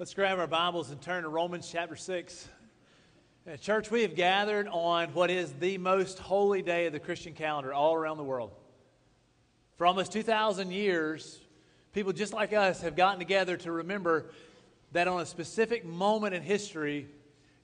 Let's 0.00 0.14
grab 0.14 0.38
our 0.38 0.46
Bibles 0.46 0.90
and 0.90 0.98
turn 0.98 1.24
to 1.24 1.28
Romans 1.28 1.68
chapter 1.70 1.94
6. 1.94 2.48
Uh, 3.46 3.56
church, 3.58 3.90
we 3.90 4.00
have 4.00 4.14
gathered 4.14 4.66
on 4.66 5.10
what 5.10 5.30
is 5.30 5.52
the 5.52 5.76
most 5.76 6.18
holy 6.18 6.62
day 6.62 6.86
of 6.86 6.94
the 6.94 6.98
Christian 6.98 7.34
calendar 7.34 7.74
all 7.74 7.94
around 7.94 8.16
the 8.16 8.24
world. 8.24 8.50
For 9.76 9.86
almost 9.86 10.10
2,000 10.10 10.70
years, 10.70 11.38
people 11.92 12.14
just 12.14 12.32
like 12.32 12.54
us 12.54 12.80
have 12.80 12.96
gotten 12.96 13.18
together 13.18 13.58
to 13.58 13.72
remember 13.72 14.30
that 14.92 15.06
on 15.06 15.20
a 15.20 15.26
specific 15.26 15.84
moment 15.84 16.34
in 16.34 16.40
history, 16.40 17.06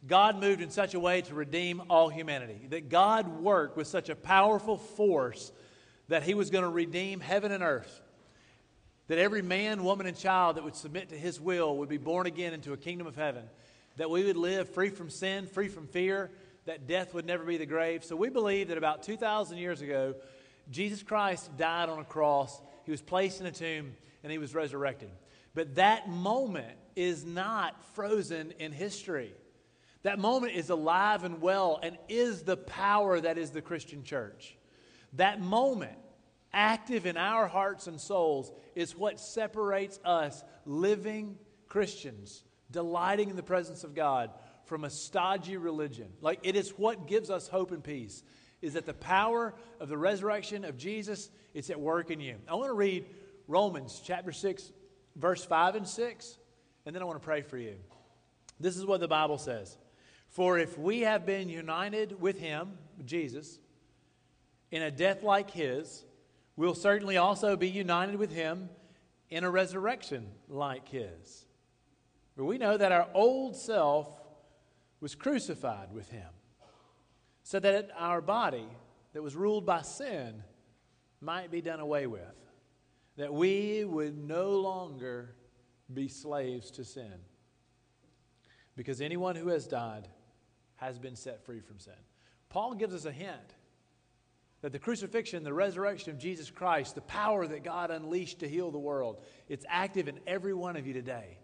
God 0.06 0.38
moved 0.38 0.60
in 0.60 0.68
such 0.68 0.92
a 0.92 1.00
way 1.00 1.22
to 1.22 1.34
redeem 1.34 1.84
all 1.88 2.10
humanity. 2.10 2.66
That 2.68 2.90
God 2.90 3.40
worked 3.40 3.78
with 3.78 3.86
such 3.86 4.10
a 4.10 4.14
powerful 4.14 4.76
force 4.76 5.52
that 6.08 6.22
He 6.22 6.34
was 6.34 6.50
going 6.50 6.64
to 6.64 6.68
redeem 6.68 7.20
heaven 7.20 7.50
and 7.50 7.62
earth 7.62 8.02
that 9.08 9.18
every 9.18 9.42
man, 9.42 9.84
woman, 9.84 10.06
and 10.06 10.16
child 10.16 10.56
that 10.56 10.64
would 10.64 10.76
submit 10.76 11.10
to 11.10 11.16
his 11.16 11.40
will 11.40 11.76
would 11.78 11.88
be 11.88 11.98
born 11.98 12.26
again 12.26 12.52
into 12.52 12.72
a 12.72 12.76
kingdom 12.76 13.06
of 13.06 13.16
heaven, 13.16 13.44
that 13.96 14.10
we 14.10 14.24
would 14.24 14.36
live 14.36 14.68
free 14.68 14.90
from 14.90 15.10
sin, 15.10 15.46
free 15.46 15.68
from 15.68 15.86
fear, 15.86 16.30
that 16.64 16.86
death 16.86 17.14
would 17.14 17.24
never 17.24 17.44
be 17.44 17.56
the 17.56 17.66
grave. 17.66 18.04
So 18.04 18.16
we 18.16 18.28
believe 18.28 18.68
that 18.68 18.78
about 18.78 19.04
2,000 19.04 19.58
years 19.58 19.80
ago, 19.80 20.14
Jesus 20.70 21.02
Christ 21.02 21.56
died 21.56 21.88
on 21.88 21.98
a 22.00 22.04
cross, 22.04 22.60
he 22.84 22.90
was 22.90 23.00
placed 23.00 23.40
in 23.40 23.46
a 23.46 23.52
tomb, 23.52 23.94
and 24.22 24.32
he 24.32 24.38
was 24.38 24.54
resurrected. 24.54 25.10
But 25.54 25.76
that 25.76 26.08
moment 26.08 26.76
is 26.96 27.24
not 27.24 27.82
frozen 27.94 28.52
in 28.58 28.72
history. 28.72 29.32
That 30.02 30.18
moment 30.18 30.54
is 30.54 30.70
alive 30.70 31.24
and 31.24 31.40
well 31.40 31.80
and 31.82 31.96
is 32.08 32.42
the 32.42 32.56
power 32.56 33.20
that 33.20 33.38
is 33.38 33.50
the 33.50 33.62
Christian 33.62 34.04
church. 34.04 34.56
That 35.14 35.40
moment 35.40 35.96
active 36.56 37.06
in 37.06 37.16
our 37.16 37.46
hearts 37.46 37.86
and 37.86 38.00
souls 38.00 38.50
is 38.74 38.96
what 38.96 39.20
separates 39.20 40.00
us, 40.04 40.42
living 40.64 41.38
Christians, 41.68 42.42
delighting 42.70 43.30
in 43.30 43.36
the 43.36 43.42
presence 43.42 43.84
of 43.84 43.94
God, 43.94 44.30
from 44.64 44.82
a 44.82 44.90
stodgy 44.90 45.56
religion. 45.56 46.08
Like 46.20 46.40
it 46.42 46.56
is 46.56 46.70
what 46.70 47.06
gives 47.06 47.30
us 47.30 47.46
hope 47.46 47.70
and 47.70 47.84
peace. 47.84 48.24
Is 48.62 48.72
that 48.72 48.86
the 48.86 48.94
power 48.94 49.54
of 49.78 49.88
the 49.88 49.98
resurrection 49.98 50.64
of 50.64 50.76
Jesus? 50.76 51.30
is 51.56 51.70
at 51.70 51.80
work 51.80 52.10
in 52.10 52.20
you. 52.20 52.36
I 52.46 52.54
want 52.54 52.68
to 52.68 52.74
read 52.74 53.06
Romans 53.48 54.02
chapter 54.04 54.30
6, 54.30 54.72
verse 55.16 55.42
5 55.42 55.76
and 55.76 55.88
6, 55.88 56.38
and 56.84 56.94
then 56.94 57.00
I 57.00 57.06
want 57.06 57.18
to 57.18 57.24
pray 57.24 57.40
for 57.40 57.56
you. 57.56 57.76
This 58.60 58.76
is 58.76 58.84
what 58.84 59.00
the 59.00 59.08
Bible 59.08 59.38
says 59.38 59.78
For 60.28 60.58
if 60.58 60.78
we 60.78 61.00
have 61.00 61.24
been 61.24 61.48
united 61.48 62.20
with 62.20 62.38
him, 62.38 62.76
Jesus, 63.06 63.58
in 64.70 64.82
a 64.82 64.90
death 64.90 65.22
like 65.22 65.50
his, 65.50 66.04
We'll 66.56 66.74
certainly 66.74 67.18
also 67.18 67.56
be 67.56 67.68
united 67.68 68.16
with 68.16 68.32
him 68.32 68.70
in 69.28 69.44
a 69.44 69.50
resurrection 69.50 70.28
like 70.48 70.88
his. 70.88 71.44
For 72.34 72.44
we 72.44 72.58
know 72.58 72.76
that 72.76 72.92
our 72.92 73.08
old 73.14 73.56
self 73.56 74.08
was 75.00 75.14
crucified 75.14 75.92
with 75.92 76.10
him, 76.10 76.28
so 77.42 77.60
that 77.60 77.90
our 77.96 78.20
body 78.20 78.66
that 79.12 79.22
was 79.22 79.36
ruled 79.36 79.66
by 79.66 79.82
sin 79.82 80.42
might 81.20 81.50
be 81.50 81.60
done 81.60 81.80
away 81.80 82.06
with, 82.06 82.20
that 83.16 83.32
we 83.32 83.84
would 83.84 84.16
no 84.16 84.52
longer 84.52 85.34
be 85.92 86.08
slaves 86.08 86.70
to 86.72 86.84
sin. 86.84 87.12
Because 88.76 89.00
anyone 89.00 89.36
who 89.36 89.48
has 89.48 89.66
died 89.66 90.08
has 90.76 90.98
been 90.98 91.16
set 91.16 91.44
free 91.44 91.60
from 91.60 91.78
sin. 91.78 91.94
Paul 92.48 92.74
gives 92.74 92.94
us 92.94 93.06
a 93.06 93.12
hint 93.12 93.55
that 94.66 94.72
the 94.72 94.80
crucifixion, 94.80 95.44
the 95.44 95.54
resurrection 95.54 96.10
of 96.10 96.18
Jesus 96.18 96.50
Christ, 96.50 96.96
the 96.96 97.00
power 97.00 97.46
that 97.46 97.62
God 97.62 97.92
unleashed 97.92 98.40
to 98.40 98.48
heal 98.48 98.72
the 98.72 98.80
world, 98.80 99.22
it's 99.48 99.64
active 99.68 100.08
in 100.08 100.18
every 100.26 100.52
one 100.52 100.74
of 100.74 100.88
you 100.88 100.92
today 100.92 101.38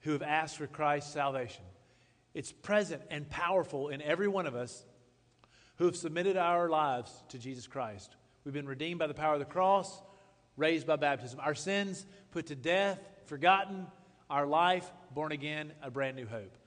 who 0.00 0.12
have 0.12 0.20
asked 0.20 0.58
for 0.58 0.66
Christ's 0.66 1.10
salvation. 1.10 1.64
It's 2.34 2.52
present 2.52 3.00
and 3.10 3.30
powerful 3.30 3.88
in 3.88 4.02
every 4.02 4.28
one 4.28 4.44
of 4.44 4.54
us 4.54 4.84
who 5.76 5.86
have 5.86 5.96
submitted 5.96 6.36
our 6.36 6.68
lives 6.68 7.10
to 7.30 7.38
Jesus 7.38 7.66
Christ. 7.66 8.14
We've 8.44 8.52
been 8.52 8.68
redeemed 8.68 8.98
by 8.98 9.06
the 9.06 9.14
power 9.14 9.32
of 9.32 9.40
the 9.40 9.46
cross, 9.46 10.02
raised 10.58 10.86
by 10.86 10.96
baptism. 10.96 11.40
Our 11.42 11.54
sins 11.54 12.04
put 12.30 12.48
to 12.48 12.54
death, 12.54 12.98
forgotten, 13.24 13.86
our 14.28 14.46
life 14.46 14.84
born 15.14 15.32
again, 15.32 15.72
a 15.80 15.90
brand 15.90 16.14
new 16.14 16.26
hope. 16.26 16.58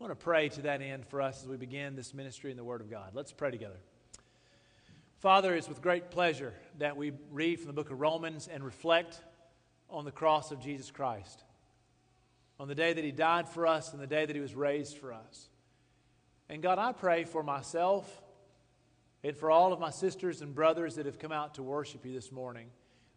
I 0.00 0.02
want 0.02 0.18
to 0.18 0.24
pray 0.24 0.48
to 0.48 0.62
that 0.62 0.80
end 0.80 1.04
for 1.04 1.20
us 1.20 1.42
as 1.42 1.46
we 1.46 1.58
begin 1.58 1.94
this 1.94 2.14
ministry 2.14 2.50
in 2.50 2.56
the 2.56 2.64
Word 2.64 2.80
of 2.80 2.90
God. 2.90 3.10
Let's 3.12 3.32
pray 3.32 3.50
together. 3.50 3.76
Father, 5.18 5.52
it's 5.56 5.68
with 5.68 5.82
great 5.82 6.12
pleasure 6.12 6.54
that 6.78 6.96
we 6.96 7.10
read 7.32 7.58
from 7.58 7.66
the 7.66 7.72
book 7.72 7.90
of 7.90 7.98
Romans 7.98 8.48
and 8.52 8.62
reflect 8.62 9.20
on 9.90 10.04
the 10.04 10.12
cross 10.12 10.52
of 10.52 10.60
Jesus 10.60 10.92
Christ, 10.92 11.42
on 12.60 12.68
the 12.68 12.74
day 12.76 12.92
that 12.92 13.02
He 13.02 13.10
died 13.10 13.48
for 13.48 13.66
us 13.66 13.92
and 13.92 14.00
the 14.00 14.06
day 14.06 14.26
that 14.26 14.36
He 14.36 14.40
was 14.40 14.54
raised 14.54 14.96
for 14.96 15.12
us. 15.12 15.48
And 16.48 16.62
God, 16.62 16.78
I 16.78 16.92
pray 16.92 17.24
for 17.24 17.42
myself 17.42 18.22
and 19.24 19.36
for 19.36 19.50
all 19.50 19.72
of 19.72 19.80
my 19.80 19.90
sisters 19.90 20.40
and 20.40 20.54
brothers 20.54 20.94
that 20.94 21.06
have 21.06 21.18
come 21.18 21.32
out 21.32 21.54
to 21.54 21.64
worship 21.64 22.06
you 22.06 22.12
this 22.12 22.30
morning 22.30 22.68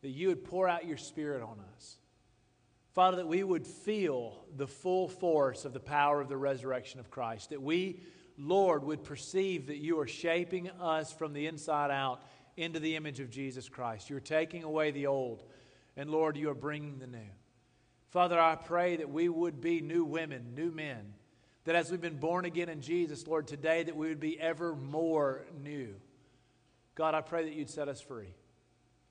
that 0.01 0.09
you 0.09 0.29
would 0.29 0.43
pour 0.43 0.67
out 0.67 0.87
your 0.87 0.97
Spirit 0.97 1.43
on 1.43 1.59
us. 1.75 1.97
Father, 2.93 3.17
that 3.17 3.27
we 3.27 3.43
would 3.43 3.67
feel 3.67 4.43
the 4.57 4.67
full 4.67 5.07
force 5.07 5.65
of 5.65 5.73
the 5.73 5.79
power 5.79 6.19
of 6.19 6.29
the 6.29 6.37
resurrection 6.37 6.99
of 6.99 7.11
Christ, 7.11 7.51
that 7.51 7.61
we 7.61 7.99
Lord, 8.37 8.83
would 8.83 9.03
perceive 9.03 9.67
that 9.67 9.77
you 9.77 9.99
are 9.99 10.07
shaping 10.07 10.69
us 10.69 11.11
from 11.11 11.33
the 11.33 11.47
inside 11.47 11.91
out 11.91 12.21
into 12.57 12.79
the 12.79 12.95
image 12.95 13.19
of 13.19 13.29
Jesus 13.29 13.69
Christ. 13.69 14.09
You're 14.09 14.19
taking 14.19 14.63
away 14.63 14.91
the 14.91 15.07
old, 15.07 15.43
and 15.95 16.09
Lord, 16.09 16.37
you 16.37 16.49
are 16.49 16.55
bringing 16.55 16.99
the 16.99 17.07
new. 17.07 17.19
Father, 18.09 18.39
I 18.39 18.55
pray 18.55 18.97
that 18.97 19.09
we 19.09 19.29
would 19.29 19.61
be 19.61 19.79
new 19.79 20.03
women, 20.03 20.53
new 20.55 20.71
men, 20.71 21.13
that 21.63 21.75
as 21.75 21.91
we've 21.91 22.01
been 22.01 22.17
born 22.17 22.45
again 22.45 22.69
in 22.69 22.81
Jesus, 22.81 23.27
Lord, 23.27 23.47
today 23.47 23.83
that 23.83 23.95
we 23.95 24.09
would 24.09 24.19
be 24.19 24.39
ever 24.39 24.75
more 24.75 25.45
new. 25.63 25.95
God, 26.95 27.15
I 27.15 27.21
pray 27.21 27.45
that 27.45 27.53
you'd 27.53 27.69
set 27.69 27.87
us 27.87 28.01
free 28.01 28.33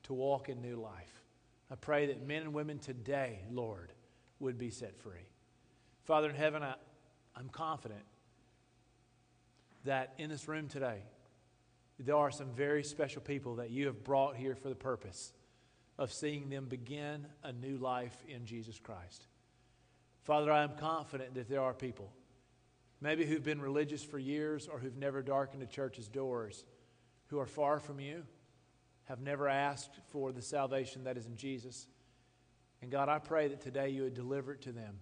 to 0.03 0.13
walk 0.13 0.49
in 0.49 0.61
new 0.61 0.75
life. 0.75 1.23
I 1.71 1.75
pray 1.75 2.07
that 2.07 2.25
men 2.27 2.41
and 2.41 2.53
women 2.53 2.79
today, 2.79 3.39
Lord, 3.49 3.93
would 4.39 4.57
be 4.57 4.69
set 4.69 4.99
free. 4.99 5.25
Father 6.03 6.29
in 6.29 6.35
heaven, 6.35 6.61
I, 6.61 6.75
I'm 7.35 7.49
confident 7.49 8.03
that 9.85 10.13
in 10.17 10.29
this 10.29 10.47
room 10.47 10.67
today, 10.67 11.03
there 11.99 12.15
are 12.15 12.31
some 12.31 12.51
very 12.53 12.83
special 12.83 13.21
people 13.21 13.55
that 13.55 13.69
you 13.69 13.85
have 13.87 14.03
brought 14.03 14.35
here 14.35 14.55
for 14.55 14.69
the 14.69 14.75
purpose 14.75 15.33
of 15.97 16.11
seeing 16.11 16.49
them 16.49 16.65
begin 16.65 17.27
a 17.43 17.51
new 17.51 17.77
life 17.77 18.15
in 18.27 18.45
Jesus 18.45 18.79
Christ. 18.79 19.27
Father, 20.23 20.51
I 20.51 20.63
am 20.63 20.75
confident 20.77 21.35
that 21.35 21.47
there 21.47 21.61
are 21.61 21.73
people, 21.73 22.11
maybe 23.01 23.25
who've 23.25 23.43
been 23.43 23.61
religious 23.61 24.03
for 24.03 24.17
years 24.17 24.67
or 24.67 24.79
who've 24.79 24.97
never 24.97 25.21
darkened 25.21 25.61
a 25.61 25.67
church's 25.67 26.07
doors, 26.07 26.65
who 27.27 27.39
are 27.39 27.45
far 27.45 27.79
from 27.79 27.99
you, 27.99 28.23
have 29.03 29.21
never 29.21 29.47
asked 29.47 29.99
for 30.07 30.31
the 30.31 30.41
salvation 30.41 31.03
that 31.03 31.17
is 31.17 31.27
in 31.27 31.35
Jesus. 31.35 31.87
And 32.81 32.89
God, 32.89 33.09
I 33.09 33.19
pray 33.19 33.47
that 33.49 33.61
today 33.61 33.89
you 33.89 34.03
would 34.03 34.15
deliver 34.15 34.53
it 34.53 34.61
to 34.61 34.71
them, 34.71 34.99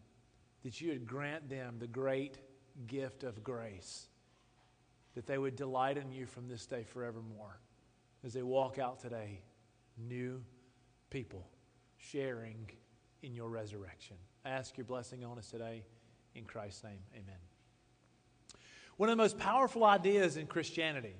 that 0.63 0.81
you 0.81 0.89
would 0.89 1.07
grant 1.07 1.49
them 1.49 1.77
the 1.79 1.87
great 1.87 2.39
gift 2.87 3.23
of 3.23 3.41
grace 3.41 4.08
that 5.19 5.27
they 5.27 5.37
would 5.37 5.57
delight 5.57 5.97
in 5.97 6.13
you 6.13 6.25
from 6.25 6.47
this 6.47 6.65
day 6.65 6.81
forevermore 6.81 7.59
as 8.23 8.31
they 8.31 8.41
walk 8.41 8.79
out 8.79 9.01
today, 9.01 9.41
new 9.97 10.41
people 11.09 11.45
sharing 11.97 12.69
in 13.21 13.35
your 13.35 13.49
resurrection. 13.49 14.15
I 14.45 14.51
ask 14.51 14.77
your 14.77 14.85
blessing 14.85 15.25
on 15.25 15.37
us 15.37 15.51
today. 15.51 15.83
In 16.35 16.45
Christ's 16.45 16.85
name, 16.85 16.99
amen. 17.13 17.35
One 18.95 19.09
of 19.09 19.17
the 19.17 19.21
most 19.21 19.37
powerful 19.37 19.83
ideas 19.83 20.37
in 20.37 20.47
Christianity 20.47 21.17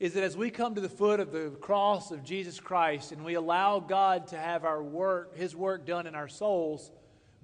is 0.00 0.14
that 0.14 0.24
as 0.24 0.36
we 0.36 0.50
come 0.50 0.74
to 0.74 0.80
the 0.80 0.88
foot 0.88 1.20
of 1.20 1.30
the 1.30 1.50
cross 1.60 2.10
of 2.10 2.24
Jesus 2.24 2.58
Christ 2.58 3.12
and 3.12 3.24
we 3.24 3.34
allow 3.34 3.78
God 3.78 4.26
to 4.28 4.36
have 4.36 4.64
our 4.64 4.82
work, 4.82 5.36
His 5.36 5.54
work 5.54 5.86
done 5.86 6.08
in 6.08 6.16
our 6.16 6.26
souls, 6.26 6.90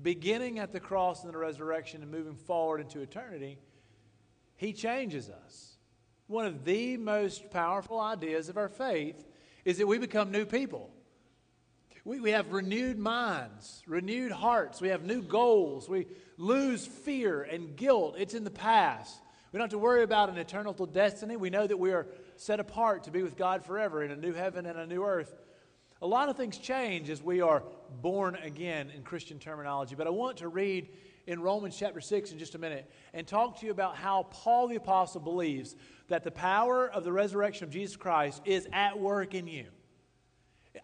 beginning 0.03 0.59
at 0.59 0.73
the 0.73 0.81
cross 0.81 1.23
and 1.23 1.33
the 1.33 1.39
resurrection 1.39 2.03
and 2.03 2.11
moving 2.11 2.35
forward 2.35 2.81
into 2.81 3.03
eternity, 3.03 3.57
he 4.65 4.73
changes 4.73 5.31
us. 5.31 5.77
One 6.27 6.47
of 6.47 6.65
the 6.65 6.97
most 6.97 7.51
powerful 7.51 8.01
ideas 8.01 8.49
of 8.49 8.57
our 8.57 8.69
faith 8.69 9.27
is 9.65 9.79
that 9.79 9.87
we 9.87 9.99
become 9.99 10.31
new 10.31 10.47
people. 10.47 10.91
We, 12.05 12.21
we 12.21 12.31
have 12.31 12.53
renewed 12.53 12.99
minds, 12.99 13.83
renewed 13.87 14.33
hearts. 14.33 14.81
We 14.81 14.89
have 14.89 15.05
new 15.05 15.23
goals. 15.23 15.89
We 15.89 16.07
lose 16.37 16.87
fear 16.87 17.43
and 17.43 17.77
guilt. 17.77 18.17
It's 18.19 18.35
in 18.35 18.45
the 18.45 18.51
past. 18.51 19.21
We 19.53 19.59
don't 19.59 19.65
have 19.65 19.71
to 19.71 19.79
worry 19.79 20.03
about 20.03 20.31
an 20.31 20.37
eternal 20.37 20.73
destiny. 20.73 21.37
We 21.37 21.51
know 21.51 21.67
that 21.67 21.79
we 21.79 21.93
are 21.93 22.07
set 22.37 22.59
apart 22.59 23.05
to 23.05 23.11
be 23.11 23.23
with 23.23 23.37
God 23.37 23.65
forever 23.65 24.03
in 24.03 24.11
a 24.11 24.17
new 24.17 24.33
heaven 24.33 24.67
and 24.67 24.79
a 24.79 24.87
new 24.87 25.05
earth. 25.05 25.35
A 26.03 26.07
lot 26.07 26.29
of 26.29 26.37
things 26.37 26.59
change 26.59 27.09
as 27.09 27.23
we 27.23 27.41
are 27.41 27.63
born 28.03 28.35
again 28.37 28.91
in 28.91 29.03
Christian 29.03 29.39
terminology, 29.39 29.95
but 29.95 30.07
I 30.07 30.11
want 30.11 30.39
to 30.39 30.49
read 30.49 30.89
in 31.27 31.41
Romans 31.41 31.77
chapter 31.77 32.01
6 32.01 32.33
in 32.33 32.39
just 32.39 32.55
a 32.55 32.59
minute 32.59 32.91
and 33.13 33.27
talk 33.27 33.59
to 33.61 33.67
you 33.67 33.73
about 33.73 33.97
how 33.97 34.25
Paul 34.31 34.69
the 34.69 34.77
Apostle 34.77 35.21
believes 35.21 35.75
that 36.09 36.23
the 36.23 36.31
power 36.31 36.89
of 36.89 37.05
the 37.05 37.13
resurrection 37.13 37.65
of 37.65 37.71
Jesus 37.71 37.97
Christ 37.97 38.43
is 38.45 38.69
at 38.73 38.99
work 38.99 39.35
in 39.35 39.47
you. 39.47 39.67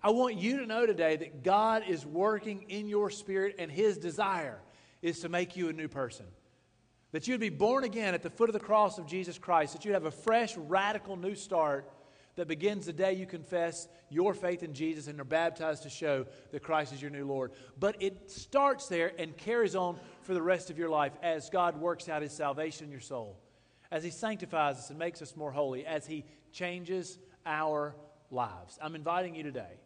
I 0.02 0.10
want 0.10 0.36
you 0.36 0.58
to 0.58 0.66
know 0.66 0.86
today 0.86 1.16
that 1.16 1.42
God 1.42 1.82
is 1.88 2.06
working 2.06 2.62
in 2.68 2.88
your 2.88 3.10
spirit 3.10 3.56
and 3.58 3.70
His 3.70 3.98
desire 3.98 4.60
is 5.02 5.20
to 5.20 5.28
make 5.28 5.56
you 5.56 5.68
a 5.68 5.72
new 5.72 5.88
person. 5.88 6.26
That 7.12 7.26
you'd 7.26 7.40
be 7.40 7.48
born 7.48 7.84
again 7.84 8.14
at 8.14 8.22
the 8.22 8.30
foot 8.30 8.48
of 8.48 8.52
the 8.52 8.60
cross 8.60 8.98
of 8.98 9.06
Jesus 9.06 9.36
Christ, 9.36 9.72
that 9.72 9.84
you'd 9.84 9.94
have 9.94 10.04
a 10.04 10.10
fresh, 10.10 10.56
radical 10.56 11.16
new 11.16 11.34
start 11.34 11.90
that 12.40 12.48
begins 12.48 12.86
the 12.86 12.92
day 12.94 13.12
you 13.12 13.26
confess 13.26 13.86
your 14.08 14.32
faith 14.32 14.62
in 14.62 14.72
Jesus 14.72 15.08
and 15.08 15.20
are 15.20 15.24
baptized 15.24 15.82
to 15.82 15.90
show 15.90 16.24
that 16.52 16.62
Christ 16.62 16.90
is 16.94 17.02
your 17.02 17.10
new 17.10 17.26
Lord. 17.26 17.52
But 17.78 17.96
it 18.00 18.30
starts 18.30 18.88
there 18.88 19.12
and 19.18 19.36
carries 19.36 19.76
on 19.76 19.98
for 20.22 20.32
the 20.32 20.40
rest 20.40 20.70
of 20.70 20.78
your 20.78 20.88
life 20.88 21.12
as 21.22 21.50
God 21.50 21.78
works 21.78 22.08
out 22.08 22.22
his 22.22 22.32
salvation 22.32 22.86
in 22.86 22.90
your 22.90 23.02
soul, 23.02 23.38
as 23.90 24.02
he 24.02 24.08
sanctifies 24.08 24.76
us 24.76 24.88
and 24.88 24.98
makes 24.98 25.20
us 25.20 25.36
more 25.36 25.52
holy, 25.52 25.84
as 25.84 26.06
he 26.06 26.24
changes 26.50 27.18
our 27.44 27.94
lives. 28.30 28.78
I'm 28.80 28.94
inviting 28.94 29.34
you 29.34 29.42
today 29.42 29.78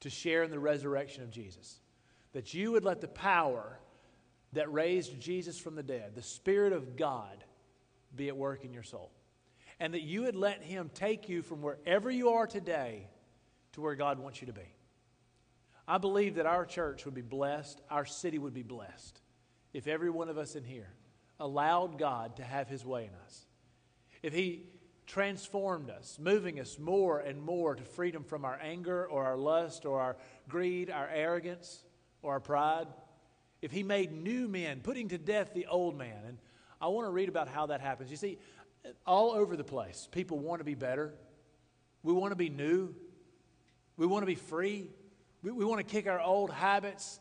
to 0.00 0.08
share 0.08 0.44
in 0.44 0.50
the 0.50 0.58
resurrection 0.58 1.22
of 1.24 1.30
Jesus, 1.30 1.78
that 2.32 2.54
you 2.54 2.72
would 2.72 2.84
let 2.84 3.02
the 3.02 3.08
power 3.08 3.78
that 4.54 4.72
raised 4.72 5.20
Jesus 5.20 5.58
from 5.58 5.74
the 5.74 5.82
dead, 5.82 6.12
the 6.14 6.22
Spirit 6.22 6.72
of 6.72 6.96
God, 6.96 7.44
be 8.16 8.28
at 8.28 8.36
work 8.38 8.64
in 8.64 8.72
your 8.72 8.82
soul. 8.82 9.10
And 9.82 9.94
that 9.94 10.02
you 10.02 10.22
would 10.22 10.36
let 10.36 10.62
Him 10.62 10.92
take 10.94 11.28
you 11.28 11.42
from 11.42 11.60
wherever 11.60 12.08
you 12.08 12.30
are 12.30 12.46
today 12.46 13.08
to 13.72 13.80
where 13.80 13.96
God 13.96 14.20
wants 14.20 14.40
you 14.40 14.46
to 14.46 14.52
be. 14.52 14.74
I 15.88 15.98
believe 15.98 16.36
that 16.36 16.46
our 16.46 16.64
church 16.64 17.04
would 17.04 17.14
be 17.14 17.20
blessed, 17.20 17.80
our 17.90 18.06
city 18.06 18.38
would 18.38 18.54
be 18.54 18.62
blessed, 18.62 19.20
if 19.72 19.88
every 19.88 20.08
one 20.08 20.28
of 20.28 20.38
us 20.38 20.54
in 20.54 20.62
here 20.62 20.92
allowed 21.40 21.98
God 21.98 22.36
to 22.36 22.44
have 22.44 22.68
His 22.68 22.86
way 22.86 23.06
in 23.06 23.26
us. 23.26 23.46
If 24.22 24.32
He 24.32 24.68
transformed 25.06 25.90
us, 25.90 26.16
moving 26.20 26.60
us 26.60 26.78
more 26.78 27.18
and 27.18 27.42
more 27.42 27.74
to 27.74 27.82
freedom 27.82 28.22
from 28.22 28.44
our 28.44 28.60
anger 28.62 29.04
or 29.04 29.24
our 29.24 29.36
lust 29.36 29.84
or 29.84 30.00
our 30.00 30.16
greed, 30.48 30.90
our 30.90 31.08
arrogance 31.08 31.82
or 32.22 32.34
our 32.34 32.40
pride 32.40 32.86
if 33.62 33.70
he 33.70 33.84
made 33.84 34.12
new 34.12 34.48
men, 34.48 34.80
putting 34.80 35.08
to 35.08 35.18
death 35.18 35.54
the 35.54 35.66
old 35.66 35.96
man. 35.96 36.18
And 36.26 36.38
I 36.80 36.88
want 36.88 37.06
to 37.06 37.10
read 37.10 37.28
about 37.28 37.48
how 37.48 37.66
that 37.66 37.80
happens. 37.80 38.10
You 38.10 38.16
see, 38.16 38.38
all 39.06 39.32
over 39.32 39.56
the 39.56 39.64
place, 39.64 40.08
people 40.10 40.38
want 40.38 40.60
to 40.60 40.64
be 40.64 40.74
better. 40.74 41.14
We 42.02 42.12
want 42.12 42.32
to 42.32 42.36
be 42.36 42.48
new. 42.48 42.94
We 43.96 44.06
want 44.06 44.22
to 44.22 44.26
be 44.26 44.34
free. 44.34 44.90
We, 45.42 45.50
we 45.52 45.64
want 45.64 45.78
to 45.78 45.84
kick 45.84 46.06
our 46.06 46.20
old 46.20 46.50
habits. 46.50 47.20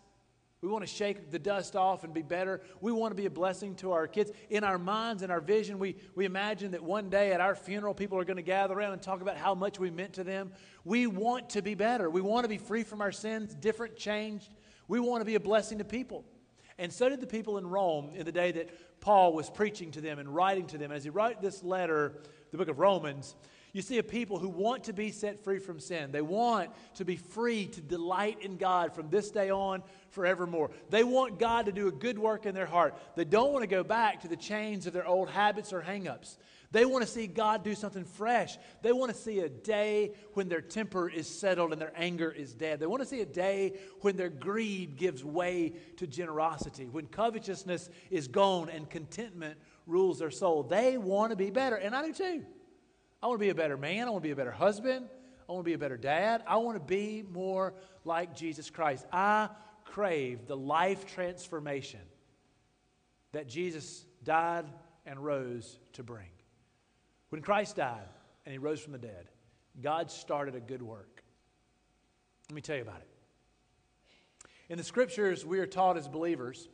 We 0.61 0.69
want 0.69 0.83
to 0.83 0.87
shake 0.87 1.31
the 1.31 1.39
dust 1.39 1.75
off 1.75 2.03
and 2.03 2.13
be 2.13 2.21
better. 2.21 2.61
We 2.81 2.91
want 2.91 3.11
to 3.11 3.15
be 3.15 3.25
a 3.25 3.31
blessing 3.31 3.75
to 3.77 3.93
our 3.93 4.07
kids. 4.07 4.31
In 4.51 4.63
our 4.63 4.77
minds 4.77 5.23
and 5.23 5.31
our 5.31 5.41
vision, 5.41 5.79
we, 5.79 5.95
we 6.15 6.25
imagine 6.25 6.71
that 6.71 6.83
one 6.83 7.09
day 7.09 7.31
at 7.31 7.41
our 7.41 7.55
funeral, 7.55 7.95
people 7.95 8.19
are 8.19 8.25
going 8.25 8.37
to 8.37 8.43
gather 8.43 8.75
around 8.75 8.93
and 8.93 9.01
talk 9.01 9.21
about 9.21 9.37
how 9.37 9.55
much 9.55 9.79
we 9.79 9.89
meant 9.89 10.13
to 10.13 10.23
them. 10.23 10.51
We 10.83 11.07
want 11.07 11.49
to 11.51 11.63
be 11.63 11.73
better. 11.73 12.11
We 12.11 12.21
want 12.21 12.43
to 12.43 12.47
be 12.47 12.59
free 12.59 12.83
from 12.83 13.01
our 13.01 13.11
sins, 13.11 13.55
different, 13.55 13.97
changed. 13.97 14.53
We 14.87 14.99
want 14.99 15.21
to 15.21 15.25
be 15.25 15.35
a 15.35 15.39
blessing 15.39 15.79
to 15.79 15.83
people. 15.83 16.25
And 16.77 16.91
so 16.91 17.09
did 17.09 17.21
the 17.21 17.27
people 17.27 17.57
in 17.57 17.67
Rome 17.67 18.11
in 18.15 18.25
the 18.25 18.31
day 18.31 18.51
that 18.53 19.01
Paul 19.01 19.33
was 19.33 19.49
preaching 19.49 19.91
to 19.91 20.01
them 20.01 20.19
and 20.19 20.33
writing 20.33 20.67
to 20.67 20.77
them. 20.77 20.91
As 20.91 21.03
he 21.03 21.09
wrote 21.09 21.41
this 21.41 21.63
letter, 21.63 22.13
the 22.51 22.57
book 22.57 22.69
of 22.69 22.79
Romans, 22.79 23.35
you 23.73 23.81
see 23.81 23.97
a 23.99 24.03
people 24.03 24.37
who 24.37 24.49
want 24.49 24.85
to 24.85 24.93
be 24.93 25.11
set 25.11 25.43
free 25.43 25.59
from 25.59 25.79
sin. 25.79 26.11
They 26.11 26.21
want 26.21 26.71
to 26.95 27.05
be 27.05 27.15
free 27.15 27.67
to 27.67 27.81
delight 27.81 28.39
in 28.41 28.57
God 28.57 28.93
from 28.93 29.09
this 29.09 29.31
day 29.31 29.49
on 29.49 29.81
forevermore. 30.09 30.71
They 30.89 31.03
want 31.03 31.39
God 31.39 31.67
to 31.67 31.71
do 31.71 31.87
a 31.87 31.91
good 31.91 32.19
work 32.19 32.45
in 32.45 32.53
their 32.53 32.65
heart. 32.65 32.97
They 33.15 33.23
don't 33.23 33.53
want 33.53 33.63
to 33.63 33.67
go 33.67 33.83
back 33.83 34.21
to 34.21 34.27
the 34.27 34.35
chains 34.35 34.87
of 34.87 34.93
their 34.93 35.07
old 35.07 35.29
habits 35.29 35.71
or 35.71 35.81
hangups. 35.81 36.37
They 36.71 36.85
want 36.85 37.05
to 37.05 37.11
see 37.11 37.27
God 37.27 37.63
do 37.63 37.75
something 37.75 38.05
fresh. 38.05 38.57
They 38.81 38.93
want 38.93 39.11
to 39.11 39.17
see 39.17 39.39
a 39.39 39.49
day 39.49 40.13
when 40.33 40.47
their 40.47 40.61
temper 40.61 41.09
is 41.09 41.27
settled 41.27 41.73
and 41.73 41.81
their 41.81 41.91
anger 41.95 42.31
is 42.31 42.53
dead. 42.53 42.79
They 42.79 42.85
want 42.85 43.01
to 43.01 43.07
see 43.07 43.21
a 43.21 43.25
day 43.25 43.73
when 43.99 44.15
their 44.15 44.29
greed 44.29 44.95
gives 44.95 45.23
way 45.23 45.73
to 45.97 46.07
generosity, 46.07 46.87
when 46.87 47.07
covetousness 47.07 47.89
is 48.09 48.29
gone 48.29 48.69
and 48.69 48.89
contentment 48.89 49.57
rules 49.85 50.19
their 50.19 50.31
soul. 50.31 50.63
They 50.63 50.97
want 50.97 51.31
to 51.31 51.35
be 51.35 51.49
better, 51.49 51.75
and 51.75 51.93
I 51.93 52.05
do 52.05 52.13
too. 52.13 52.45
I 53.21 53.27
want 53.27 53.39
to 53.39 53.45
be 53.45 53.49
a 53.49 53.55
better 53.55 53.77
man. 53.77 54.07
I 54.07 54.11
want 54.11 54.23
to 54.23 54.27
be 54.27 54.31
a 54.31 54.35
better 54.35 54.51
husband. 54.51 55.07
I 55.47 55.51
want 55.51 55.65
to 55.65 55.69
be 55.69 55.73
a 55.73 55.77
better 55.77 55.97
dad. 55.97 56.43
I 56.47 56.55
want 56.57 56.77
to 56.77 56.83
be 56.83 57.23
more 57.29 57.73
like 58.05 58.33
Jesus 58.35 58.69
Christ. 58.69 59.05
I 59.11 59.49
crave 59.83 60.47
the 60.47 60.55
life 60.55 61.05
transformation 61.05 61.99
that 63.33 63.47
Jesus 63.47 64.05
died 64.23 64.65
and 65.05 65.19
rose 65.19 65.77
to 65.93 66.03
bring. 66.03 66.27
When 67.31 67.41
Christ 67.41 67.77
died 67.77 68.09
and 68.45 68.51
he 68.51 68.59
rose 68.59 68.81
from 68.81 68.91
the 68.91 68.99
dead, 68.99 69.29
God 69.81 70.11
started 70.11 70.53
a 70.53 70.59
good 70.59 70.81
work. 70.81 71.23
Let 72.49 72.55
me 72.55 72.61
tell 72.61 72.75
you 72.75 72.81
about 72.81 72.99
it. 72.99 73.07
In 74.67 74.77
the 74.77 74.83
scriptures, 74.83 75.45
we 75.45 75.59
are 75.59 75.65
taught 75.65 75.95
as 75.95 76.09
believers 76.09 76.67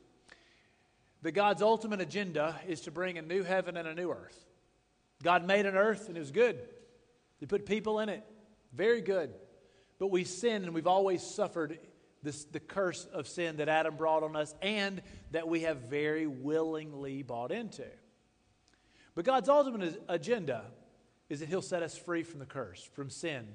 that 1.22 1.30
God's 1.30 1.62
ultimate 1.62 2.00
agenda 2.00 2.56
is 2.66 2.80
to 2.82 2.90
bring 2.90 3.18
a 3.18 3.22
new 3.22 3.44
heaven 3.44 3.76
and 3.76 3.86
a 3.86 3.94
new 3.94 4.10
earth. 4.10 4.36
God 5.22 5.46
made 5.46 5.64
an 5.64 5.76
earth 5.76 6.08
and 6.08 6.16
it 6.16 6.20
was 6.20 6.32
good. 6.32 6.60
He 7.38 7.46
put 7.46 7.64
people 7.64 8.00
in 8.00 8.08
it. 8.08 8.24
Very 8.72 9.00
good. 9.00 9.32
But 10.00 10.08
we 10.08 10.24
sinned 10.24 10.64
and 10.64 10.74
we've 10.74 10.88
always 10.88 11.22
suffered 11.22 11.78
this, 12.24 12.44
the 12.46 12.58
curse 12.58 13.04
of 13.12 13.28
sin 13.28 13.58
that 13.58 13.68
Adam 13.68 13.94
brought 13.94 14.24
on 14.24 14.34
us 14.34 14.52
and 14.60 15.02
that 15.30 15.46
we 15.46 15.60
have 15.60 15.82
very 15.82 16.26
willingly 16.26 17.22
bought 17.22 17.52
into. 17.52 17.84
But 19.18 19.24
God's 19.24 19.48
ultimate 19.48 20.00
agenda 20.08 20.62
is 21.28 21.40
that 21.40 21.48
He'll 21.48 21.60
set 21.60 21.82
us 21.82 21.98
free 21.98 22.22
from 22.22 22.38
the 22.38 22.46
curse, 22.46 22.88
from 22.92 23.10
sin, 23.10 23.48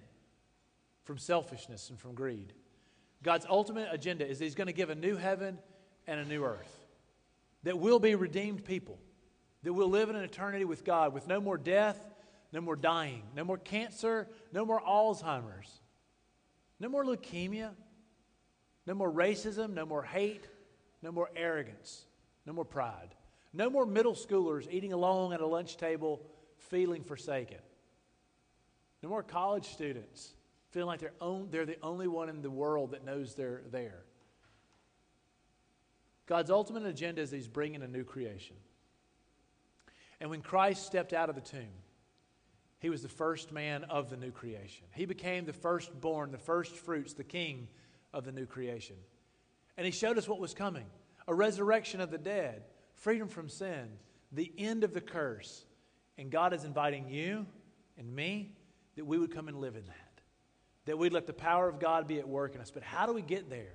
from 1.06 1.18
selfishness, 1.18 1.90
and 1.90 1.98
from 1.98 2.16
greed. 2.16 2.52
God's 3.24 3.46
ultimate 3.50 3.88
agenda 3.90 4.28
is 4.28 4.40
that 4.40 4.44
He's 4.44 4.56
going 4.56 4.68
to 4.68 4.74
give 4.74 4.90
a 4.90 4.96
new 4.96 5.16
heaven 5.16 5.58
and 6.06 6.20
a 6.20 6.26
new 6.26 6.44
earth, 6.44 6.86
that 7.64 7.80
we'll 7.80 8.00
be 8.00 8.14
redeemed 8.16 8.66
people, 8.66 9.00
that 9.64 9.72
we'll 9.72 9.90
live 9.90 10.10
in 10.10 10.18
an 10.18 10.26
eternity 10.26 10.66
with 10.66 10.84
God 10.84 11.14
with 11.14 11.30
no 11.30 11.40
more 11.40 11.58
death, 11.58 12.14
no 12.52 12.60
more 12.60 12.76
dying, 12.76 13.24
no 13.34 13.46
more 13.46 13.58
cancer, 13.58 14.28
no 14.52 14.66
more 14.66 14.82
Alzheimer's, 14.82 15.80
no 16.82 16.90
more 16.90 17.06
leukemia, 17.06 17.70
no 18.86 18.96
more 18.96 19.10
racism, 19.10 19.74
no 19.74 19.86
more 19.86 20.04
hate, 20.04 20.46
no 21.02 21.14
more 21.14 21.30
arrogance, 21.38 22.04
no 22.46 22.52
more 22.52 22.66
pride. 22.66 23.16
No 23.54 23.70
more 23.70 23.86
middle 23.86 24.14
schoolers 24.14 24.68
eating 24.70 24.94
alone 24.94 25.32
at 25.32 25.42
a 25.42 25.46
lunch 25.46 25.78
table 25.78 26.26
feeling 26.58 27.04
forsaken. 27.04 27.60
No 29.04 29.10
more 29.10 29.22
college 29.22 29.68
students 29.68 30.34
feeling 30.72 30.88
like 30.88 31.00
they're, 31.00 31.14
own, 31.22 31.50
they're 31.52 31.68
the 31.68 31.78
only 31.84 32.08
one 32.08 32.30
in 32.30 32.42
the 32.42 32.50
world 32.50 32.92
that 32.92 33.06
knows 33.06 33.36
they're 33.36 33.62
there. 33.72 34.06
God's 36.26 36.50
ultimate 36.50 36.86
agenda 36.86 37.22
is 37.22 37.30
He's 37.30 37.48
bringing 37.48 37.84
a 37.84 37.88
new 37.88 38.04
creation. 38.04 38.56
And 40.20 40.30
when 40.30 40.42
Christ 40.42 40.86
stepped 40.86 41.14
out 41.14 41.30
of 41.30 41.36
the 41.36 41.42
tomb, 41.42 41.68
He 42.80 42.90
was 42.90 43.04
the 43.04 43.10
first 43.10 43.52
man 43.52 43.84
of 43.84 44.10
the 44.10 44.18
new 44.18 44.32
creation. 44.32 44.86
He 44.96 45.06
became 45.06 45.46
the 45.46 45.54
firstborn, 45.54 46.32
the 46.32 46.38
first 46.38 46.74
fruits, 46.74 47.14
the 47.14 47.24
king 47.24 47.68
of 48.14 48.24
the 48.24 48.32
new 48.32 48.46
creation. 48.46 48.96
And 49.78 49.86
He 49.86 49.92
showed 49.92 50.18
us 50.18 50.28
what 50.28 50.40
was 50.40 50.54
coming 50.54 50.86
a 51.28 51.36
resurrection 51.36 52.02
of 52.02 52.10
the 52.12 52.18
dead 52.18 52.64
freedom 53.04 53.28
from 53.28 53.50
sin, 53.50 53.90
the 54.32 54.52
end 54.58 54.86
of 54.86 54.94
the 54.94 55.02
curse. 55.02 55.66
And 56.18 56.32
God 56.32 56.54
is 56.54 56.64
inviting 56.64 57.10
you 57.10 57.46
and 57.98 58.16
me 58.16 58.54
that 58.96 59.06
we 59.06 59.18
would 59.18 59.34
come 59.34 59.50
and 59.50 59.60
live 59.60 59.76
in 59.76 59.84
that, 59.86 60.22
that 60.86 60.98
we'd 60.98 61.12
let 61.12 61.28
the 61.28 61.34
power 61.34 61.68
of 61.68 61.80
God 61.80 62.08
be 62.08 62.20
at 62.20 62.28
work 62.28 62.56
in 62.56 62.62
us. 62.62 62.72
But 62.72 62.82
how 62.82 63.06
do 63.06 63.14
we 63.14 63.22
get 63.22 63.50
there? 63.50 63.74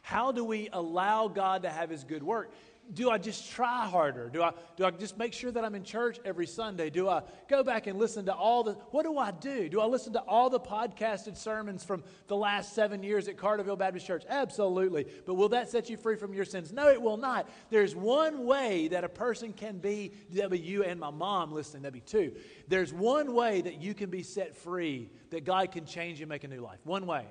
How 0.00 0.32
do 0.32 0.42
we 0.42 0.70
allow 0.72 1.28
God 1.28 1.64
to 1.64 1.70
have 1.70 1.90
His 1.90 2.04
good 2.04 2.22
work? 2.22 2.50
Do 2.92 3.10
I 3.10 3.18
just 3.18 3.50
try 3.50 3.86
harder? 3.86 4.28
Do 4.28 4.42
I, 4.42 4.52
do 4.76 4.84
I 4.84 4.90
just 4.90 5.18
make 5.18 5.32
sure 5.32 5.50
that 5.50 5.64
I'm 5.64 5.74
in 5.74 5.82
church 5.82 6.18
every 6.24 6.46
Sunday? 6.46 6.90
Do 6.90 7.08
I 7.08 7.22
go 7.48 7.62
back 7.62 7.86
and 7.86 7.98
listen 7.98 8.26
to 8.26 8.34
all 8.34 8.62
the, 8.62 8.72
what 8.90 9.04
do 9.04 9.18
I 9.18 9.30
do? 9.30 9.68
Do 9.68 9.80
I 9.80 9.86
listen 9.86 10.12
to 10.14 10.20
all 10.20 10.50
the 10.50 10.60
podcasted 10.60 11.36
sermons 11.36 11.84
from 11.84 12.04
the 12.28 12.36
last 12.36 12.74
seven 12.74 13.02
years 13.02 13.28
at 13.28 13.36
Carterville 13.36 13.76
Baptist 13.76 14.06
Church? 14.06 14.24
Absolutely. 14.28 15.06
But 15.24 15.34
will 15.34 15.48
that 15.50 15.70
set 15.70 15.90
you 15.90 15.96
free 15.96 16.16
from 16.16 16.32
your 16.32 16.44
sins? 16.44 16.72
No, 16.72 16.88
it 16.88 17.00
will 17.00 17.16
not. 17.16 17.48
There's 17.70 17.94
one 17.94 18.46
way 18.46 18.88
that 18.88 19.04
a 19.04 19.08
person 19.08 19.52
can 19.52 19.78
be, 19.78 20.12
that'll 20.30 20.50
be 20.50 20.58
you 20.58 20.84
and 20.84 21.00
my 21.00 21.10
mom 21.10 21.52
listening, 21.52 21.82
that'd 21.82 21.92
be 21.92 22.00
two. 22.00 22.34
There's 22.68 22.92
one 22.92 23.34
way 23.34 23.60
that 23.62 23.80
you 23.80 23.94
can 23.94 24.10
be 24.10 24.22
set 24.22 24.56
free, 24.56 25.10
that 25.30 25.44
God 25.44 25.72
can 25.72 25.86
change 25.86 26.20
you 26.20 26.24
and 26.24 26.30
make 26.30 26.44
a 26.44 26.48
new 26.48 26.60
life. 26.60 26.78
One 26.84 27.06
way. 27.06 27.26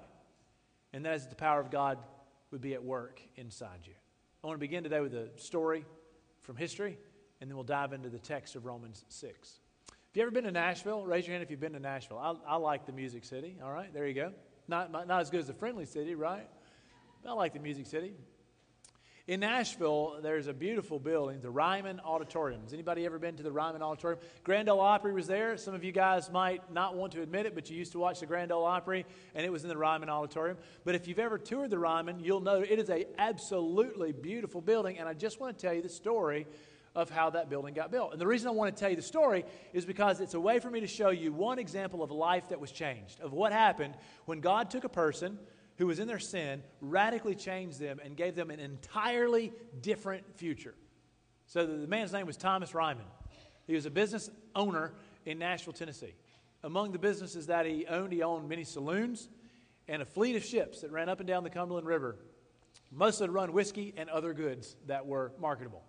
And 0.93 1.05
that 1.05 1.15
is 1.15 1.27
the 1.27 1.35
power 1.35 1.59
of 1.59 1.71
God 1.71 1.97
would 2.51 2.61
be 2.61 2.73
at 2.73 2.83
work 2.83 3.21
inside 3.35 3.79
you. 3.83 3.93
I 4.45 4.47
want 4.47 4.59
to 4.59 4.63
begin 4.63 4.83
today 4.83 5.01
with 5.01 5.15
a 5.15 5.27
story 5.39 5.83
from 6.43 6.55
history, 6.55 6.99
and 7.41 7.49
then 7.49 7.57
we'll 7.57 7.63
dive 7.63 7.93
into 7.93 8.09
the 8.09 8.19
text 8.19 8.55
of 8.55 8.67
Romans 8.67 9.03
6. 9.09 9.31
Have 9.31 9.97
you 10.13 10.21
ever 10.21 10.29
been 10.29 10.43
to 10.43 10.51
Nashville? 10.51 11.03
Raise 11.03 11.25
your 11.25 11.33
hand 11.33 11.41
if 11.41 11.49
you've 11.49 11.59
been 11.59 11.73
to 11.73 11.79
Nashville. 11.79 12.19
I, 12.19 12.35
I 12.47 12.55
like 12.57 12.85
the 12.85 12.91
Music 12.91 13.25
City. 13.25 13.57
All 13.63 13.71
right, 13.71 13.91
there 13.91 14.05
you 14.05 14.13
go. 14.13 14.33
Not, 14.67 14.91
not 14.91 15.19
as 15.19 15.31
good 15.31 15.39
as 15.39 15.47
the 15.47 15.55
Friendly 15.55 15.85
City, 15.85 16.13
right? 16.13 16.47
But 17.23 17.31
I 17.31 17.33
like 17.33 17.53
the 17.53 17.59
Music 17.59 17.87
City. 17.87 18.13
In 19.27 19.39
Nashville, 19.39 20.19
there's 20.21 20.45
a 20.45 20.53
beautiful 20.53 20.99
building, 20.99 21.41
the 21.41 21.49
Ryman 21.49 21.99
Auditorium. 21.99 22.61
Has 22.61 22.73
anybody 22.73 23.07
ever 23.07 23.17
been 23.17 23.35
to 23.37 23.41
the 23.41 23.51
Ryman 23.51 23.81
Auditorium? 23.81 24.19
Grand 24.43 24.69
Ole 24.69 24.79
Opry 24.79 25.13
was 25.13 25.25
there. 25.25 25.57
Some 25.57 25.73
of 25.73 25.83
you 25.83 25.91
guys 25.91 26.29
might 26.31 26.71
not 26.71 26.95
want 26.95 27.13
to 27.13 27.23
admit 27.23 27.47
it, 27.47 27.55
but 27.55 27.67
you 27.67 27.75
used 27.75 27.93
to 27.93 27.97
watch 27.97 28.19
the 28.19 28.27
Grand 28.27 28.51
Ole 28.51 28.63
Opry, 28.63 29.03
and 29.33 29.43
it 29.43 29.51
was 29.51 29.63
in 29.63 29.69
the 29.69 29.77
Ryman 29.77 30.09
Auditorium. 30.09 30.57
But 30.83 30.93
if 30.93 31.07
you've 31.07 31.17
ever 31.17 31.39
toured 31.39 31.71
the 31.71 31.79
Ryman, 31.79 32.19
you'll 32.19 32.39
know 32.39 32.61
it 32.61 32.77
is 32.77 32.91
a 32.91 33.07
absolutely 33.17 34.11
beautiful 34.11 34.61
building, 34.61 34.99
and 34.99 35.09
I 35.09 35.15
just 35.15 35.39
want 35.39 35.57
to 35.57 35.59
tell 35.59 35.73
you 35.73 35.81
the 35.81 35.89
story 35.89 36.45
of 36.93 37.09
how 37.09 37.31
that 37.31 37.49
building 37.49 37.73
got 37.73 37.89
built. 37.89 38.11
And 38.11 38.21
the 38.21 38.27
reason 38.27 38.47
I 38.47 38.51
want 38.51 38.75
to 38.75 38.79
tell 38.79 38.91
you 38.91 38.95
the 38.95 39.01
story 39.01 39.43
is 39.73 39.85
because 39.85 40.21
it's 40.21 40.35
a 40.35 40.39
way 40.39 40.59
for 40.59 40.69
me 40.69 40.81
to 40.81 40.87
show 40.87 41.09
you 41.09 41.33
one 41.33 41.57
example 41.57 42.03
of 42.03 42.11
life 42.11 42.49
that 42.49 42.59
was 42.59 42.71
changed, 42.71 43.21
of 43.21 43.33
what 43.33 43.51
happened 43.51 43.95
when 44.25 44.39
God 44.39 44.69
took 44.69 44.83
a 44.83 44.89
person– 44.89 45.39
who 45.77 45.87
was 45.87 45.99
in 45.99 46.07
their 46.07 46.19
sin, 46.19 46.63
radically 46.81 47.35
changed 47.35 47.79
them 47.79 47.99
and 48.03 48.15
gave 48.15 48.35
them 48.35 48.49
an 48.49 48.59
entirely 48.59 49.51
different 49.81 50.37
future. 50.37 50.73
So 51.47 51.65
the 51.65 51.87
man's 51.87 52.13
name 52.13 52.25
was 52.25 52.37
Thomas 52.37 52.73
Ryman. 52.73 53.05
He 53.67 53.75
was 53.75 53.85
a 53.85 53.91
business 53.91 54.29
owner 54.55 54.93
in 55.25 55.39
Nashville, 55.39 55.73
Tennessee. 55.73 56.15
Among 56.63 56.91
the 56.91 56.99
businesses 56.99 57.47
that 57.47 57.65
he 57.65 57.85
owned, 57.85 58.11
he 58.13 58.23
owned 58.23 58.47
many 58.49 58.63
saloons 58.63 59.29
and 59.87 60.01
a 60.01 60.05
fleet 60.05 60.35
of 60.35 60.43
ships 60.43 60.81
that 60.81 60.91
ran 60.91 61.09
up 61.09 61.19
and 61.19 61.27
down 61.27 61.43
the 61.43 61.49
Cumberland 61.49 61.85
River, 61.85 62.17
mostly 62.91 63.27
to 63.27 63.31
run 63.31 63.53
whiskey 63.53 63.93
and 63.97 64.09
other 64.09 64.33
goods 64.33 64.75
that 64.87 65.05
were 65.05 65.31
marketable. 65.39 65.83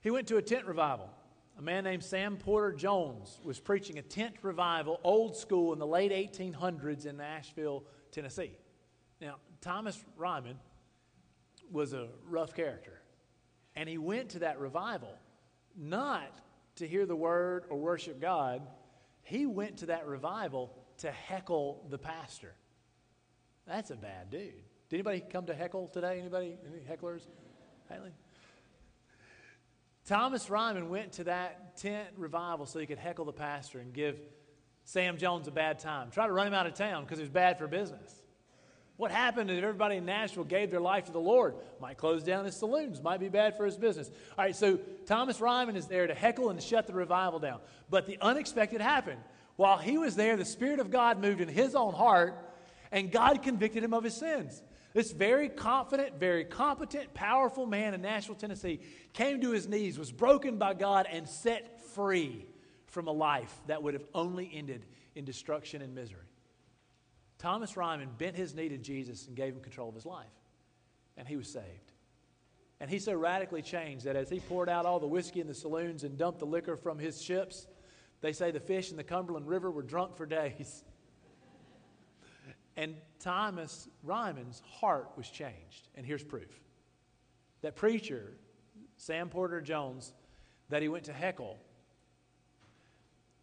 He 0.00 0.10
went 0.10 0.26
to 0.28 0.36
a 0.36 0.42
tent 0.42 0.66
revival. 0.66 1.10
A 1.58 1.62
man 1.62 1.84
named 1.84 2.04
Sam 2.04 2.36
Porter 2.36 2.72
Jones 2.72 3.40
was 3.42 3.58
preaching 3.58 3.98
a 3.98 4.02
tent 4.02 4.34
revival, 4.42 5.00
old 5.02 5.36
school, 5.36 5.72
in 5.72 5.78
the 5.78 5.86
late 5.86 6.12
1800s 6.12 7.06
in 7.06 7.16
Nashville, 7.16 7.84
Tennessee. 8.16 8.52
Now, 9.20 9.36
Thomas 9.60 10.02
Ryman 10.16 10.58
was 11.70 11.92
a 11.92 12.08
rough 12.26 12.54
character, 12.54 13.02
and 13.74 13.86
he 13.90 13.98
went 13.98 14.30
to 14.30 14.38
that 14.38 14.58
revival 14.58 15.14
not 15.76 16.40
to 16.76 16.88
hear 16.88 17.04
the 17.04 17.14
word 17.14 17.64
or 17.68 17.76
worship 17.76 18.18
God. 18.18 18.62
He 19.22 19.44
went 19.44 19.76
to 19.78 19.86
that 19.86 20.06
revival 20.06 20.72
to 20.98 21.10
heckle 21.10 21.84
the 21.90 21.98
pastor. 21.98 22.54
That's 23.66 23.90
a 23.90 23.96
bad 23.96 24.30
dude. 24.30 24.54
Did 24.88 24.96
anybody 24.96 25.20
come 25.20 25.44
to 25.46 25.54
heckle 25.54 25.88
today? 25.88 26.18
Anybody? 26.18 26.56
Any 26.66 26.80
hecklers? 26.80 27.26
Haley? 27.90 28.14
Thomas 30.06 30.48
Ryman 30.48 30.88
went 30.88 31.12
to 31.12 31.24
that 31.24 31.76
tent 31.76 32.08
revival 32.16 32.64
so 32.64 32.78
he 32.78 32.86
could 32.86 32.98
heckle 32.98 33.26
the 33.26 33.32
pastor 33.32 33.80
and 33.80 33.92
give 33.92 34.16
Sam 34.86 35.18
Jones 35.18 35.48
a 35.48 35.50
bad 35.50 35.80
time. 35.80 36.10
Try 36.12 36.28
to 36.28 36.32
run 36.32 36.46
him 36.46 36.54
out 36.54 36.66
of 36.66 36.74
town 36.74 37.04
because 37.04 37.18
it 37.18 37.22
was 37.22 37.30
bad 37.30 37.58
for 37.58 37.66
business. 37.66 38.14
What 38.96 39.10
happened 39.10 39.50
if 39.50 39.62
everybody 39.62 39.96
in 39.96 40.06
Nashville 40.06 40.44
gave 40.44 40.70
their 40.70 40.80
life 40.80 41.06
to 41.06 41.12
the 41.12 41.20
Lord? 41.20 41.56
Might 41.80 41.98
close 41.98 42.22
down 42.22 42.44
his 42.44 42.56
saloons, 42.56 43.02
might 43.02 43.18
be 43.18 43.28
bad 43.28 43.56
for 43.56 43.66
his 43.66 43.76
business. 43.76 44.08
All 44.38 44.44
right, 44.44 44.54
so 44.54 44.78
Thomas 45.04 45.40
Ryman 45.40 45.74
is 45.74 45.86
there 45.86 46.06
to 46.06 46.14
heckle 46.14 46.50
and 46.50 46.58
to 46.58 46.64
shut 46.64 46.86
the 46.86 46.94
revival 46.94 47.40
down. 47.40 47.58
But 47.90 48.06
the 48.06 48.16
unexpected 48.20 48.80
happened. 48.80 49.20
While 49.56 49.76
he 49.76 49.98
was 49.98 50.14
there, 50.14 50.36
the 50.36 50.44
Spirit 50.44 50.78
of 50.78 50.90
God 50.90 51.20
moved 51.20 51.40
in 51.40 51.48
his 51.48 51.74
own 51.74 51.92
heart, 51.92 52.38
and 52.92 53.10
God 53.10 53.42
convicted 53.42 53.82
him 53.82 53.92
of 53.92 54.04
his 54.04 54.14
sins. 54.14 54.62
This 54.94 55.10
very 55.10 55.48
confident, 55.48 56.20
very 56.20 56.44
competent, 56.44 57.12
powerful 57.12 57.66
man 57.66 57.92
in 57.92 58.02
Nashville, 58.02 58.36
Tennessee 58.36 58.80
came 59.12 59.40
to 59.40 59.50
his 59.50 59.66
knees, 59.66 59.98
was 59.98 60.12
broken 60.12 60.58
by 60.58 60.74
God, 60.74 61.06
and 61.10 61.28
set 61.28 61.82
free 61.92 62.46
from 62.96 63.08
a 63.08 63.12
life 63.12 63.54
that 63.66 63.82
would 63.82 63.92
have 63.92 64.06
only 64.14 64.50
ended 64.54 64.86
in 65.14 65.26
destruction 65.26 65.82
and 65.82 65.94
misery. 65.94 66.30
Thomas 67.36 67.76
Ryman 67.76 68.08
bent 68.16 68.34
his 68.34 68.54
knee 68.54 68.70
to 68.70 68.78
Jesus 68.78 69.26
and 69.26 69.36
gave 69.36 69.52
him 69.52 69.60
control 69.60 69.90
of 69.90 69.94
his 69.94 70.06
life, 70.06 70.32
and 71.18 71.28
he 71.28 71.36
was 71.36 71.46
saved. 71.46 71.92
And 72.80 72.88
he 72.88 72.98
so 72.98 73.12
radically 73.12 73.60
changed 73.60 74.06
that 74.06 74.16
as 74.16 74.30
he 74.30 74.40
poured 74.40 74.70
out 74.70 74.86
all 74.86 74.98
the 74.98 75.06
whiskey 75.06 75.42
in 75.42 75.46
the 75.46 75.52
saloons 75.52 76.04
and 76.04 76.16
dumped 76.16 76.38
the 76.38 76.46
liquor 76.46 76.74
from 76.74 76.98
his 76.98 77.20
ships, 77.20 77.66
they 78.22 78.32
say 78.32 78.50
the 78.50 78.60
fish 78.60 78.90
in 78.90 78.96
the 78.96 79.04
Cumberland 79.04 79.46
River 79.46 79.70
were 79.70 79.82
drunk 79.82 80.16
for 80.16 80.24
days. 80.24 80.82
and 82.78 82.96
Thomas 83.20 83.88
Ryman's 84.04 84.62
heart 84.80 85.10
was 85.18 85.28
changed. 85.28 85.90
And 85.96 86.06
here's 86.06 86.24
proof 86.24 86.58
that 87.60 87.76
preacher, 87.76 88.38
Sam 88.96 89.28
Porter 89.28 89.60
Jones, 89.60 90.14
that 90.70 90.80
he 90.80 90.88
went 90.88 91.04
to 91.04 91.12
heckle 91.12 91.58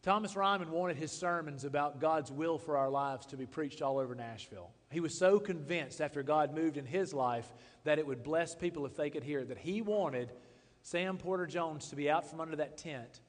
Thomas 0.04 0.36
Ryman 0.36 0.70
wanted 0.70 0.98
his 0.98 1.14
sermons 1.14 1.64
about 1.64 2.02
God's 2.02 2.30
will 2.30 2.58
for 2.58 2.76
our 2.76 2.90
lives 2.90 3.26
to 3.28 3.38
be 3.38 3.46
preached 3.46 3.82
all 3.82 3.98
over 3.98 4.14
Nashville. 4.14 4.70
He 4.92 5.00
was 5.00 5.18
so 5.18 5.40
convinced 5.40 6.02
after 6.02 6.22
God 6.24 6.54
moved 6.54 6.76
in 6.76 6.86
his 6.86 7.14
life 7.14 7.50
that 7.86 8.00
it 8.00 8.06
would 8.06 8.22
bless 8.22 8.54
people 8.54 8.86
if 8.86 8.98
they 8.98 9.10
could 9.10 9.24
hear 9.24 9.46
that 9.46 9.58
he 9.58 9.82
wanted 9.82 10.34
Sam 10.82 11.18
Porter 11.18 11.48
Jones 11.48 11.88
to 11.88 11.96
be 11.96 12.10
out 12.10 12.30
from 12.30 12.42
under 12.42 12.58
that 12.58 12.78
tent 12.78 13.22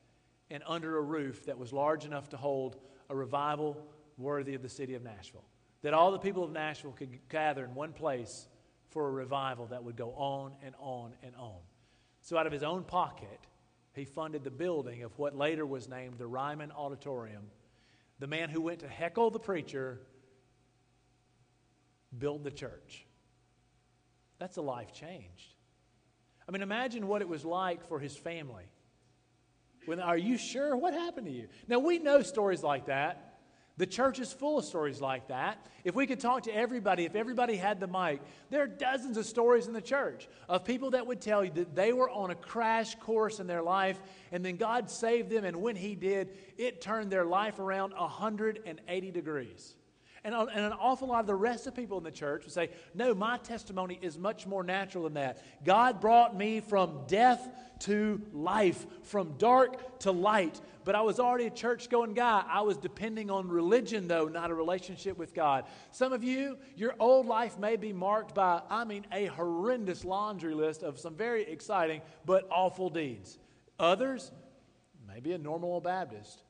and 0.50 0.64
under 0.66 0.98
a 0.98 1.02
roof 1.02 1.46
that 1.46 1.58
was 1.58 1.72
large 1.72 2.04
enough 2.04 2.30
to 2.30 2.36
hold 2.36 2.76
a 3.08 3.14
revival 3.14 3.76
worthy 4.18 4.56
of 4.56 4.62
the 4.62 4.68
city 4.68 4.94
of 4.94 5.04
Nashville. 5.04 5.44
That 5.82 5.94
all 5.94 6.10
the 6.10 6.18
people 6.18 6.42
of 6.42 6.50
Nashville 6.50 6.92
could 6.92 7.20
gather 7.28 7.64
in 7.64 7.76
one 7.76 7.92
place 7.92 8.48
for 8.88 9.06
a 9.06 9.12
revival 9.12 9.66
that 9.66 9.84
would 9.84 9.96
go 9.96 10.10
on 10.10 10.54
and 10.64 10.74
on 10.80 11.12
and 11.22 11.36
on. 11.36 11.60
So, 12.20 12.36
out 12.36 12.46
of 12.46 12.52
his 12.52 12.62
own 12.64 12.82
pocket, 12.82 13.38
he 13.94 14.04
funded 14.04 14.44
the 14.44 14.50
building 14.50 15.02
of 15.02 15.16
what 15.18 15.36
later 15.36 15.64
was 15.64 15.88
named 15.88 16.18
the 16.18 16.26
Ryman 16.26 16.72
Auditorium. 16.72 17.44
The 18.18 18.26
man 18.26 18.50
who 18.50 18.60
went 18.60 18.80
to 18.80 18.88
heckle 18.88 19.30
the 19.30 19.38
preacher 19.38 20.00
built 22.16 22.44
the 22.44 22.50
church. 22.50 23.06
That's 24.38 24.56
a 24.56 24.62
life 24.62 24.92
changed. 24.92 25.54
I 26.48 26.52
mean, 26.52 26.62
imagine 26.62 27.06
what 27.06 27.22
it 27.22 27.28
was 27.28 27.44
like 27.44 27.86
for 27.88 27.98
his 27.98 28.16
family. 28.16 28.64
When, 29.86 30.00
are 30.00 30.16
you 30.16 30.38
sure? 30.38 30.76
What 30.76 30.94
happened 30.94 31.26
to 31.26 31.32
you? 31.32 31.48
Now, 31.68 31.78
we 31.78 31.98
know 31.98 32.22
stories 32.22 32.62
like 32.62 32.86
that. 32.86 33.33
The 33.76 33.86
church 33.86 34.20
is 34.20 34.32
full 34.32 34.58
of 34.58 34.64
stories 34.64 35.00
like 35.00 35.28
that. 35.28 35.66
If 35.82 35.96
we 35.96 36.06
could 36.06 36.20
talk 36.20 36.44
to 36.44 36.54
everybody, 36.54 37.06
if 37.06 37.16
everybody 37.16 37.56
had 37.56 37.80
the 37.80 37.88
mic, 37.88 38.20
there 38.48 38.62
are 38.62 38.68
dozens 38.68 39.16
of 39.16 39.26
stories 39.26 39.66
in 39.66 39.72
the 39.72 39.82
church 39.82 40.28
of 40.48 40.64
people 40.64 40.92
that 40.92 41.06
would 41.06 41.20
tell 41.20 41.44
you 41.44 41.50
that 41.52 41.74
they 41.74 41.92
were 41.92 42.08
on 42.08 42.30
a 42.30 42.36
crash 42.36 42.94
course 42.94 43.40
in 43.40 43.48
their 43.48 43.62
life 43.62 44.00
and 44.30 44.44
then 44.44 44.56
God 44.56 44.88
saved 44.88 45.28
them, 45.28 45.44
and 45.44 45.56
when 45.56 45.74
He 45.74 45.96
did, 45.96 46.30
it 46.56 46.80
turned 46.80 47.10
their 47.10 47.24
life 47.24 47.58
around 47.58 47.92
180 47.94 49.10
degrees. 49.10 49.74
And, 50.24 50.34
and 50.34 50.64
an 50.64 50.72
awful 50.72 51.08
lot 51.08 51.20
of 51.20 51.26
the 51.26 51.34
rest 51.34 51.66
of 51.66 51.74
people 51.74 51.98
in 51.98 52.04
the 52.04 52.10
church 52.10 52.44
would 52.44 52.52
say, 52.52 52.70
No, 52.94 53.14
my 53.14 53.36
testimony 53.36 53.98
is 54.00 54.18
much 54.18 54.46
more 54.46 54.64
natural 54.64 55.04
than 55.04 55.14
that. 55.14 55.42
God 55.64 56.00
brought 56.00 56.34
me 56.34 56.60
from 56.60 57.02
death 57.06 57.46
to 57.80 58.22
life, 58.32 58.86
from 59.02 59.34
dark 59.36 59.98
to 60.00 60.12
light. 60.12 60.58
But 60.84 60.94
I 60.94 61.02
was 61.02 61.20
already 61.20 61.46
a 61.46 61.50
church 61.50 61.90
going 61.90 62.14
guy. 62.14 62.42
I 62.48 62.62
was 62.62 62.78
depending 62.78 63.30
on 63.30 63.48
religion, 63.48 64.08
though, 64.08 64.28
not 64.28 64.50
a 64.50 64.54
relationship 64.54 65.18
with 65.18 65.34
God. 65.34 65.64
Some 65.92 66.14
of 66.14 66.24
you, 66.24 66.56
your 66.74 66.94
old 66.98 67.26
life 67.26 67.58
may 67.58 67.76
be 67.76 67.92
marked 67.92 68.34
by, 68.34 68.62
I 68.70 68.84
mean, 68.84 69.06
a 69.12 69.26
horrendous 69.26 70.04
laundry 70.04 70.54
list 70.54 70.82
of 70.82 70.98
some 70.98 71.16
very 71.16 71.42
exciting 71.42 72.00
but 72.24 72.46
awful 72.50 72.88
deeds. 72.88 73.38
Others, 73.78 74.30
maybe 75.06 75.32
a 75.32 75.38
normal 75.38 75.80
Baptist 75.82 76.43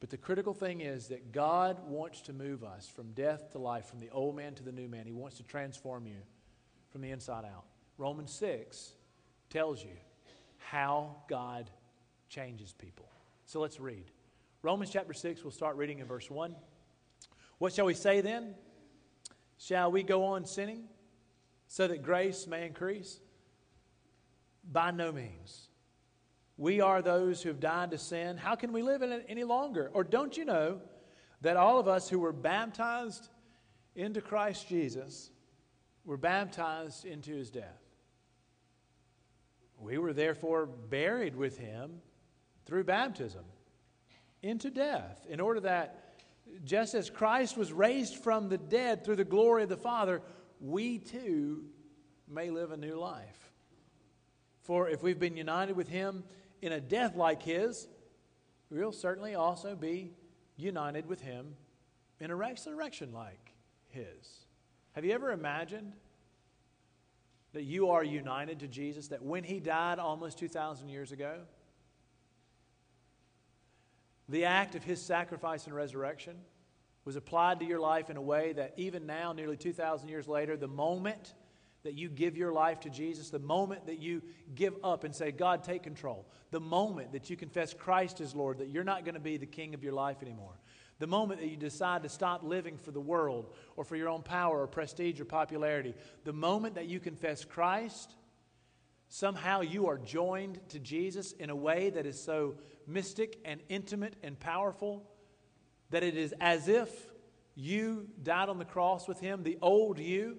but 0.00 0.08
the 0.08 0.16
critical 0.16 0.54
thing 0.54 0.80
is 0.80 1.08
that 1.08 1.30
God 1.30 1.78
wants 1.86 2.22
to 2.22 2.32
move 2.32 2.64
us 2.64 2.88
from 2.88 3.12
death 3.12 3.52
to 3.52 3.58
life, 3.58 3.84
from 3.84 4.00
the 4.00 4.10
old 4.10 4.34
man 4.34 4.54
to 4.54 4.62
the 4.62 4.72
new 4.72 4.88
man. 4.88 5.04
He 5.06 5.12
wants 5.12 5.36
to 5.36 5.42
transform 5.42 6.06
you 6.06 6.16
from 6.88 7.02
the 7.02 7.10
inside 7.10 7.44
out. 7.44 7.64
Romans 7.98 8.32
6 8.32 8.92
tells 9.50 9.84
you 9.84 9.96
how 10.56 11.16
God 11.28 11.70
changes 12.30 12.72
people. 12.72 13.10
So 13.44 13.60
let's 13.60 13.78
read. 13.78 14.04
Romans 14.62 14.90
chapter 14.90 15.12
6, 15.12 15.44
we'll 15.44 15.50
start 15.50 15.76
reading 15.76 15.98
in 15.98 16.06
verse 16.06 16.30
1. 16.30 16.54
What 17.58 17.74
shall 17.74 17.84
we 17.84 17.94
say 17.94 18.22
then? 18.22 18.54
Shall 19.58 19.92
we 19.92 20.02
go 20.02 20.24
on 20.24 20.46
sinning 20.46 20.84
so 21.66 21.86
that 21.86 22.02
grace 22.02 22.46
may 22.46 22.66
increase? 22.66 23.20
By 24.70 24.92
no 24.92 25.12
means. 25.12 25.69
We 26.60 26.82
are 26.82 27.00
those 27.00 27.42
who 27.42 27.48
have 27.48 27.58
died 27.58 27.92
to 27.92 27.96
sin. 27.96 28.36
How 28.36 28.54
can 28.54 28.74
we 28.74 28.82
live 28.82 29.00
in 29.00 29.10
it 29.12 29.24
any 29.30 29.44
longer? 29.44 29.90
Or 29.94 30.04
don't 30.04 30.36
you 30.36 30.44
know 30.44 30.82
that 31.40 31.56
all 31.56 31.78
of 31.78 31.88
us 31.88 32.06
who 32.06 32.18
were 32.18 32.34
baptized 32.34 33.30
into 33.96 34.20
Christ 34.20 34.68
Jesus 34.68 35.30
were 36.04 36.18
baptized 36.18 37.06
into 37.06 37.34
his 37.34 37.48
death? 37.48 37.80
We 39.78 39.96
were 39.96 40.12
therefore 40.12 40.66
buried 40.66 41.34
with 41.34 41.56
him 41.56 42.02
through 42.66 42.84
baptism 42.84 43.44
into 44.42 44.68
death, 44.68 45.24
in 45.30 45.40
order 45.40 45.60
that 45.60 46.12
just 46.62 46.94
as 46.94 47.08
Christ 47.08 47.56
was 47.56 47.72
raised 47.72 48.16
from 48.16 48.50
the 48.50 48.58
dead 48.58 49.02
through 49.02 49.16
the 49.16 49.24
glory 49.24 49.62
of 49.62 49.70
the 49.70 49.78
Father, 49.78 50.20
we 50.60 50.98
too 50.98 51.64
may 52.28 52.50
live 52.50 52.70
a 52.70 52.76
new 52.76 52.96
life. 52.96 53.50
For 54.60 54.90
if 54.90 55.02
we've 55.02 55.18
been 55.18 55.38
united 55.38 55.74
with 55.74 55.88
him 55.88 56.22
in 56.62 56.72
a 56.72 56.80
death 56.80 57.16
like 57.16 57.42
his, 57.42 57.88
we'll 58.70 58.92
certainly 58.92 59.34
also 59.34 59.74
be 59.74 60.12
united 60.56 61.06
with 61.06 61.20
him 61.20 61.54
in 62.20 62.30
a 62.30 62.36
resurrection 62.36 63.12
like 63.12 63.52
his. 63.88 64.44
Have 64.92 65.04
you 65.04 65.12
ever 65.12 65.32
imagined 65.32 65.92
that 67.52 67.62
you 67.62 67.90
are 67.90 68.04
united 68.04 68.60
to 68.60 68.68
Jesus, 68.68 69.08
that 69.08 69.22
when 69.22 69.42
he 69.42 69.58
died 69.58 69.98
almost 69.98 70.38
2,000 70.38 70.88
years 70.88 71.12
ago, 71.12 71.40
the 74.28 74.44
act 74.44 74.76
of 74.76 74.84
his 74.84 75.02
sacrifice 75.02 75.66
and 75.66 75.74
resurrection 75.74 76.36
was 77.04 77.16
applied 77.16 77.58
to 77.58 77.66
your 77.66 77.80
life 77.80 78.10
in 78.10 78.16
a 78.16 78.22
way 78.22 78.52
that 78.52 78.74
even 78.76 79.06
now, 79.06 79.32
nearly 79.32 79.56
2,000 79.56 80.08
years 80.08 80.28
later, 80.28 80.56
the 80.56 80.68
moment 80.68 81.34
that 81.82 81.94
you 81.94 82.08
give 82.08 82.36
your 82.36 82.52
life 82.52 82.80
to 82.80 82.90
Jesus, 82.90 83.30
the 83.30 83.38
moment 83.38 83.86
that 83.86 83.98
you 83.98 84.22
give 84.54 84.74
up 84.84 85.04
and 85.04 85.14
say, 85.14 85.32
God, 85.32 85.64
take 85.64 85.82
control, 85.82 86.26
the 86.50 86.60
moment 86.60 87.12
that 87.12 87.30
you 87.30 87.36
confess 87.36 87.72
Christ 87.72 88.20
as 88.20 88.34
Lord, 88.34 88.58
that 88.58 88.68
you're 88.68 88.84
not 88.84 89.04
going 89.04 89.14
to 89.14 89.20
be 89.20 89.36
the 89.36 89.46
king 89.46 89.74
of 89.74 89.82
your 89.82 89.92
life 89.92 90.22
anymore, 90.22 90.58
the 90.98 91.06
moment 91.06 91.40
that 91.40 91.48
you 91.48 91.56
decide 91.56 92.02
to 92.02 92.08
stop 92.08 92.42
living 92.42 92.76
for 92.76 92.90
the 92.90 93.00
world 93.00 93.54
or 93.76 93.84
for 93.84 93.96
your 93.96 94.08
own 94.08 94.22
power 94.22 94.60
or 94.60 94.66
prestige 94.66 95.20
or 95.20 95.24
popularity, 95.24 95.94
the 96.24 96.32
moment 96.32 96.74
that 96.74 96.86
you 96.86 97.00
confess 97.00 97.44
Christ, 97.44 98.14
somehow 99.08 99.62
you 99.62 99.88
are 99.88 99.96
joined 99.96 100.60
to 100.68 100.78
Jesus 100.78 101.32
in 101.32 101.48
a 101.48 101.56
way 101.56 101.88
that 101.90 102.04
is 102.04 102.22
so 102.22 102.56
mystic 102.86 103.38
and 103.44 103.60
intimate 103.70 104.16
and 104.22 104.38
powerful 104.38 105.08
that 105.88 106.02
it 106.02 106.16
is 106.16 106.34
as 106.40 106.68
if 106.68 106.90
you 107.54 108.08
died 108.22 108.48
on 108.48 108.58
the 108.58 108.64
cross 108.64 109.08
with 109.08 109.20
him, 109.20 109.42
the 109.42 109.58
old 109.60 109.98
you, 109.98 110.38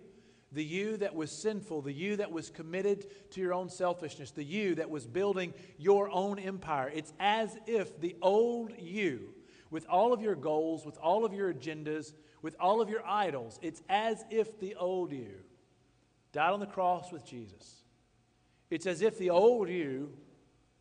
the 0.52 0.64
you 0.64 0.98
that 0.98 1.16
was 1.16 1.32
sinful, 1.32 1.82
the 1.82 1.94
you 1.94 2.18
that 2.18 2.32
was 2.32 2.50
committed 2.50 3.06
to 3.32 3.42
your 3.42 3.54
own 3.54 3.70
selfishness, 3.70 4.32
the 4.32 4.44
you 4.44 4.76
that 4.76 4.90
was 4.90 5.08
building 5.08 5.54
your 5.78 6.10
own 6.10 6.40
empire. 6.40 6.92
It's 6.94 7.14
as 7.20 7.58
if 7.68 8.00
the 8.00 8.16
old 8.22 8.74
you 8.78 9.34
with 9.70 9.88
all 9.88 10.12
of 10.12 10.22
your 10.22 10.36
goals, 10.36 10.86
with 10.86 10.98
all 10.98 11.24
of 11.24 11.34
your 11.34 11.54
agendas, 11.54 12.14
with 12.42 12.56
all 12.60 12.82
of 12.82 12.90
your 12.90 13.06
idols. 13.06 13.60
It's 13.62 13.82
as 13.88 14.26
if 14.30 14.60
the 14.60 14.76
old 14.76 15.14
you 15.14 15.36
died 16.34 16.52
on 16.52 16.60
the 16.60 16.66
cross 16.66 17.12
with 17.12 17.26
Jesus. 17.26 17.84
It's 18.70 18.86
as 18.86 19.02
if 19.02 19.18
the 19.18 19.30
old 19.30 19.70
you 19.70 20.12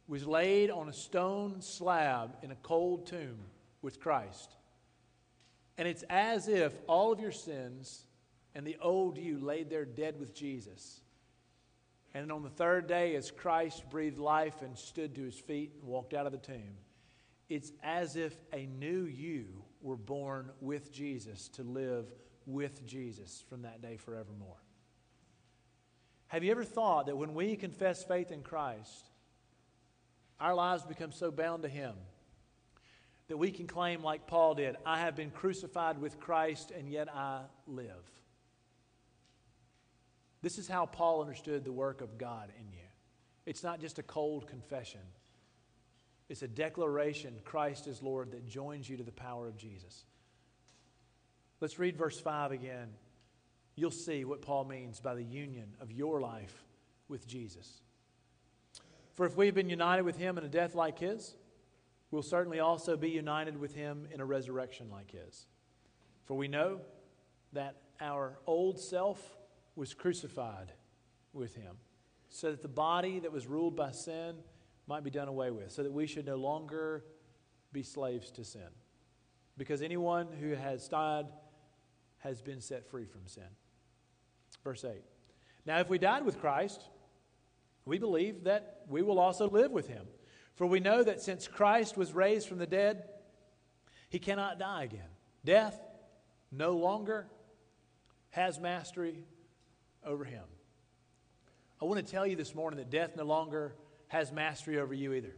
was 0.08 0.26
laid 0.26 0.70
on 0.70 0.88
a 0.88 0.92
stone 0.92 1.60
slab 1.60 2.36
in 2.42 2.50
a 2.50 2.56
cold 2.56 3.06
tomb 3.06 3.38
with 3.82 4.00
Christ. 4.00 4.56
And 5.78 5.86
it's 5.86 6.04
as 6.10 6.48
if 6.48 6.72
all 6.88 7.12
of 7.12 7.20
your 7.20 7.32
sins 7.32 8.06
and 8.54 8.66
the 8.66 8.76
old 8.80 9.18
you 9.18 9.38
laid 9.38 9.70
there 9.70 9.84
dead 9.84 10.18
with 10.18 10.34
Jesus. 10.34 11.00
And 12.12 12.32
on 12.32 12.42
the 12.42 12.50
third 12.50 12.88
day, 12.88 13.14
as 13.14 13.30
Christ 13.30 13.88
breathed 13.88 14.18
life 14.18 14.62
and 14.62 14.76
stood 14.76 15.14
to 15.14 15.22
his 15.22 15.38
feet 15.38 15.72
and 15.80 15.88
walked 15.88 16.12
out 16.12 16.26
of 16.26 16.32
the 16.32 16.38
tomb, 16.38 16.76
it's 17.48 17.72
as 17.82 18.16
if 18.16 18.34
a 18.52 18.66
new 18.66 19.04
you 19.04 19.46
were 19.80 19.96
born 19.96 20.50
with 20.60 20.92
Jesus 20.92 21.48
to 21.50 21.62
live 21.62 22.06
with 22.46 22.86
Jesus 22.86 23.44
from 23.48 23.62
that 23.62 23.80
day 23.80 23.96
forevermore. 23.96 24.56
Have 26.28 26.44
you 26.44 26.50
ever 26.50 26.64
thought 26.64 27.06
that 27.06 27.16
when 27.16 27.34
we 27.34 27.56
confess 27.56 28.04
faith 28.04 28.30
in 28.30 28.42
Christ, 28.42 29.10
our 30.40 30.54
lives 30.54 30.84
become 30.84 31.12
so 31.12 31.30
bound 31.30 31.62
to 31.62 31.68
Him 31.68 31.94
that 33.28 33.36
we 33.36 33.50
can 33.50 33.66
claim, 33.66 34.02
like 34.02 34.26
Paul 34.26 34.54
did, 34.54 34.76
I 34.84 35.00
have 35.00 35.14
been 35.14 35.30
crucified 35.30 36.00
with 36.00 36.18
Christ 36.18 36.72
and 36.76 36.88
yet 36.88 37.08
I 37.14 37.42
live? 37.66 38.19
This 40.42 40.58
is 40.58 40.68
how 40.68 40.86
Paul 40.86 41.20
understood 41.20 41.64
the 41.64 41.72
work 41.72 42.00
of 42.00 42.18
God 42.18 42.50
in 42.58 42.72
you. 42.72 42.86
It's 43.46 43.62
not 43.62 43.80
just 43.80 43.98
a 43.98 44.02
cold 44.02 44.46
confession. 44.46 45.00
It's 46.28 46.42
a 46.42 46.48
declaration 46.48 47.34
Christ 47.44 47.86
is 47.86 48.02
Lord 48.02 48.32
that 48.32 48.46
joins 48.46 48.88
you 48.88 48.96
to 48.96 49.02
the 49.02 49.12
power 49.12 49.48
of 49.48 49.56
Jesus. 49.56 50.04
Let's 51.60 51.78
read 51.78 51.96
verse 51.96 52.18
5 52.20 52.52
again. 52.52 52.88
You'll 53.74 53.90
see 53.90 54.24
what 54.24 54.40
Paul 54.40 54.64
means 54.64 55.00
by 55.00 55.14
the 55.14 55.24
union 55.24 55.74
of 55.80 55.90
your 55.90 56.20
life 56.20 56.64
with 57.08 57.26
Jesus. 57.26 57.82
For 59.14 59.26
if 59.26 59.36
we've 59.36 59.54
been 59.54 59.68
united 59.68 60.02
with 60.02 60.16
him 60.16 60.38
in 60.38 60.44
a 60.44 60.48
death 60.48 60.74
like 60.74 60.98
his, 60.98 61.34
we'll 62.10 62.22
certainly 62.22 62.60
also 62.60 62.96
be 62.96 63.10
united 63.10 63.58
with 63.58 63.74
him 63.74 64.06
in 64.12 64.20
a 64.20 64.24
resurrection 64.24 64.88
like 64.90 65.10
his. 65.10 65.46
For 66.24 66.34
we 66.34 66.48
know 66.48 66.80
that 67.52 67.76
our 68.00 68.38
old 68.46 68.78
self 68.78 69.20
was 69.80 69.94
crucified 69.94 70.74
with 71.32 71.54
him, 71.54 71.74
so 72.28 72.50
that 72.50 72.60
the 72.60 72.68
body 72.68 73.18
that 73.18 73.32
was 73.32 73.46
ruled 73.46 73.74
by 73.74 73.90
sin 73.90 74.34
might 74.86 75.02
be 75.02 75.10
done 75.10 75.26
away 75.26 75.50
with, 75.50 75.72
so 75.72 75.82
that 75.82 75.90
we 75.90 76.06
should 76.06 76.26
no 76.26 76.36
longer 76.36 77.02
be 77.72 77.82
slaves 77.82 78.30
to 78.30 78.44
sin. 78.44 78.68
Because 79.56 79.80
anyone 79.80 80.28
who 80.38 80.50
has 80.50 80.86
died 80.86 81.24
has 82.18 82.42
been 82.42 82.60
set 82.60 82.90
free 82.90 83.06
from 83.06 83.22
sin. 83.24 83.48
Verse 84.62 84.84
8. 84.84 85.02
Now, 85.64 85.78
if 85.78 85.88
we 85.88 85.96
died 85.96 86.26
with 86.26 86.42
Christ, 86.42 86.82
we 87.86 87.98
believe 87.98 88.44
that 88.44 88.82
we 88.86 89.00
will 89.00 89.18
also 89.18 89.48
live 89.48 89.70
with 89.70 89.88
him. 89.88 90.06
For 90.56 90.66
we 90.66 90.80
know 90.80 91.02
that 91.02 91.22
since 91.22 91.48
Christ 91.48 91.96
was 91.96 92.12
raised 92.12 92.46
from 92.48 92.58
the 92.58 92.66
dead, 92.66 93.04
he 94.10 94.18
cannot 94.18 94.58
die 94.58 94.84
again. 94.84 95.08
Death 95.42 95.80
no 96.52 96.72
longer 96.72 97.28
has 98.28 98.60
mastery 98.60 99.24
over 100.04 100.24
him. 100.24 100.44
I 101.80 101.84
want 101.84 102.04
to 102.04 102.10
tell 102.10 102.26
you 102.26 102.36
this 102.36 102.54
morning 102.54 102.78
that 102.78 102.90
death 102.90 103.16
no 103.16 103.24
longer 103.24 103.74
has 104.08 104.32
mastery 104.32 104.78
over 104.78 104.92
you 104.92 105.12
either. 105.14 105.34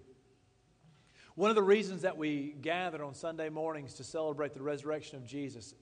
One 1.34 1.50
of 1.50 1.56
the 1.56 1.62
reasons 1.62 2.02
that 2.02 2.18
we 2.18 2.54
gather 2.60 3.02
on 3.02 3.14
Sunday 3.14 3.48
mornings 3.48 3.94
to 3.94 4.04
celebrate 4.04 4.52
the 4.52 4.62
resurrection 4.62 5.16
of 5.16 5.26
Jesus 5.26 5.74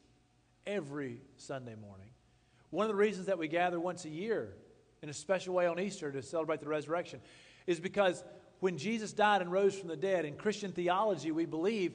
every 0.67 1.23
Sunday 1.37 1.75
morning, 1.75 2.11
one 2.71 2.85
of 2.85 2.89
the 2.89 2.97
reasons 2.97 3.27
that 3.27 3.39
we 3.39 3.49
gather 3.49 3.81
once 3.81 4.05
a 4.05 4.09
year 4.09 4.55
in 5.03 5.09
a 5.09 5.15
special 5.15 5.55
way 5.55 5.67
on 5.67 5.81
Easter 5.81 6.13
to 6.13 6.23
celebrate 6.23 6.61
the 6.61 6.69
resurrection 6.69 7.21
is 7.67 7.81
because 7.81 8.23
when 8.61 8.77
Jesus 8.77 9.13
died 9.13 9.41
and 9.41 9.51
rose 9.51 9.77
from 9.77 9.89
the 9.89 9.97
dead, 9.97 10.25
in 10.25 10.37
Christian 10.37 10.73
theology, 10.73 11.33
we 11.33 11.47
believe 11.47 11.95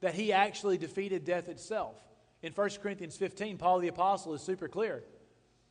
that 0.00 0.14
he 0.14 0.32
actually 0.32 0.76
defeated 0.76 1.24
death 1.24 1.48
itself. 1.48 1.94
In 2.42 2.52
1 2.52 2.70
Corinthians 2.82 3.16
15, 3.16 3.58
Paul 3.58 3.78
the 3.78 3.88
Apostle 3.88 4.34
is 4.34 4.42
super 4.42 4.68
clear. 4.68 5.04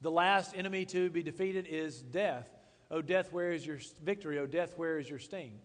The 0.02 0.12
last 0.12 0.56
enemy 0.56 0.86
to 0.86 1.10
be 1.10 1.24
defeated 1.24 1.68
is 1.70 2.02
death. 2.02 2.48
O 2.92 3.02
death, 3.02 3.32
where 3.32 3.52
is 3.52 3.66
your 3.66 3.80
victory? 4.04 4.40
O 4.40 4.46
death, 4.46 4.78
where 4.78 4.98
is 4.98 5.10
your 5.10 5.20
sting? 5.20 5.60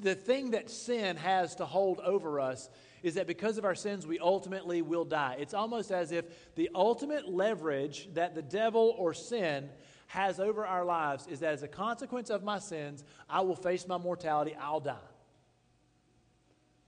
The 0.00 0.16
thing 0.16 0.50
that 0.50 0.68
sin 0.68 1.16
has 1.16 1.54
to 1.56 1.64
hold 1.64 2.00
over 2.00 2.40
us 2.40 2.68
is 3.02 3.14
that 3.14 3.26
because 3.26 3.56
of 3.56 3.64
our 3.64 3.76
sins, 3.76 4.06
we 4.06 4.18
ultimately 4.18 4.82
will 4.82 5.04
die. 5.04 5.36
It's 5.38 5.54
almost 5.54 5.92
as 5.92 6.10
if 6.10 6.54
the 6.56 6.70
ultimate 6.74 7.28
leverage 7.28 8.08
that 8.14 8.34
the 8.34 8.42
devil 8.42 8.94
or 8.98 9.14
sin 9.14 9.70
has 10.08 10.40
over 10.40 10.66
our 10.66 10.84
lives 10.84 11.28
is 11.28 11.38
that 11.40 11.52
as 11.52 11.62
a 11.62 11.68
consequence 11.68 12.30
of 12.30 12.42
my 12.42 12.58
sins, 12.58 13.04
I 13.28 13.42
will 13.42 13.54
face 13.54 13.86
my 13.86 13.96
mortality, 13.96 14.56
I'll 14.60 14.80
die. 14.80 14.96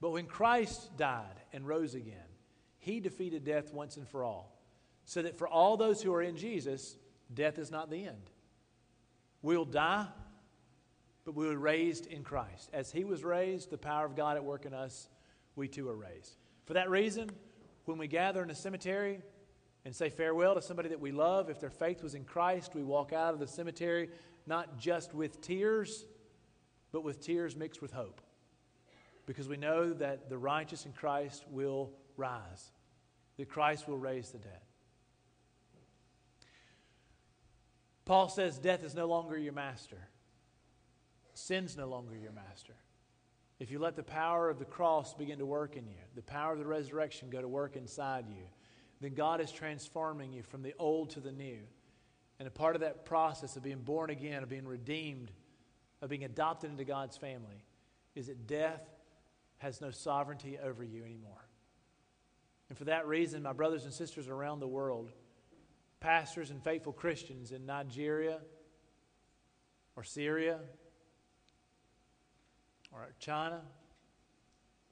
But 0.01 0.11
when 0.11 0.25
Christ 0.25 0.97
died 0.97 1.39
and 1.53 1.65
rose 1.65 1.95
again, 1.95 2.17
he 2.79 2.99
defeated 2.99 3.45
death 3.45 3.73
once 3.73 3.95
and 3.95 4.05
for 4.05 4.25
all. 4.25 4.52
So 5.05 5.21
that 5.21 5.37
for 5.37 5.47
all 5.47 5.77
those 5.77 6.01
who 6.01 6.13
are 6.13 6.21
in 6.21 6.37
Jesus, 6.37 6.95
death 7.33 7.57
is 7.57 7.71
not 7.71 7.89
the 7.89 8.05
end. 8.05 8.29
We'll 9.41 9.65
die, 9.65 10.07
but 11.25 11.35
we 11.35 11.45
were 11.45 11.57
raised 11.57 12.05
in 12.07 12.23
Christ. 12.23 12.69
As 12.73 12.91
He 12.91 13.03
was 13.03 13.23
raised, 13.23 13.69
the 13.69 13.77
power 13.77 14.05
of 14.05 14.15
God 14.15 14.37
at 14.37 14.43
work 14.43 14.65
in 14.65 14.73
us, 14.73 15.09
we 15.55 15.67
too 15.67 15.89
are 15.89 15.95
raised. 15.95 16.37
For 16.65 16.73
that 16.73 16.89
reason, 16.89 17.29
when 17.85 17.97
we 17.97 18.07
gather 18.07 18.41
in 18.41 18.49
a 18.49 18.55
cemetery 18.55 19.21
and 19.85 19.93
say 19.93 20.09
farewell 20.09 20.55
to 20.55 20.61
somebody 20.61 20.89
that 20.89 21.01
we 21.01 21.11
love, 21.11 21.49
if 21.49 21.59
their 21.59 21.69
faith 21.69 22.01
was 22.01 22.15
in 22.15 22.23
Christ, 22.23 22.73
we 22.73 22.83
walk 22.83 23.11
out 23.11 23.33
of 23.33 23.39
the 23.39 23.47
cemetery 23.47 24.09
not 24.45 24.77
just 24.77 25.13
with 25.13 25.41
tears, 25.41 26.05
but 26.91 27.03
with 27.03 27.19
tears 27.19 27.55
mixed 27.55 27.81
with 27.81 27.91
hope. 27.91 28.21
Because 29.25 29.47
we 29.47 29.57
know 29.57 29.93
that 29.93 30.29
the 30.29 30.37
righteous 30.37 30.85
in 30.85 30.93
Christ 30.93 31.45
will 31.49 31.91
rise, 32.17 32.71
that 33.37 33.49
Christ 33.49 33.87
will 33.87 33.97
raise 33.97 34.29
the 34.29 34.37
dead. 34.37 34.62
Paul 38.05 38.29
says 38.29 38.57
death 38.57 38.83
is 38.83 38.95
no 38.95 39.07
longer 39.07 39.37
your 39.37 39.53
master. 39.53 40.09
Sin's 41.33 41.77
no 41.77 41.87
longer 41.87 42.15
your 42.15 42.31
master. 42.31 42.75
If 43.59 43.71
you 43.71 43.79
let 43.79 43.95
the 43.95 44.03
power 44.03 44.49
of 44.49 44.59
the 44.59 44.65
cross 44.65 45.13
begin 45.13 45.39
to 45.39 45.45
work 45.45 45.77
in 45.77 45.87
you, 45.87 45.95
the 46.15 46.21
power 46.21 46.53
of 46.53 46.59
the 46.59 46.65
resurrection 46.65 47.29
go 47.29 47.41
to 47.41 47.47
work 47.47 47.75
inside 47.75 48.25
you, 48.27 48.43
then 48.99 49.13
God 49.13 49.41
is 49.41 49.51
transforming 49.51 50.33
you 50.33 50.43
from 50.43 50.63
the 50.63 50.73
old 50.77 51.11
to 51.11 51.19
the 51.19 51.31
new. 51.31 51.59
And 52.39 52.47
a 52.47 52.51
part 52.51 52.75
of 52.75 52.81
that 52.81 53.05
process 53.05 53.55
of 53.55 53.63
being 53.63 53.79
born 53.79 54.09
again, 54.09 54.43
of 54.43 54.49
being 54.49 54.67
redeemed, 54.67 55.31
of 56.01 56.09
being 56.09 56.23
adopted 56.23 56.71
into 56.71 56.83
God's 56.83 57.15
family, 57.15 57.63
is 58.15 58.27
that 58.27 58.47
death 58.47 58.81
has 59.57 59.79
no 59.79 59.91
sovereignty 59.91 60.57
over 60.61 60.83
you 60.83 61.03
anymore. 61.03 61.47
And 62.69 62.77
for 62.77 62.85
that 62.85 63.07
reason, 63.07 63.43
my 63.43 63.53
brothers 63.53 63.85
and 63.85 63.93
sisters 63.93 64.27
around 64.27 64.59
the 64.59 64.67
world, 64.67 65.11
pastors 66.03 66.51
and 66.51 66.61
faithful 66.61 66.91
Christians 66.91 67.53
in 67.53 67.65
Nigeria 67.65 68.39
or 69.95 70.03
Syria 70.03 70.59
or 72.91 73.07
China, 73.19 73.61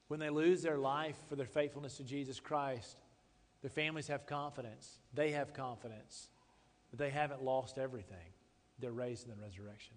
when 0.07 0.21
they 0.21 0.29
lose 0.29 0.61
their 0.61 0.77
life 0.77 1.17
for 1.27 1.35
their 1.35 1.45
faithfulness 1.45 1.97
to 1.97 2.03
Jesus 2.05 2.39
Christ, 2.39 2.95
their 3.61 3.69
families 3.69 4.07
have 4.07 4.25
confidence. 4.25 4.99
They 5.13 5.31
have 5.31 5.53
confidence 5.53 6.29
that 6.91 6.97
they 6.97 7.09
haven't 7.09 7.43
lost 7.43 7.77
everything. 7.77 8.17
they're 8.79 8.91
raised 8.91 9.25
in 9.25 9.35
the 9.35 9.41
resurrection. 9.41 9.93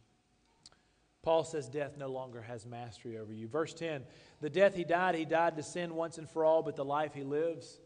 Paul 1.23 1.45
says 1.45 1.69
death 1.69 1.97
no 1.97 2.09
longer 2.09 2.43
has 2.43 2.67
mastery 2.67 3.17
over 3.17 3.33
you. 3.33 3.49
Verse 3.49 3.73
10 3.73 4.05
The 4.41 4.51
death 4.51 4.75
he 4.75 4.85
died, 4.85 5.15
he 5.15 5.25
died 5.25 5.57
to 5.57 5.63
sin 5.63 5.95
once 5.95 6.19
and 6.19 6.29
for 6.29 6.45
all, 6.45 6.63
but 6.63 6.77
the 6.77 6.85
life 6.85 7.15
he 7.15 7.23
lives, 7.23 7.81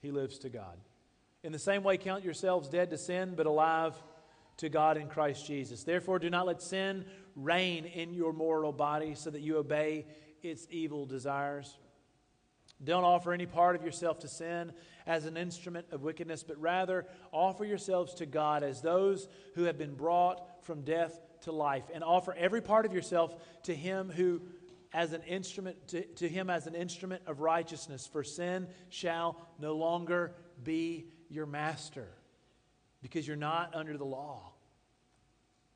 he 0.00 0.10
lives 0.10 0.38
to 0.40 0.50
God. 0.50 0.76
In 1.44 1.50
the 1.50 1.58
same 1.58 1.82
way, 1.82 1.96
count 1.96 2.24
yourselves 2.24 2.68
dead 2.68 2.90
to 2.90 2.98
sin, 2.98 3.34
but 3.36 3.46
alive 3.46 3.94
to 4.58 4.68
God 4.68 4.96
in 4.96 5.08
Christ 5.08 5.44
Jesus. 5.46 5.82
Therefore, 5.82 6.18
do 6.18 6.30
not 6.30 6.46
let 6.46 6.62
sin 6.62 7.04
reign 7.34 7.84
in 7.84 8.14
your 8.14 8.32
mortal 8.32 8.72
body 8.72 9.14
so 9.14 9.30
that 9.30 9.40
you 9.40 9.56
obey 9.56 10.06
its 10.42 10.68
evil 10.70 11.04
desires. 11.04 11.76
Don't 12.82 13.04
offer 13.04 13.32
any 13.32 13.46
part 13.46 13.74
of 13.74 13.84
yourself 13.84 14.20
to 14.20 14.28
sin 14.28 14.72
as 15.06 15.26
an 15.26 15.36
instrument 15.36 15.86
of 15.90 16.02
wickedness, 16.02 16.44
but 16.44 16.60
rather 16.60 17.06
offer 17.32 17.64
yourselves 17.64 18.14
to 18.14 18.26
God 18.26 18.62
as 18.62 18.80
those 18.80 19.28
who 19.54 19.64
have 19.64 19.78
been 19.78 19.94
brought 19.94 20.64
from 20.64 20.82
death 20.82 21.20
to 21.42 21.50
life, 21.52 21.84
and 21.92 22.04
offer 22.04 22.32
every 22.38 22.60
part 22.60 22.86
of 22.86 22.92
yourself 22.92 23.34
to 23.64 23.74
Him 23.74 24.10
who 24.14 24.42
as 24.94 25.12
an 25.12 25.22
instrument 25.22 25.88
to, 25.88 26.02
to 26.02 26.28
him 26.28 26.50
as 26.50 26.66
an 26.66 26.74
instrument 26.74 27.22
of 27.26 27.40
righteousness 27.40 28.06
for 28.06 28.22
sin 28.22 28.66
shall 28.90 29.36
no 29.58 29.74
longer 29.74 30.34
be 30.62 31.06
your 31.32 31.46
master 31.46 32.08
because 33.02 33.26
you're 33.26 33.36
not 33.36 33.74
under 33.74 33.96
the 33.96 34.04
law 34.04 34.52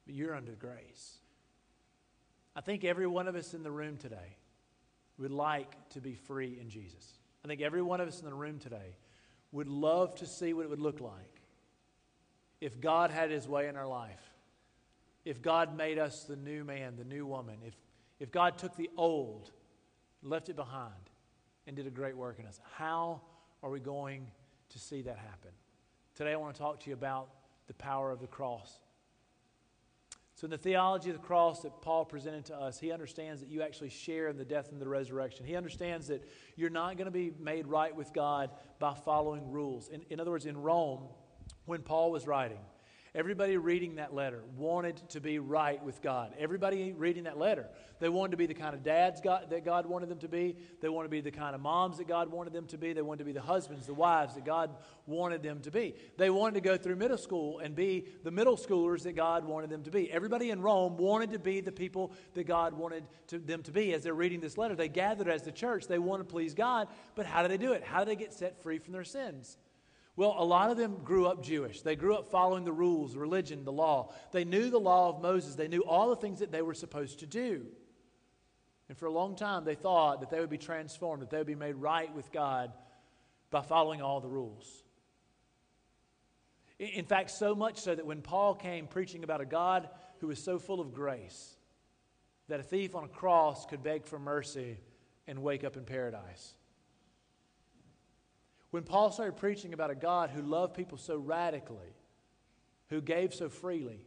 but 0.04 0.14
you're 0.14 0.34
under 0.34 0.52
grace 0.52 1.18
i 2.54 2.60
think 2.60 2.84
every 2.84 3.06
one 3.06 3.26
of 3.26 3.34
us 3.34 3.54
in 3.54 3.62
the 3.62 3.70
room 3.70 3.96
today 3.96 4.36
would 5.18 5.30
like 5.30 5.88
to 5.90 6.00
be 6.00 6.14
free 6.14 6.58
in 6.60 6.68
Jesus. 6.68 7.18
I 7.44 7.48
think 7.48 7.60
every 7.60 7.82
one 7.82 8.00
of 8.00 8.08
us 8.08 8.20
in 8.20 8.26
the 8.26 8.34
room 8.34 8.58
today 8.58 8.96
would 9.52 9.68
love 9.68 10.14
to 10.16 10.26
see 10.26 10.52
what 10.52 10.64
it 10.64 10.70
would 10.70 10.80
look 10.80 11.00
like 11.00 11.40
if 12.60 12.80
God 12.80 13.10
had 13.10 13.30
his 13.30 13.48
way 13.48 13.68
in 13.68 13.76
our 13.76 13.86
life. 13.86 14.20
If 15.24 15.42
God 15.42 15.76
made 15.76 15.98
us 15.98 16.24
the 16.24 16.36
new 16.36 16.64
man, 16.64 16.96
the 16.96 17.04
new 17.04 17.26
woman, 17.26 17.56
if, 17.66 17.74
if 18.20 18.30
God 18.30 18.58
took 18.58 18.76
the 18.76 18.90
old, 18.96 19.50
left 20.22 20.48
it 20.48 20.56
behind, 20.56 20.92
and 21.66 21.74
did 21.74 21.86
a 21.86 21.90
great 21.90 22.16
work 22.16 22.38
in 22.38 22.46
us, 22.46 22.60
how 22.76 23.20
are 23.62 23.70
we 23.70 23.80
going 23.80 24.26
to 24.70 24.78
see 24.78 25.02
that 25.02 25.18
happen? 25.18 25.50
Today, 26.14 26.32
I 26.32 26.36
want 26.36 26.54
to 26.54 26.60
talk 26.60 26.80
to 26.80 26.90
you 26.90 26.94
about 26.94 27.28
the 27.66 27.74
power 27.74 28.10
of 28.10 28.20
the 28.20 28.26
cross. 28.26 28.78
So, 30.34 30.44
in 30.44 30.50
the 30.50 30.58
theology 30.58 31.10
of 31.10 31.16
the 31.16 31.22
cross 31.22 31.62
that 31.62 31.80
Paul 31.80 32.04
presented 32.04 32.44
to 32.46 32.56
us, 32.56 32.78
he 32.78 32.92
understands 32.92 33.40
that 33.40 33.48
you 33.48 33.62
actually 33.62 33.88
share 33.88 34.28
in 34.28 34.36
the 34.36 34.44
death 34.44 34.70
and 34.70 34.80
the 34.80 34.88
resurrection. 34.88 35.46
He 35.46 35.56
understands 35.56 36.08
that 36.08 36.22
you're 36.56 36.68
not 36.68 36.98
going 36.98 37.06
to 37.06 37.10
be 37.10 37.32
made 37.40 37.66
right 37.66 37.94
with 37.94 38.12
God 38.12 38.50
by 38.78 38.92
following 38.92 39.50
rules. 39.50 39.88
In, 39.88 40.02
in 40.10 40.20
other 40.20 40.30
words, 40.30 40.44
in 40.44 40.60
Rome, 40.60 41.04
when 41.64 41.80
Paul 41.80 42.10
was 42.10 42.26
writing, 42.26 42.58
Everybody 43.16 43.56
reading 43.56 43.94
that 43.94 44.14
letter 44.14 44.42
wanted 44.58 44.98
to 45.08 45.22
be 45.22 45.38
right 45.38 45.82
with 45.82 46.02
God. 46.02 46.34
Everybody 46.38 46.92
reading 46.92 47.24
that 47.24 47.38
letter, 47.38 47.66
they 47.98 48.10
wanted 48.10 48.32
to 48.32 48.36
be 48.36 48.44
the 48.44 48.52
kind 48.52 48.74
of 48.74 48.82
dads 48.82 49.22
God, 49.22 49.48
that 49.48 49.64
God 49.64 49.86
wanted 49.86 50.10
them 50.10 50.18
to 50.18 50.28
be. 50.28 50.54
They 50.82 50.90
wanted 50.90 51.06
to 51.06 51.12
be 51.12 51.22
the 51.22 51.30
kind 51.30 51.54
of 51.54 51.62
moms 51.62 51.96
that 51.96 52.08
God 52.08 52.30
wanted 52.30 52.52
them 52.52 52.66
to 52.66 52.76
be. 52.76 52.92
They 52.92 53.00
wanted 53.00 53.20
to 53.20 53.24
be 53.24 53.32
the 53.32 53.40
husbands, 53.40 53.86
the 53.86 53.94
wives 53.94 54.34
that 54.34 54.44
God 54.44 54.76
wanted 55.06 55.42
them 55.42 55.60
to 55.60 55.70
be. 55.70 55.94
They 56.18 56.28
wanted 56.28 56.56
to 56.56 56.60
go 56.60 56.76
through 56.76 56.96
middle 56.96 57.16
school 57.16 57.60
and 57.60 57.74
be 57.74 58.04
the 58.22 58.30
middle 58.30 58.58
schoolers 58.58 59.04
that 59.04 59.16
God 59.16 59.46
wanted 59.46 59.70
them 59.70 59.82
to 59.84 59.90
be. 59.90 60.12
Everybody 60.12 60.50
in 60.50 60.60
Rome 60.60 60.98
wanted 60.98 61.30
to 61.30 61.38
be 61.38 61.62
the 61.62 61.72
people 61.72 62.12
that 62.34 62.44
God 62.44 62.74
wanted 62.74 63.04
to, 63.28 63.38
them 63.38 63.62
to 63.62 63.72
be. 63.72 63.94
As 63.94 64.02
they're 64.02 64.12
reading 64.12 64.40
this 64.40 64.58
letter, 64.58 64.74
they 64.74 64.88
gathered 64.88 65.28
as 65.28 65.40
the 65.40 65.52
church. 65.52 65.88
They 65.88 65.98
want 65.98 66.20
to 66.20 66.30
please 66.30 66.52
God, 66.52 66.88
but 67.14 67.24
how 67.24 67.40
do 67.40 67.48
they 67.48 67.56
do 67.56 67.72
it? 67.72 67.82
How 67.82 68.00
do 68.00 68.04
they 68.04 68.16
get 68.16 68.34
set 68.34 68.62
free 68.62 68.78
from 68.78 68.92
their 68.92 69.04
sins? 69.04 69.56
Well, 70.16 70.34
a 70.38 70.44
lot 70.44 70.70
of 70.70 70.78
them 70.78 70.96
grew 71.04 71.26
up 71.26 71.42
Jewish. 71.42 71.82
They 71.82 71.94
grew 71.94 72.14
up 72.14 72.30
following 72.30 72.64
the 72.64 72.72
rules, 72.72 73.14
religion, 73.14 73.64
the 73.64 73.72
law. 73.72 74.14
They 74.32 74.44
knew 74.44 74.70
the 74.70 74.80
law 74.80 75.10
of 75.10 75.20
Moses. 75.20 75.54
They 75.54 75.68
knew 75.68 75.82
all 75.82 76.08
the 76.08 76.16
things 76.16 76.38
that 76.38 76.50
they 76.50 76.62
were 76.62 76.74
supposed 76.74 77.20
to 77.20 77.26
do. 77.26 77.66
And 78.88 78.96
for 78.96 79.06
a 79.06 79.12
long 79.12 79.36
time, 79.36 79.64
they 79.64 79.74
thought 79.74 80.20
that 80.20 80.30
they 80.30 80.40
would 80.40 80.48
be 80.48 80.58
transformed, 80.58 81.22
that 81.22 81.30
they 81.30 81.38
would 81.38 81.46
be 81.46 81.54
made 81.54 81.74
right 81.74 82.12
with 82.14 82.32
God 82.32 82.72
by 83.50 83.60
following 83.60 84.00
all 84.00 84.20
the 84.20 84.28
rules. 84.28 84.84
In 86.78 87.04
fact, 87.04 87.30
so 87.30 87.54
much 87.54 87.78
so 87.78 87.94
that 87.94 88.06
when 88.06 88.22
Paul 88.22 88.54
came 88.54 88.86
preaching 88.86 89.22
about 89.22 89.40
a 89.40 89.46
God 89.46 89.88
who 90.20 90.28
was 90.28 90.42
so 90.42 90.58
full 90.58 90.80
of 90.80 90.94
grace 90.94 91.56
that 92.48 92.60
a 92.60 92.62
thief 92.62 92.94
on 92.94 93.04
a 93.04 93.08
cross 93.08 93.66
could 93.66 93.82
beg 93.82 94.06
for 94.06 94.18
mercy 94.18 94.78
and 95.26 95.42
wake 95.42 95.64
up 95.64 95.76
in 95.76 95.84
paradise. 95.84 96.54
When 98.70 98.82
Paul 98.82 99.10
started 99.10 99.36
preaching 99.36 99.72
about 99.72 99.90
a 99.90 99.94
God 99.94 100.30
who 100.30 100.42
loved 100.42 100.74
people 100.74 100.98
so 100.98 101.16
radically, 101.16 101.94
who 102.88 103.00
gave 103.00 103.34
so 103.34 103.48
freely, 103.48 104.00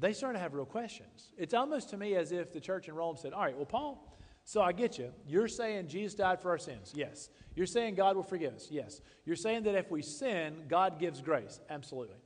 they 0.00 0.12
started 0.12 0.38
to 0.38 0.42
have 0.42 0.54
real 0.54 0.64
questions. 0.64 1.32
It's 1.36 1.54
almost 1.54 1.90
to 1.90 1.96
me 1.96 2.16
as 2.16 2.32
if 2.32 2.52
the 2.52 2.60
church 2.60 2.88
in 2.88 2.94
Rome 2.94 3.16
said, 3.16 3.32
All 3.32 3.42
right, 3.42 3.56
well, 3.56 3.66
Paul, 3.66 4.16
so 4.44 4.62
I 4.62 4.72
get 4.72 4.98
you. 4.98 5.12
You're 5.26 5.48
saying 5.48 5.88
Jesus 5.88 6.14
died 6.14 6.40
for 6.40 6.50
our 6.50 6.58
sins. 6.58 6.92
Yes. 6.94 7.30
You're 7.56 7.66
saying 7.66 7.96
God 7.96 8.16
will 8.16 8.22
forgive 8.22 8.54
us. 8.54 8.68
Yes. 8.70 9.00
You're 9.24 9.34
saying 9.34 9.64
that 9.64 9.74
if 9.74 9.90
we 9.90 10.02
sin, 10.02 10.64
God 10.68 11.00
gives 11.00 11.20
grace. 11.20 11.58
Absolutely. 11.68 12.16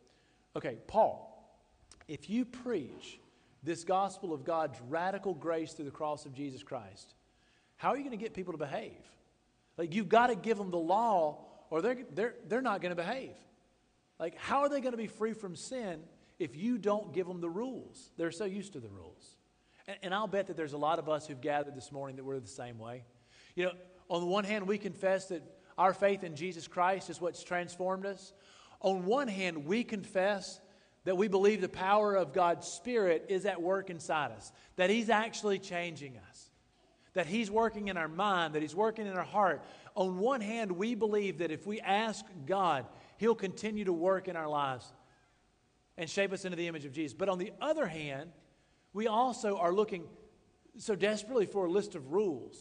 Okay, 0.54 0.78
Paul, 0.86 1.26
if 2.08 2.28
you 2.28 2.44
preach 2.44 3.20
this 3.62 3.84
gospel 3.84 4.34
of 4.34 4.44
God's 4.44 4.78
radical 4.88 5.32
grace 5.32 5.72
through 5.72 5.84
the 5.86 5.90
cross 5.90 6.26
of 6.26 6.34
Jesus 6.34 6.62
Christ, 6.62 7.14
how 7.76 7.88
are 7.88 7.96
you 7.96 8.02
going 8.02 8.16
to 8.16 8.22
get 8.22 8.34
people 8.34 8.52
to 8.52 8.58
behave? 8.58 9.00
Like, 9.80 9.94
you've 9.94 10.10
got 10.10 10.26
to 10.26 10.34
give 10.34 10.58
them 10.58 10.70
the 10.70 10.76
law, 10.76 11.38
or 11.70 11.80
they're, 11.80 11.96
they're, 12.12 12.34
they're 12.46 12.60
not 12.60 12.82
going 12.82 12.94
to 12.94 13.02
behave. 13.02 13.34
Like, 14.18 14.36
how 14.36 14.60
are 14.60 14.68
they 14.68 14.82
going 14.82 14.92
to 14.92 14.98
be 14.98 15.06
free 15.06 15.32
from 15.32 15.56
sin 15.56 16.00
if 16.38 16.54
you 16.54 16.76
don't 16.76 17.14
give 17.14 17.26
them 17.26 17.40
the 17.40 17.48
rules? 17.48 18.10
They're 18.18 18.30
so 18.30 18.44
used 18.44 18.74
to 18.74 18.80
the 18.80 18.90
rules. 18.90 19.38
And, 19.88 19.96
and 20.02 20.14
I'll 20.14 20.26
bet 20.26 20.48
that 20.48 20.56
there's 20.58 20.74
a 20.74 20.78
lot 20.78 20.98
of 20.98 21.08
us 21.08 21.26
who've 21.26 21.40
gathered 21.40 21.74
this 21.74 21.90
morning 21.92 22.16
that 22.16 22.24
we're 22.26 22.38
the 22.40 22.46
same 22.46 22.78
way. 22.78 23.04
You 23.54 23.64
know, 23.64 23.72
on 24.10 24.20
the 24.20 24.26
one 24.26 24.44
hand, 24.44 24.68
we 24.68 24.76
confess 24.76 25.28
that 25.28 25.42
our 25.78 25.94
faith 25.94 26.24
in 26.24 26.36
Jesus 26.36 26.68
Christ 26.68 27.08
is 27.08 27.18
what's 27.18 27.42
transformed 27.42 28.04
us. 28.04 28.34
On 28.82 29.06
one 29.06 29.28
hand, 29.28 29.64
we 29.64 29.82
confess 29.82 30.60
that 31.04 31.16
we 31.16 31.26
believe 31.26 31.62
the 31.62 31.70
power 31.70 32.14
of 32.16 32.34
God's 32.34 32.68
Spirit 32.68 33.24
is 33.30 33.46
at 33.46 33.62
work 33.62 33.88
inside 33.88 34.32
us, 34.32 34.52
that 34.76 34.90
He's 34.90 35.08
actually 35.08 35.58
changing 35.58 36.18
us 36.28 36.49
that 37.14 37.26
He's 37.26 37.50
working 37.50 37.88
in 37.88 37.96
our 37.96 38.08
mind, 38.08 38.54
that 38.54 38.62
He's 38.62 38.74
working 38.74 39.06
in 39.06 39.14
our 39.14 39.24
heart. 39.24 39.64
On 39.94 40.18
one 40.18 40.40
hand, 40.40 40.72
we 40.72 40.94
believe 40.94 41.38
that 41.38 41.50
if 41.50 41.66
we 41.66 41.80
ask 41.80 42.24
God, 42.46 42.86
He'll 43.18 43.34
continue 43.34 43.84
to 43.84 43.92
work 43.92 44.28
in 44.28 44.36
our 44.36 44.48
lives 44.48 44.92
and 45.96 46.08
shape 46.08 46.32
us 46.32 46.44
into 46.44 46.56
the 46.56 46.66
image 46.66 46.84
of 46.84 46.92
Jesus. 46.92 47.14
But 47.14 47.28
on 47.28 47.38
the 47.38 47.52
other 47.60 47.86
hand, 47.86 48.30
we 48.92 49.06
also 49.06 49.56
are 49.58 49.72
looking 49.72 50.04
so 50.78 50.94
desperately 50.94 51.46
for 51.46 51.66
a 51.66 51.70
list 51.70 51.94
of 51.94 52.12
rules. 52.12 52.56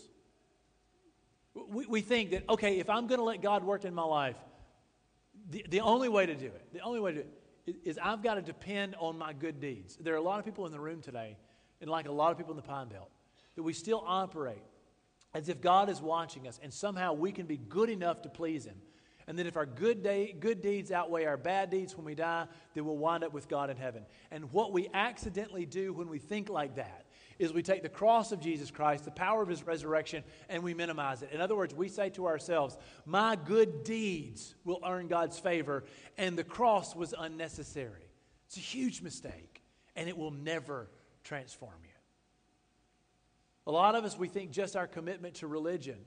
We, 1.53 1.85
we 1.85 2.01
think 2.01 2.31
that, 2.31 2.43
okay, 2.49 2.79
if 2.79 2.89
I'm 2.89 3.07
going 3.07 3.19
to 3.19 3.23
let 3.23 3.41
God 3.41 3.63
work 3.63 3.85
in 3.85 3.93
my 3.93 4.03
life, 4.03 4.35
the, 5.49 5.65
the 5.69 5.81
only 5.81 6.09
way 6.09 6.25
to 6.25 6.35
do 6.35 6.47
it, 6.47 6.73
the 6.73 6.81
only 6.81 6.99
way 6.99 7.13
to 7.13 7.23
do 7.23 7.27
it 7.65 7.75
is, 7.85 7.95
is 7.95 7.99
I've 8.01 8.21
got 8.21 8.35
to 8.35 8.41
depend 8.41 8.95
on 8.99 9.17
my 9.17 9.33
good 9.33 9.59
deeds. 9.59 9.97
There 9.99 10.13
are 10.13 10.17
a 10.17 10.21
lot 10.21 10.39
of 10.39 10.45
people 10.45 10.65
in 10.65 10.71
the 10.71 10.79
room 10.79 11.01
today, 11.01 11.37
and 11.81 11.89
like 11.89 12.07
a 12.07 12.11
lot 12.11 12.31
of 12.31 12.37
people 12.37 12.51
in 12.51 12.57
the 12.57 12.63
Pine 12.63 12.87
Belt, 12.87 13.09
that 13.59 13.63
we 13.63 13.73
still 13.73 14.01
operate 14.07 14.63
as 15.33 15.49
if 15.49 15.59
God 15.59 15.89
is 15.89 16.01
watching 16.01 16.47
us 16.47 16.61
and 16.63 16.73
somehow 16.73 17.11
we 17.11 17.33
can 17.33 17.45
be 17.45 17.57
good 17.57 17.89
enough 17.89 18.21
to 18.21 18.29
please 18.29 18.63
Him. 18.63 18.77
And 19.27 19.37
that 19.37 19.47
if 19.47 19.57
our 19.57 19.65
good, 19.65 20.01
day, 20.01 20.33
good 20.39 20.61
deeds 20.61 20.93
outweigh 20.93 21.25
our 21.25 21.35
bad 21.35 21.69
deeds 21.69 21.93
when 21.97 22.05
we 22.05 22.15
die, 22.15 22.45
then 22.73 22.85
we'll 22.85 22.95
wind 22.95 23.25
up 23.25 23.33
with 23.33 23.49
God 23.49 23.69
in 23.69 23.75
heaven. 23.75 24.05
And 24.31 24.49
what 24.53 24.71
we 24.71 24.87
accidentally 24.93 25.65
do 25.65 25.91
when 25.91 26.07
we 26.07 26.19
think 26.19 26.47
like 26.47 26.77
that 26.77 27.07
is 27.37 27.51
we 27.51 27.61
take 27.61 27.83
the 27.83 27.89
cross 27.89 28.31
of 28.31 28.39
Jesus 28.39 28.71
Christ, 28.71 29.03
the 29.03 29.11
power 29.11 29.41
of 29.43 29.49
His 29.49 29.67
resurrection, 29.67 30.23
and 30.47 30.63
we 30.63 30.73
minimize 30.73 31.21
it. 31.21 31.31
In 31.33 31.41
other 31.41 31.57
words, 31.57 31.75
we 31.75 31.89
say 31.89 32.09
to 32.11 32.27
ourselves, 32.27 32.77
My 33.05 33.35
good 33.35 33.83
deeds 33.83 34.55
will 34.63 34.79
earn 34.87 35.09
God's 35.09 35.37
favor, 35.37 35.83
and 36.17 36.37
the 36.37 36.45
cross 36.45 36.95
was 36.95 37.13
unnecessary. 37.19 38.07
It's 38.47 38.55
a 38.55 38.61
huge 38.61 39.01
mistake, 39.01 39.63
and 39.97 40.07
it 40.07 40.17
will 40.17 40.31
never 40.31 40.89
transform 41.25 41.75
you. 41.83 41.98
A 43.67 43.71
lot 43.71 43.95
of 43.95 44.03
us, 44.03 44.17
we 44.17 44.27
think 44.27 44.51
just 44.51 44.75
our 44.75 44.87
commitment 44.87 45.35
to 45.35 45.47
religion, 45.47 45.97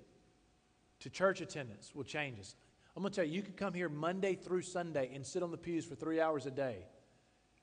to 1.01 1.11
church 1.11 1.41
attendance, 1.41 1.95
will 1.95 2.05
change 2.05 2.41
us. 2.41 2.57
I'm 2.97 3.03
going 3.03 3.13
to 3.13 3.17
tell 3.17 3.25
you, 3.25 3.35
you 3.35 3.43
can 3.43 3.55
come 3.55 3.73
here 3.73 3.89
Monday 3.89 4.35
through 4.35 4.63
Sunday 4.63 5.11
and 5.15 5.25
sit 5.25 5.43
on 5.43 5.51
the 5.51 5.57
pews 5.57 5.85
for 5.85 5.95
three 5.95 6.21
hours 6.21 6.47
a 6.47 6.51
day, 6.51 6.85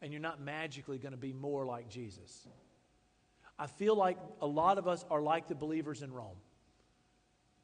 and 0.02 0.12
you're 0.12 0.22
not 0.22 0.42
magically 0.42 0.98
going 0.98 1.12
to 1.12 1.18
be 1.18 1.34
more 1.34 1.66
like 1.66 1.90
Jesus. 1.90 2.48
I 3.58 3.68
feel 3.68 3.96
like 3.96 4.18
a 4.42 4.48
lot 4.48 4.78
of 4.78 4.88
us 4.88 5.06
are 5.12 5.22
like 5.22 5.48
the 5.48 5.56
believers 5.56 6.02
in 6.02 6.14
Rome. 6.14 6.38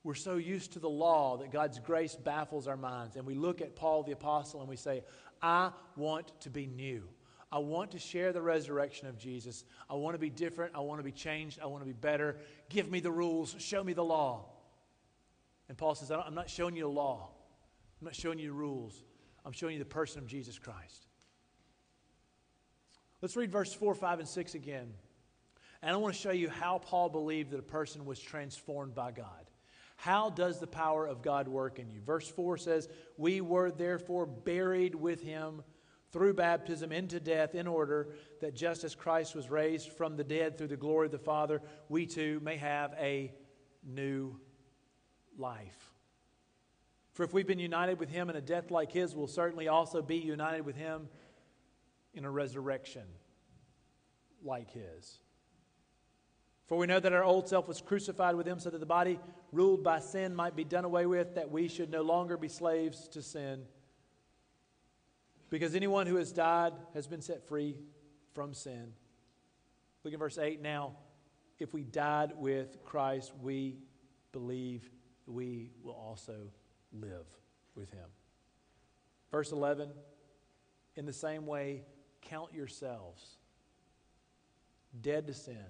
We're 0.03 0.13
so 0.13 0.35
used 0.35 0.73
to 0.73 0.79
the 0.79 0.89
law 0.89 1.38
that 1.38 1.51
God's 1.51 1.79
grace 1.79 2.15
baffles 2.15 2.67
our 2.67 2.77
minds. 2.77 3.15
And 3.15 3.25
we 3.25 3.33
look 3.33 3.59
at 3.59 3.75
Paul 3.75 4.03
the 4.03 4.11
Apostle 4.11 4.59
and 4.59 4.69
we 4.69 4.75
say, 4.75 5.03
I 5.41 5.71
want 5.95 6.39
to 6.41 6.51
be 6.51 6.67
new. 6.67 7.07
I 7.55 7.59
want 7.59 7.91
to 7.91 7.99
share 7.99 8.33
the 8.33 8.41
resurrection 8.41 9.07
of 9.07 9.17
Jesus. 9.17 9.63
I 9.89 9.93
want 9.93 10.13
to 10.13 10.19
be 10.19 10.29
different. 10.29 10.75
I 10.75 10.81
want 10.81 10.99
to 10.99 11.05
be 11.05 11.13
changed. 11.13 11.57
I 11.63 11.67
want 11.67 11.83
to 11.83 11.85
be 11.85 11.93
better. 11.93 12.35
Give 12.67 12.91
me 12.91 12.99
the 12.99 13.11
rules. 13.11 13.55
Show 13.59 13.81
me 13.81 13.93
the 13.93 14.03
law. 14.03 14.49
And 15.69 15.77
Paul 15.77 15.95
says, 15.95 16.11
I'm 16.11 16.35
not 16.35 16.49
showing 16.49 16.75
you 16.75 16.83
the 16.83 16.89
law. 16.89 17.29
I'm 18.01 18.05
not 18.05 18.13
showing 18.13 18.39
you 18.39 18.51
rules. 18.51 19.01
I'm 19.45 19.53
showing 19.53 19.71
you 19.71 19.79
the 19.79 19.85
person 19.85 20.19
of 20.19 20.27
Jesus 20.27 20.59
Christ. 20.59 21.07
Let's 23.21 23.37
read 23.37 23.53
verse 23.53 23.73
4, 23.73 23.95
5, 23.95 24.19
and 24.19 24.27
6 24.27 24.55
again. 24.55 24.93
And 25.81 25.91
I 25.91 25.95
want 25.95 26.13
to 26.13 26.19
show 26.19 26.31
you 26.31 26.49
how 26.49 26.79
Paul 26.79 27.07
believed 27.07 27.51
that 27.51 27.59
a 27.59 27.63
person 27.63 28.03
was 28.03 28.19
transformed 28.19 28.93
by 28.93 29.11
God. 29.11 29.49
How 29.95 30.29
does 30.29 30.59
the 30.59 30.67
power 30.67 31.07
of 31.07 31.21
God 31.21 31.47
work 31.47 31.79
in 31.79 31.89
you? 31.89 32.01
Verse 32.01 32.27
4 32.27 32.57
says, 32.57 32.89
We 33.15 33.39
were 33.39 33.71
therefore 33.71 34.25
buried 34.25 34.93
with 34.93 35.21
him 35.21 35.63
through 36.15 36.34
baptism 36.34 36.93
into 36.93 37.19
death, 37.19 37.56
in 37.56 37.67
order 37.67 38.08
that 38.39 38.56
just 38.56 38.86
as 38.86 38.95
Christ 38.95 39.36
was 39.36 39.49
raised 39.49 39.91
from 39.91 40.15
the 40.15 40.23
dead 40.23 40.58
through 40.58 40.69
the 40.69 40.78
glory 40.78 41.08
of 41.08 41.12
the 41.12 41.19
Father, 41.19 41.62
we 41.89 42.06
too 42.06 42.39
may 42.41 42.56
have 42.56 42.93
a 42.97 43.34
new 43.84 44.39
life. 45.38 45.91
For 47.12 47.23
if 47.23 47.34
we've 47.34 47.45
been 47.45 47.60
united 47.60 47.99
with 47.99 48.10
him 48.10 48.30
in 48.30 48.38
a 48.38 48.41
death 48.41 48.71
like 48.71 48.93
his, 48.93 49.13
we'll 49.13 49.28
certainly 49.28 49.67
also 49.67 50.01
be 50.01 50.15
united 50.15 50.65
with 50.65 50.78
him 50.78 51.10
in 52.13 52.23
a 52.23 52.32
resurrection 52.32 53.04
like 54.41 54.71
his. 54.71 55.19
For 56.67 56.78
we 56.78 56.88
know 56.88 57.01
that 57.01 57.12
our 57.12 57.25
old 57.25 57.49
self 57.49 57.67
was 57.67 57.82
crucified 57.82 58.36
with 58.36 58.47
him 58.47 58.60
so 58.60 58.69
that 58.69 58.80
the 58.80 58.86
body 58.86 59.19
ruled 59.51 59.84
by 59.84 59.99
sin 59.99 60.34
might 60.34 60.56
be 60.56 60.63
done 60.63 60.86
away 60.86 61.08
with, 61.08 61.36
that 61.36 61.51
we 61.51 61.67
should 61.67 61.91
no 61.91 62.04
longer 62.04 62.38
be 62.38 62.47
slaves 62.47 63.10
to 63.10 63.21
sin. 63.21 63.65
Because 65.49 65.75
anyone 65.75 66.08
who 66.08 66.15
has 66.15 66.31
died 66.31 66.73
has 66.93 67.08
been 67.08 67.21
set 67.21 67.47
free 67.47 67.77
from 68.34 68.53
sin. 68.53 68.93
Look 70.03 70.13
at 70.13 70.19
verse 70.19 70.38
8 70.38 70.62
now. 70.62 70.97
If 71.60 71.73
we 71.73 71.84
died 71.84 72.34
with 72.38 72.84
Christ, 72.84 73.31
we 73.41 73.77
believe 74.31 74.89
we 75.25 75.71
will 75.84 75.93
also 75.93 76.36
live 76.91 77.25
with 77.75 77.91
him. 77.91 78.10
Verse 79.31 79.51
11 79.51 79.89
In 80.95 81.05
the 81.05 81.13
same 81.13 81.45
way, 81.45 81.84
count 82.21 82.53
yourselves 82.53 83.38
dead 85.01 85.27
to 85.27 85.34
sin 85.34 85.65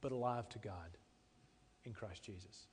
but 0.00 0.12
alive 0.12 0.48
to 0.50 0.58
God 0.58 0.96
in 1.84 1.92
Christ 1.92 2.22
Jesus. 2.22 2.66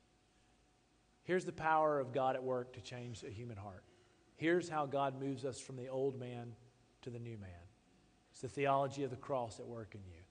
Here's 1.24 1.46
the 1.46 1.52
power 1.52 2.00
of 2.00 2.14
God 2.14 2.36
at 2.36 2.44
work 2.44 2.74
to 2.74 2.82
change 2.82 3.24
a 3.24 3.30
human 3.30 3.58
heart. 3.58 3.84
Here's 4.38 4.70
how 4.70 4.86
God 4.86 5.20
moves 5.20 5.44
us 5.46 5.60
from 5.60 5.76
the 5.76 5.90
old 5.90 6.20
man 6.20 6.54
to 7.02 7.10
the 7.10 7.20
new 7.20 7.38
man. 7.38 7.50
It's 8.32 8.42
the 8.42 8.48
theology 8.48 9.04
of 9.04 9.10
the 9.10 9.16
cross 9.16 9.60
at 9.60 9.66
work 9.66 9.96
in 9.96 10.02
you, 10.08 10.22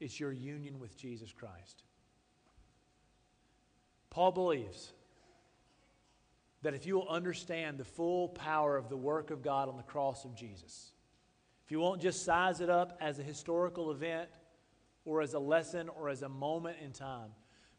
it's 0.00 0.20
your 0.20 0.32
union 0.32 0.78
with 0.78 0.96
Jesus 0.96 1.32
Christ. 1.32 1.82
Paul 4.10 4.32
believes 4.32 4.92
that 6.62 6.74
if 6.74 6.86
you 6.86 6.96
will 6.96 7.08
understand 7.08 7.78
the 7.78 7.84
full 7.84 8.28
power 8.30 8.76
of 8.76 8.88
the 8.88 8.96
work 8.96 9.30
of 9.30 9.42
God 9.42 9.68
on 9.68 9.76
the 9.76 9.82
cross 9.82 10.24
of 10.24 10.34
Jesus, 10.34 10.92
if 11.64 11.72
you 11.72 11.78
won't 11.78 12.00
just 12.00 12.24
size 12.24 12.60
it 12.60 12.70
up 12.70 12.98
as 13.00 13.18
a 13.18 13.22
historical 13.22 13.90
event 13.90 14.28
or 15.04 15.22
as 15.22 15.34
a 15.34 15.38
lesson 15.38 15.88
or 15.88 16.08
as 16.08 16.22
a 16.22 16.28
moment 16.28 16.76
in 16.82 16.92
time. 16.92 17.30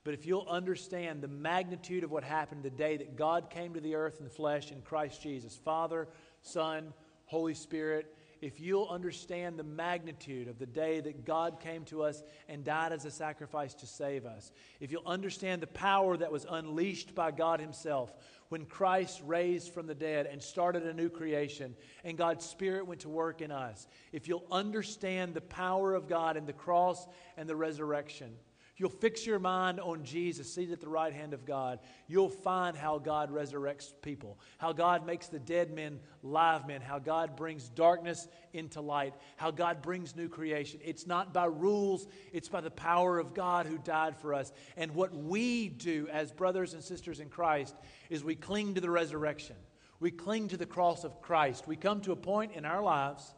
But 0.03 0.13
if 0.13 0.25
you'll 0.25 0.47
understand 0.49 1.21
the 1.21 1.27
magnitude 1.27 2.03
of 2.03 2.11
what 2.11 2.23
happened 2.23 2.63
the 2.63 2.69
day 2.69 2.97
that 2.97 3.15
God 3.15 3.49
came 3.49 3.73
to 3.73 3.81
the 3.81 3.95
earth 3.95 4.17
in 4.19 4.23
the 4.23 4.29
flesh 4.29 4.71
in 4.71 4.81
Christ 4.81 5.21
Jesus, 5.21 5.55
Father, 5.55 6.07
Son, 6.41 6.93
Holy 7.25 7.53
Spirit, 7.53 8.15
if 8.41 8.59
you'll 8.61 8.87
understand 8.87 9.59
the 9.59 9.63
magnitude 9.63 10.47
of 10.47 10.57
the 10.57 10.65
day 10.65 11.01
that 11.01 11.25
God 11.25 11.59
came 11.59 11.83
to 11.85 12.03
us 12.03 12.23
and 12.47 12.63
died 12.63 12.93
as 12.93 13.03
a 13.03 13.11
sacrifice 13.11 13.73
to 13.75 13.85
save 13.85 14.25
us, 14.25 14.51
if 14.79 14.91
you'll 14.91 15.05
understand 15.05 15.61
the 15.61 15.67
power 15.67 16.15
that 16.15 16.31
was 16.31 16.45
unleashed 16.49 17.13
by 17.13 17.31
God 17.31 17.59
Himself 17.59 18.13
when 18.47 18.65
Christ 18.65 19.21
raised 19.25 19.73
from 19.73 19.87
the 19.87 19.95
dead 19.95 20.25
and 20.25 20.41
started 20.41 20.83
a 20.83 20.93
new 20.93 21.09
creation 21.09 21.75
and 22.03 22.17
God's 22.17 22.45
Spirit 22.45 22.87
went 22.87 23.01
to 23.01 23.09
work 23.09 23.41
in 23.41 23.51
us, 23.51 23.87
if 24.13 24.27
you'll 24.27 24.47
understand 24.51 25.33
the 25.33 25.41
power 25.41 25.93
of 25.93 26.07
God 26.07 26.37
in 26.37 26.45
the 26.45 26.53
cross 26.53 27.07
and 27.35 27.49
the 27.49 27.55
resurrection, 27.57 28.31
you'll 28.79 28.89
fix 28.89 29.25
your 29.25 29.39
mind 29.39 29.79
on 29.79 30.03
Jesus 30.03 30.51
seated 30.51 30.73
at 30.73 30.81
the 30.81 30.89
right 30.89 31.13
hand 31.13 31.33
of 31.33 31.45
God, 31.45 31.79
you'll 32.07 32.29
find 32.29 32.75
how 32.75 32.97
God 32.97 33.31
resurrects 33.31 33.91
people, 34.01 34.39
how 34.57 34.71
God 34.71 35.05
makes 35.05 35.27
the 35.27 35.39
dead 35.39 35.71
men 35.71 35.99
live 36.23 36.65
men, 36.65 36.81
how 36.81 36.97
God 36.97 37.35
brings 37.35 37.69
darkness 37.69 38.27
into 38.53 38.81
light, 38.81 39.13
how 39.35 39.51
God 39.51 39.81
brings 39.81 40.15
new 40.15 40.29
creation. 40.29 40.79
It's 40.83 41.05
not 41.05 41.33
by 41.33 41.45
rules, 41.45 42.07
it's 42.31 42.49
by 42.49 42.61
the 42.61 42.71
power 42.71 43.19
of 43.19 43.33
God 43.33 43.65
who 43.65 43.77
died 43.77 44.15
for 44.15 44.33
us. 44.33 44.51
And 44.77 44.95
what 44.95 45.13
we 45.13 45.69
do 45.69 46.07
as 46.11 46.31
brothers 46.31 46.73
and 46.73 46.83
sisters 46.83 47.19
in 47.19 47.29
Christ 47.29 47.75
is 48.09 48.23
we 48.23 48.35
cling 48.35 48.75
to 48.75 48.81
the 48.81 48.89
resurrection. 48.89 49.57
We 49.99 50.11
cling 50.11 50.47
to 50.49 50.57
the 50.57 50.65
cross 50.65 51.03
of 51.03 51.21
Christ. 51.21 51.67
We 51.67 51.75
come 51.75 51.99
to 52.01 52.13
a 52.13 52.15
point 52.15 52.53
in 52.53 52.63
our 52.63 52.81
lives 52.81 53.35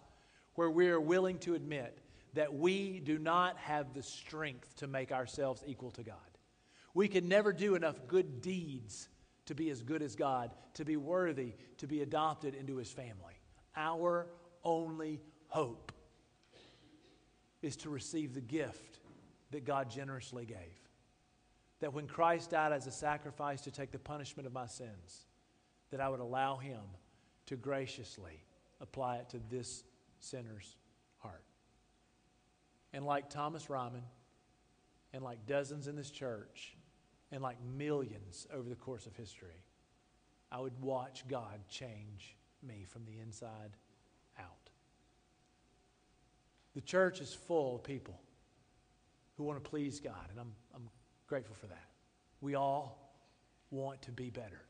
where 0.53 0.69
we 0.69 0.89
are 0.89 1.01
willing 1.01 1.39
to 1.39 1.55
admit 1.55 1.97
that 2.33 2.53
we 2.53 2.99
do 2.99 3.17
not 3.17 3.57
have 3.57 3.93
the 3.93 4.03
strength 4.03 4.75
to 4.77 4.87
make 4.87 5.11
ourselves 5.11 5.63
equal 5.65 5.91
to 5.91 6.03
God. 6.03 6.15
We 6.93 7.07
can 7.07 7.27
never 7.27 7.53
do 7.53 7.75
enough 7.75 8.07
good 8.07 8.41
deeds 8.41 9.09
to 9.45 9.55
be 9.55 9.69
as 9.69 9.81
good 9.81 10.01
as 10.01 10.15
God, 10.15 10.51
to 10.75 10.85
be 10.85 10.97
worthy 10.97 11.53
to 11.77 11.87
be 11.87 12.01
adopted 12.01 12.53
into 12.55 12.77
His 12.77 12.91
family. 12.91 13.41
Our 13.75 14.27
only 14.63 15.19
hope 15.47 15.91
is 17.61 17.75
to 17.77 17.89
receive 17.89 18.33
the 18.33 18.41
gift 18.41 18.99
that 19.51 19.65
God 19.65 19.89
generously 19.89 20.45
gave. 20.45 20.57
That 21.79 21.93
when 21.93 22.07
Christ 22.07 22.51
died 22.51 22.71
as 22.71 22.87
a 22.87 22.91
sacrifice 22.91 23.61
to 23.61 23.71
take 23.71 23.91
the 23.91 23.99
punishment 23.99 24.47
of 24.47 24.53
my 24.53 24.67
sins, 24.67 25.25
that 25.89 25.99
I 25.99 26.07
would 26.07 26.19
allow 26.19 26.57
Him 26.57 26.81
to 27.47 27.55
graciously 27.55 28.43
apply 28.79 29.17
it 29.17 29.29
to 29.31 29.41
this 29.49 29.83
sinner's. 30.19 30.77
And 32.93 33.05
like 33.05 33.29
Thomas 33.29 33.69
Ryman, 33.69 34.03
and 35.13 35.23
like 35.23 35.45
dozens 35.45 35.87
in 35.87 35.95
this 35.95 36.11
church, 36.11 36.75
and 37.31 37.41
like 37.41 37.57
millions 37.77 38.47
over 38.53 38.67
the 38.67 38.75
course 38.75 39.05
of 39.05 39.15
history, 39.15 39.63
I 40.51 40.59
would 40.59 40.79
watch 40.81 41.23
God 41.29 41.59
change 41.69 42.35
me 42.61 42.85
from 42.87 43.05
the 43.05 43.19
inside 43.19 43.71
out. 44.37 44.69
The 46.75 46.81
church 46.81 47.21
is 47.21 47.33
full 47.33 47.75
of 47.75 47.83
people 47.83 48.19
who 49.37 49.43
want 49.43 49.63
to 49.63 49.69
please 49.69 49.99
God, 49.99 50.29
and 50.29 50.39
I'm, 50.39 50.51
I'm 50.75 50.89
grateful 51.27 51.55
for 51.55 51.67
that. 51.67 51.87
We 52.41 52.55
all 52.55 53.13
want 53.69 54.01
to 54.03 54.11
be 54.11 54.29
better. 54.29 54.61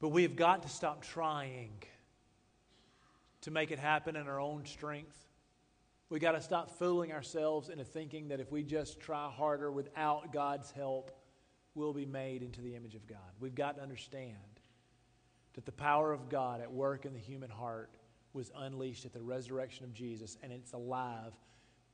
But 0.00 0.10
we 0.10 0.22
have 0.22 0.36
got 0.36 0.62
to 0.62 0.68
stop 0.68 1.02
trying 1.02 1.82
to 3.42 3.50
make 3.50 3.70
it 3.70 3.78
happen 3.78 4.16
in 4.16 4.26
our 4.26 4.40
own 4.40 4.64
strength. 4.66 5.26
We 6.10 6.18
got 6.18 6.32
to 6.32 6.40
stop 6.40 6.78
fooling 6.78 7.12
ourselves 7.12 7.68
into 7.68 7.84
thinking 7.84 8.28
that 8.28 8.40
if 8.40 8.50
we 8.50 8.62
just 8.62 8.98
try 8.98 9.30
harder 9.30 9.70
without 9.70 10.32
God's 10.32 10.70
help, 10.70 11.10
we'll 11.74 11.92
be 11.92 12.06
made 12.06 12.42
into 12.42 12.60
the 12.60 12.74
image 12.74 12.94
of 12.94 13.06
God. 13.06 13.18
We've 13.40 13.54
got 13.54 13.76
to 13.76 13.82
understand 13.82 14.36
that 15.54 15.66
the 15.66 15.72
power 15.72 16.12
of 16.12 16.28
God 16.28 16.60
at 16.60 16.72
work 16.72 17.04
in 17.04 17.12
the 17.12 17.18
human 17.18 17.50
heart 17.50 17.96
was 18.32 18.50
unleashed 18.56 19.04
at 19.04 19.12
the 19.12 19.20
resurrection 19.20 19.84
of 19.84 19.92
Jesus, 19.92 20.38
and 20.42 20.52
it's 20.52 20.72
alive 20.72 21.32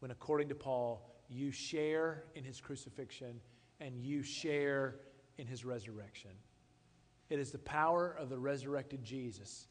when, 0.00 0.10
according 0.10 0.48
to 0.48 0.54
Paul, 0.54 1.10
you 1.28 1.50
share 1.50 2.24
in 2.34 2.44
his 2.44 2.60
crucifixion 2.60 3.40
and 3.80 3.96
you 3.96 4.22
share 4.22 4.96
in 5.38 5.46
his 5.46 5.64
resurrection. 5.64 6.30
It 7.30 7.38
is 7.38 7.50
the 7.50 7.58
power 7.58 8.14
of 8.18 8.28
the 8.28 8.38
resurrected 8.38 9.02
Jesus 9.02 9.66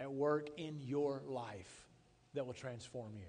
at 0.00 0.10
work 0.10 0.48
in 0.56 0.80
your 0.80 1.22
life 1.26 1.88
that 2.34 2.46
will 2.46 2.54
transform 2.54 3.12
you 3.14 3.26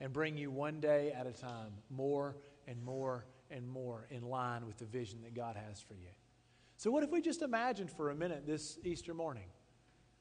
and 0.00 0.12
bring 0.12 0.36
you 0.36 0.50
one 0.50 0.80
day 0.80 1.12
at 1.12 1.26
a 1.26 1.32
time 1.32 1.72
more 1.90 2.36
and 2.66 2.82
more 2.82 3.24
and 3.50 3.66
more 3.66 4.06
in 4.10 4.22
line 4.22 4.66
with 4.66 4.76
the 4.76 4.84
vision 4.84 5.22
that 5.22 5.34
God 5.34 5.56
has 5.56 5.80
for 5.80 5.94
you. 5.94 6.08
So, 6.76 6.90
what 6.90 7.02
if 7.02 7.10
we 7.10 7.20
just 7.20 7.42
imagined 7.42 7.90
for 7.90 8.10
a 8.10 8.14
minute 8.14 8.46
this 8.46 8.78
Easter 8.84 9.14
morning? 9.14 9.46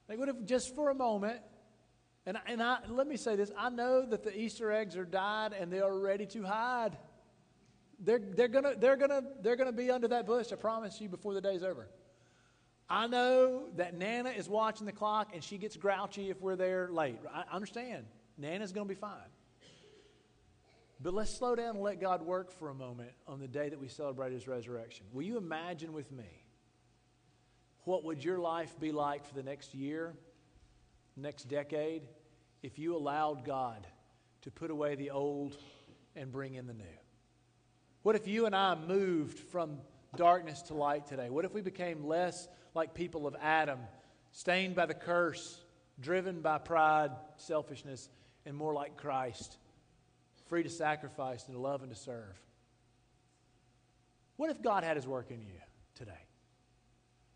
Like, 0.08 0.18
what 0.18 0.30
if 0.30 0.44
just 0.46 0.74
for 0.76 0.90
a 0.90 0.96
moment, 0.96 1.42
and, 2.26 2.38
and 2.48 2.64
I, 2.64 2.78
let 2.88 3.08
me 3.08 3.18
say 3.18 3.36
this 3.36 3.52
I 3.58 3.70
know 3.70 4.06
that 4.06 4.24
the 4.24 4.38
Easter 4.38 4.72
eggs 4.72 4.96
are 4.96 5.06
dyed 5.06 5.54
and 5.54 5.72
they 5.72 5.80
are 5.80 5.98
ready 5.98 6.26
to 6.28 6.44
hide. 6.44 6.98
They're, 8.00 8.20
they're 8.20 8.48
going 8.48 8.64
to 8.64 8.76
they're 8.78 8.96
gonna, 8.96 9.24
they're 9.42 9.56
gonna 9.56 9.72
be 9.72 9.90
under 9.90 10.08
that 10.10 10.26
bush, 10.26 10.52
I 10.52 10.56
promise 10.56 11.02
you, 11.02 11.10
before 11.10 11.34
the 11.34 11.42
day's 11.42 11.64
over. 11.64 11.90
I 12.90 13.08
know 13.08 13.66
that 13.76 13.98
Nana 13.98 14.30
is 14.30 14.48
watching 14.48 14.86
the 14.86 14.94
clock 14.94 15.32
and 15.34 15.44
she 15.44 15.58
gets 15.58 15.76
grouchy 15.76 16.30
if 16.30 16.42
we're 16.42 16.56
there 16.56 16.90
late. 16.90 17.20
I 17.34 17.44
understand. 17.54 18.06
Nana's 18.38 18.72
going 18.72 18.88
to 18.88 18.94
be 18.94 19.00
fine. 19.00 19.30
But 21.00 21.14
let's 21.14 21.36
slow 21.36 21.56
down 21.56 21.76
and 21.76 21.82
let 21.82 22.00
God 22.00 22.22
work 22.22 22.52
for 22.52 22.70
a 22.70 22.74
moment 22.74 23.12
on 23.28 23.40
the 23.40 23.48
day 23.48 23.70
that 23.70 23.80
we 23.80 23.88
celebrate 23.88 24.32
his 24.32 24.48
resurrection. 24.48 25.06
Will 25.12 25.24
you 25.24 25.38
imagine 25.38 25.94
with 25.94 26.12
me 26.12 26.44
what 27.84 28.04
would 28.04 28.24
your 28.24 28.40
life 28.40 28.80
be 28.80 28.92
like 28.92 29.26
for 29.26 29.36
the 29.36 29.44
next 29.44 29.76
year, 29.76 30.14
next 31.16 31.50
decade, 31.50 32.04
if 32.64 32.80
you 32.80 32.96
allowed 32.96 33.46
God 33.46 33.86
to 34.42 34.52
put 34.52 34.72
away 34.72 34.96
the 34.96 35.12
old 35.12 35.58
and 36.16 36.32
bring 36.32 36.56
in 36.56 36.68
the 36.68 36.74
new? 36.74 36.84
What 38.02 38.16
if 38.16 38.28
you 38.28 38.46
and 38.46 38.56
I 38.56 38.76
moved 38.76 39.38
from 39.38 39.78
darkness 40.16 40.64
to 40.64 40.74
light 40.74 41.06
today? 41.06 41.30
What 41.30 41.46
if 41.46 41.54
we 41.54 41.62
became 41.62 42.06
less 42.06 42.48
like 42.78 42.94
people 42.94 43.28
of 43.28 43.36
Adam, 43.42 43.80
stained 44.32 44.76
by 44.76 44.86
the 44.86 44.94
curse, 44.94 45.60
driven 46.00 46.42
by 46.42 46.60
pride, 46.60 47.12
selfishness, 47.36 48.10
and 48.46 48.56
more 48.56 48.74
like 48.74 48.96
Christ, 48.96 49.58
free 50.46 50.64
to 50.64 50.70
sacrifice 50.70 51.46
and 51.48 51.56
to 51.56 51.60
love 51.60 51.82
and 51.82 51.94
to 51.94 52.00
serve. 52.00 52.40
What 54.38 54.52
if 54.52 54.62
God 54.62 54.84
had 54.84 54.96
his 54.96 55.08
work 55.08 55.32
in 55.32 55.42
you 55.42 55.60
today? 55.96 56.12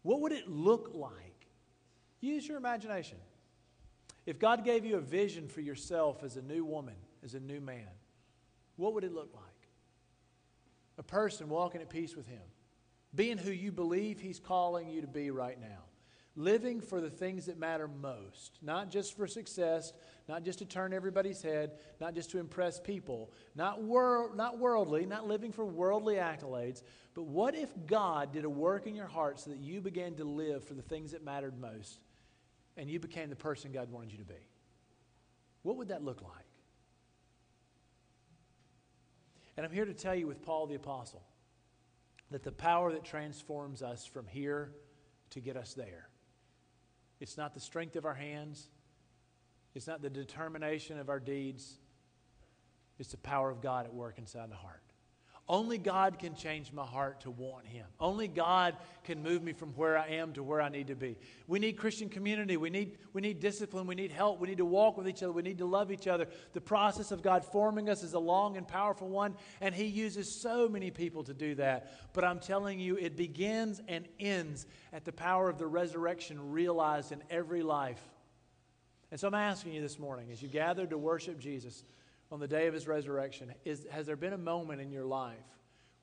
What 0.04 0.22
would 0.22 0.32
it 0.32 0.48
look 0.48 0.92
like? 0.94 1.48
Use 2.22 2.48
your 2.48 2.58
imagination. 2.58 3.18
If 4.26 4.40
God 4.40 4.64
gave 4.64 4.86
you 4.86 4.98
a 4.98 5.02
vision 5.02 5.48
for 5.48 5.62
yourself 5.62 6.24
as 6.24 6.38
a 6.38 6.42
new 6.42 6.64
woman, 6.64 6.96
as 7.24 7.34
a 7.34 7.40
new 7.40 7.60
man, 7.60 7.88
what 8.76 8.94
would 8.94 9.04
it 9.04 9.14
look 9.14 9.32
like? 9.34 9.44
A 11.00 11.04
person 11.04 11.50
walking 11.50 11.82
at 11.82 11.90
peace 11.90 12.16
with 12.16 12.28
Him, 12.28 12.42
being 13.14 13.38
who 13.38 13.52
you 13.52 13.72
believe 13.72 14.20
He's 14.20 14.40
calling 14.40 14.90
you 14.90 15.02
to 15.02 15.08
be 15.08 15.32
right 15.32 15.60
now, 15.60 15.84
living 16.36 16.82
for 16.82 17.02
the 17.02 17.10
things 17.10 17.48
that 17.48 17.60
matter 17.60 17.88
most, 17.88 18.58
not 18.62 18.90
just 18.90 19.18
for 19.18 19.28
success, 19.28 19.94
not 20.30 20.44
just 20.44 20.60
to 20.60 20.66
turn 20.66 20.94
everybody's 20.94 21.42
head, 21.42 21.72
not 22.00 22.16
just 22.16 22.32
to 22.32 22.40
impress 22.40 22.80
people, 22.80 23.32
not, 23.56 23.82
wor- 23.82 24.32
not 24.36 24.60
worldly, 24.60 25.06
not 25.06 25.28
living 25.28 25.52
for 25.52 25.66
worldly 25.66 26.16
accolades, 26.16 26.84
but 27.14 27.24
what 27.24 27.56
if 27.56 27.70
God 27.86 28.32
did 28.32 28.46
a 28.46 28.50
work 28.50 28.88
in 28.88 28.96
your 28.96 29.08
heart 29.08 29.40
so 29.40 29.50
that 29.50 29.60
you 29.60 29.82
began 29.82 30.16
to 30.16 30.24
live 30.24 30.64
for 30.64 30.74
the 30.74 30.82
things 30.82 31.12
that 31.12 31.24
mattered 31.24 31.60
most 31.60 32.00
and 32.78 32.90
you 32.90 33.00
became 33.00 33.30
the 33.30 33.36
person 33.36 33.74
God 33.74 33.92
wanted 33.92 34.14
you 34.14 34.20
to 34.20 34.26
be? 34.26 34.48
What 35.64 35.76
would 35.78 35.90
that 35.90 36.04
look 36.04 36.22
like? 36.22 36.46
And 39.58 39.66
I'm 39.66 39.72
here 39.72 39.86
to 39.86 39.94
tell 39.94 40.16
you 40.16 40.28
with 40.28 40.42
Paul 40.42 40.68
the 40.68 40.76
Apostle 40.76 41.22
that 42.32 42.44
the 42.44 42.52
power 42.52 42.92
that 42.94 43.04
transforms 43.04 43.82
us 43.82 44.06
from 44.06 44.26
here 44.26 44.72
to 45.32 45.40
get 45.40 45.58
us 45.58 45.74
there. 45.74 46.08
It's 47.20 47.38
not 47.38 47.54
the 47.54 47.60
strength 47.60 47.96
of 47.96 48.06
our 48.06 48.14
hands, 48.14 48.68
it's 49.76 49.88
not 49.88 50.02
the 50.02 50.10
determination 50.10 50.98
of 50.98 51.10
our 51.10 51.20
deeds, 51.20 51.78
it's 52.98 53.12
the 53.12 53.18
power 53.18 53.50
of 53.50 53.62
God 53.62 53.86
at 53.86 53.94
work 53.94 54.18
inside 54.18 54.50
the 54.50 54.56
heart. 54.56 54.82
Only 55.50 55.78
God 55.78 56.18
can 56.18 56.36
change 56.36 56.72
my 56.72 56.86
heart 56.86 57.22
to 57.22 57.32
want 57.32 57.66
Him. 57.66 57.86
Only 58.00 58.28
God 58.28 58.78
can 59.04 59.22
move 59.22 59.44
me 59.44 59.52
from 59.52 59.70
where 59.72 59.98
I 59.98 60.08
am 60.08 60.32
to 60.34 60.44
where 60.44 60.62
I 60.62 60.70
need 60.70 60.88
to 60.88 60.96
be. 60.96 61.18
We 61.48 61.60
need 61.60 61.74
Christian 61.74 62.08
community. 62.08 62.56
We 62.58 62.70
need, 62.70 62.98
we 63.12 63.22
need 63.22 63.40
discipline. 63.40 63.86
We 63.86 63.96
need 63.96 64.12
help. 64.12 64.40
We 64.40 64.48
need 64.48 64.60
to 64.60 64.66
walk 64.66 64.98
with 64.98 65.10
each 65.10 65.24
other. 65.24 65.34
We 65.34 65.42
need 65.42 65.58
to 65.58 65.66
love 65.66 65.92
each 65.92 66.08
other. 66.08 66.28
The 66.54 66.62
process 66.62 67.12
of 67.12 67.22
God 67.22 67.44
forming 67.44 67.90
us 67.90 68.02
is 68.02 68.14
a 68.14 68.20
long 68.20 68.56
and 68.56 68.68
powerful 68.68 69.10
one, 69.10 69.36
and 69.60 69.76
He 69.76 69.86
uses 69.86 70.42
so 70.42 70.70
many 70.70 70.90
people 70.90 71.24
to 71.26 71.34
do 71.34 71.56
that. 71.56 72.14
But 72.14 72.24
I'm 72.24 72.40
telling 72.40 72.80
you, 72.80 72.96
it 72.96 73.18
begins 73.18 73.82
and 73.88 74.08
ends 74.20 74.68
at 74.94 75.06
the 75.06 75.12
power 75.12 75.50
of 75.50 75.58
the 75.58 75.68
resurrection 75.68 76.52
realized 76.52 77.12
in 77.12 77.22
every 77.30 77.64
life. 77.64 78.02
And 79.12 79.20
so 79.20 79.28
I'm 79.28 79.34
asking 79.34 79.74
you 79.74 79.82
this 79.82 80.00
morning, 80.00 80.30
as 80.32 80.42
you 80.42 80.48
gather 80.48 80.88
to 80.88 80.98
worship 80.98 81.38
Jesus, 81.38 81.84
on 82.32 82.40
the 82.40 82.48
day 82.48 82.68
of 82.68 82.74
his 82.74 82.88
resurrection, 82.88 83.54
is, 83.66 83.86
has 83.92 84.06
there 84.06 84.16
been 84.16 84.34
a 84.34 84.38
moment 84.38 84.82
in 84.82 84.92
your 84.92 85.06
life 85.06 85.36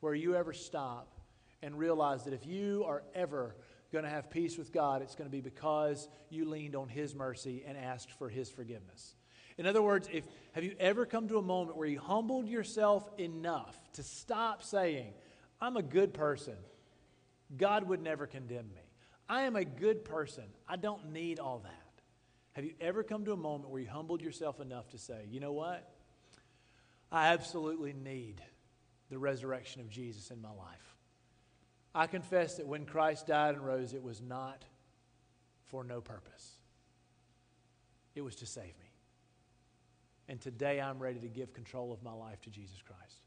where 0.00 0.14
you 0.14 0.36
ever 0.36 0.52
stop 0.52 1.14
and 1.62 1.78
realize 1.78 2.24
that 2.24 2.34
if 2.34 2.46
you 2.46 2.84
are 2.86 3.02
ever 3.14 3.56
going 3.90 4.04
to 4.04 4.10
have 4.10 4.30
peace 4.30 4.58
with 4.58 4.72
God, 4.72 5.00
it's 5.02 5.14
going 5.14 5.28
to 5.28 5.34
be 5.34 5.40
because 5.40 6.08
you 6.28 6.44
leaned 6.44 6.76
on 6.76 6.88
his 6.88 7.14
mercy 7.14 7.64
and 7.66 7.76
asked 7.76 8.12
for 8.12 8.28
his 8.28 8.50
forgiveness? 8.50 9.14
In 9.56 9.66
other 9.66 9.82
words, 9.82 10.08
if, 10.12 10.24
have 10.52 10.62
you 10.62 10.74
ever 10.78 11.06
come 11.06 11.26
to 11.28 11.38
a 11.38 11.42
moment 11.42 11.76
where 11.76 11.88
you 11.88 11.98
humbled 11.98 12.46
yourself 12.46 13.08
enough 13.18 13.76
to 13.94 14.02
stop 14.02 14.62
saying, 14.62 15.12
I'm 15.60 15.76
a 15.76 15.82
good 15.82 16.14
person. 16.14 16.54
God 17.56 17.88
would 17.88 18.00
never 18.00 18.26
condemn 18.26 18.68
me. 18.68 18.82
I 19.28 19.42
am 19.42 19.56
a 19.56 19.64
good 19.64 20.04
person. 20.04 20.44
I 20.68 20.76
don't 20.76 21.12
need 21.12 21.40
all 21.40 21.60
that. 21.64 21.72
Have 22.52 22.64
you 22.64 22.74
ever 22.80 23.02
come 23.02 23.24
to 23.24 23.32
a 23.32 23.36
moment 23.36 23.70
where 23.70 23.80
you 23.80 23.88
humbled 23.88 24.22
yourself 24.22 24.60
enough 24.60 24.88
to 24.90 24.98
say, 24.98 25.26
you 25.30 25.40
know 25.40 25.52
what? 25.52 25.88
I 27.10 27.28
absolutely 27.28 27.92
need 27.92 28.42
the 29.10 29.18
resurrection 29.18 29.80
of 29.80 29.88
Jesus 29.88 30.30
in 30.30 30.40
my 30.42 30.50
life. 30.50 30.96
I 31.94 32.06
confess 32.06 32.56
that 32.56 32.66
when 32.66 32.84
Christ 32.84 33.26
died 33.26 33.54
and 33.54 33.64
rose, 33.64 33.94
it 33.94 34.02
was 34.02 34.20
not 34.20 34.64
for 35.66 35.84
no 35.84 36.00
purpose, 36.00 36.56
it 38.14 38.22
was 38.22 38.36
to 38.36 38.46
save 38.46 38.64
me. 38.64 38.92
And 40.28 40.40
today 40.40 40.80
I'm 40.80 40.98
ready 40.98 41.20
to 41.20 41.28
give 41.28 41.54
control 41.54 41.92
of 41.92 42.02
my 42.02 42.12
life 42.12 42.40
to 42.42 42.50
Jesus 42.50 42.82
Christ. 42.82 43.22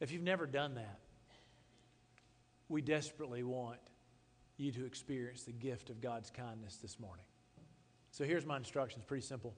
If 0.00 0.10
you've 0.10 0.22
never 0.22 0.46
done 0.46 0.74
that, 0.74 0.98
we 2.68 2.82
desperately 2.82 3.42
want 3.42 3.78
you 4.56 4.72
to 4.72 4.86
experience 4.86 5.44
the 5.44 5.52
gift 5.52 5.90
of 5.90 6.00
God's 6.00 6.30
kindness 6.30 6.76
this 6.76 6.98
morning. 6.98 7.24
So 8.10 8.24
here's 8.24 8.46
my 8.46 8.56
instructions 8.56 9.04
pretty 9.06 9.24
simple. 9.24 9.54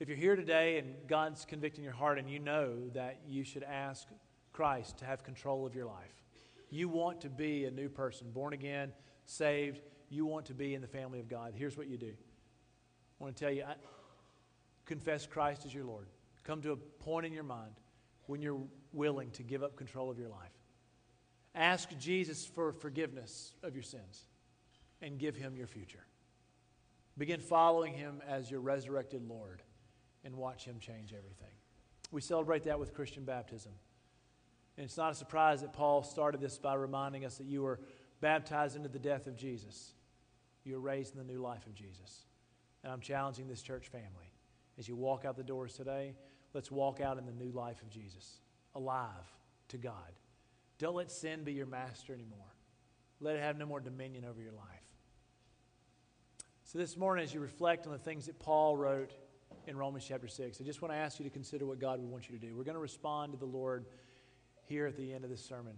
If 0.00 0.08
you're 0.08 0.16
here 0.16 0.34
today 0.34 0.78
and 0.78 0.94
God's 1.08 1.44
convicting 1.44 1.84
your 1.84 1.92
heart 1.92 2.18
and 2.18 2.28
you 2.28 2.38
know 2.38 2.88
that 2.94 3.20
you 3.28 3.44
should 3.44 3.62
ask 3.62 4.08
Christ 4.50 4.96
to 4.98 5.04
have 5.04 5.22
control 5.22 5.66
of 5.66 5.74
your 5.74 5.84
life, 5.84 6.24
you 6.70 6.88
want 6.88 7.20
to 7.20 7.28
be 7.28 7.66
a 7.66 7.70
new 7.70 7.90
person, 7.90 8.30
born 8.30 8.54
again, 8.54 8.92
saved, 9.26 9.82
you 10.08 10.24
want 10.24 10.46
to 10.46 10.54
be 10.54 10.74
in 10.74 10.80
the 10.80 10.88
family 10.88 11.20
of 11.20 11.28
God, 11.28 11.52
here's 11.54 11.76
what 11.76 11.86
you 11.86 11.98
do. 11.98 12.14
I 13.20 13.24
want 13.24 13.36
to 13.36 13.44
tell 13.44 13.52
you 13.52 13.64
I, 13.64 13.74
confess 14.86 15.26
Christ 15.26 15.66
as 15.66 15.74
your 15.74 15.84
Lord. 15.84 16.06
Come 16.44 16.62
to 16.62 16.72
a 16.72 16.76
point 16.76 17.26
in 17.26 17.34
your 17.34 17.44
mind 17.44 17.74
when 18.26 18.40
you're 18.40 18.62
willing 18.94 19.30
to 19.32 19.42
give 19.42 19.62
up 19.62 19.76
control 19.76 20.10
of 20.10 20.18
your 20.18 20.30
life. 20.30 20.56
Ask 21.54 21.90
Jesus 21.98 22.46
for 22.46 22.72
forgiveness 22.72 23.52
of 23.62 23.74
your 23.74 23.82
sins 23.82 24.24
and 25.02 25.18
give 25.18 25.36
him 25.36 25.56
your 25.56 25.66
future. 25.66 26.06
Begin 27.18 27.38
following 27.38 27.92
him 27.92 28.22
as 28.26 28.50
your 28.50 28.60
resurrected 28.60 29.28
Lord 29.28 29.60
and 30.24 30.36
watch 30.36 30.64
Him 30.64 30.78
change 30.78 31.12
everything. 31.12 31.54
We 32.10 32.20
celebrate 32.20 32.64
that 32.64 32.78
with 32.78 32.94
Christian 32.94 33.24
baptism. 33.24 33.72
And 34.76 34.84
it's 34.84 34.96
not 34.96 35.12
a 35.12 35.14
surprise 35.14 35.60
that 35.60 35.72
Paul 35.72 36.02
started 36.02 36.40
this 36.40 36.58
by 36.58 36.74
reminding 36.74 37.24
us 37.24 37.36
that 37.38 37.46
you 37.46 37.62
were 37.62 37.80
baptized 38.20 38.76
into 38.76 38.88
the 38.88 38.98
death 38.98 39.26
of 39.26 39.36
Jesus. 39.36 39.92
You 40.64 40.74
were 40.74 40.80
raised 40.80 41.14
in 41.14 41.18
the 41.18 41.32
new 41.32 41.40
life 41.40 41.66
of 41.66 41.74
Jesus. 41.74 42.24
And 42.82 42.92
I'm 42.92 43.00
challenging 43.00 43.46
this 43.46 43.62
church 43.62 43.88
family. 43.88 44.32
As 44.78 44.88
you 44.88 44.96
walk 44.96 45.24
out 45.24 45.36
the 45.36 45.42
doors 45.42 45.74
today, 45.74 46.14
let's 46.54 46.70
walk 46.70 47.00
out 47.00 47.18
in 47.18 47.26
the 47.26 47.32
new 47.32 47.50
life 47.50 47.82
of 47.82 47.90
Jesus, 47.90 48.40
alive 48.74 49.04
to 49.68 49.76
God. 49.76 50.12
Don't 50.78 50.94
let 50.94 51.10
sin 51.10 51.44
be 51.44 51.52
your 51.52 51.66
master 51.66 52.14
anymore. 52.14 52.38
Let 53.20 53.36
it 53.36 53.42
have 53.42 53.58
no 53.58 53.66
more 53.66 53.80
dominion 53.80 54.24
over 54.24 54.40
your 54.40 54.52
life. 54.52 54.66
So, 56.64 56.78
this 56.78 56.96
morning, 56.96 57.24
as 57.24 57.34
you 57.34 57.40
reflect 57.40 57.86
on 57.86 57.92
the 57.92 57.98
things 57.98 58.26
that 58.26 58.38
Paul 58.38 58.76
wrote 58.76 59.12
in 59.66 59.76
Romans 59.76 60.04
chapter 60.06 60.28
6. 60.28 60.60
I 60.60 60.64
just 60.64 60.82
want 60.82 60.92
to 60.92 60.98
ask 60.98 61.18
you 61.18 61.24
to 61.24 61.30
consider 61.30 61.66
what 61.66 61.78
God 61.78 62.00
would 62.00 62.10
want 62.10 62.28
you 62.28 62.38
to 62.38 62.44
do. 62.44 62.56
We're 62.56 62.64
going 62.64 62.74
to 62.74 62.80
respond 62.80 63.32
to 63.32 63.38
the 63.38 63.46
Lord 63.46 63.86
here 64.64 64.86
at 64.86 64.96
the 64.96 65.12
end 65.12 65.24
of 65.24 65.30
this 65.30 65.44
sermon. 65.44 65.74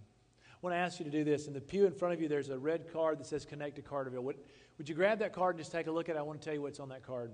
I 0.46 0.56
want 0.60 0.74
to 0.74 0.78
ask 0.78 0.98
you 0.98 1.04
to 1.04 1.10
do 1.10 1.24
this. 1.24 1.46
In 1.46 1.52
the 1.54 1.60
pew 1.60 1.86
in 1.86 1.92
front 1.92 2.14
of 2.14 2.20
you, 2.20 2.28
there's 2.28 2.48
a 2.48 2.58
red 2.58 2.92
card 2.92 3.18
that 3.18 3.26
says 3.26 3.44
Connect 3.44 3.76
to 3.76 3.82
Carterville. 3.82 4.22
Would, 4.22 4.36
would 4.78 4.88
you 4.88 4.94
grab 4.94 5.18
that 5.18 5.32
card 5.32 5.56
and 5.56 5.60
just 5.60 5.72
take 5.72 5.88
a 5.88 5.90
look 5.90 6.08
at 6.08 6.16
it? 6.16 6.18
I 6.18 6.22
want 6.22 6.40
to 6.40 6.44
tell 6.44 6.54
you 6.54 6.62
what's 6.62 6.80
on 6.80 6.90
that 6.90 7.02
card. 7.02 7.32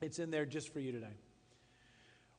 It's 0.00 0.18
in 0.18 0.30
there 0.30 0.46
just 0.46 0.72
for 0.72 0.80
you 0.80 0.92
today. 0.92 1.16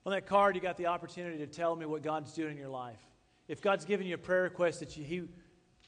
On 0.05 0.11
that 0.11 0.25
card, 0.25 0.55
you 0.55 0.61
got 0.61 0.77
the 0.77 0.87
opportunity 0.87 1.37
to 1.39 1.47
tell 1.47 1.75
me 1.75 1.85
what 1.85 2.01
God's 2.01 2.33
doing 2.33 2.51
in 2.51 2.57
your 2.57 2.69
life. 2.69 2.99
If 3.47 3.61
God's 3.61 3.85
given 3.85 4.07
you 4.07 4.15
a 4.15 4.19
prayer 4.19 4.43
request 4.43 4.79
that 4.79 4.95
you, 4.97 5.03
he, 5.03 5.23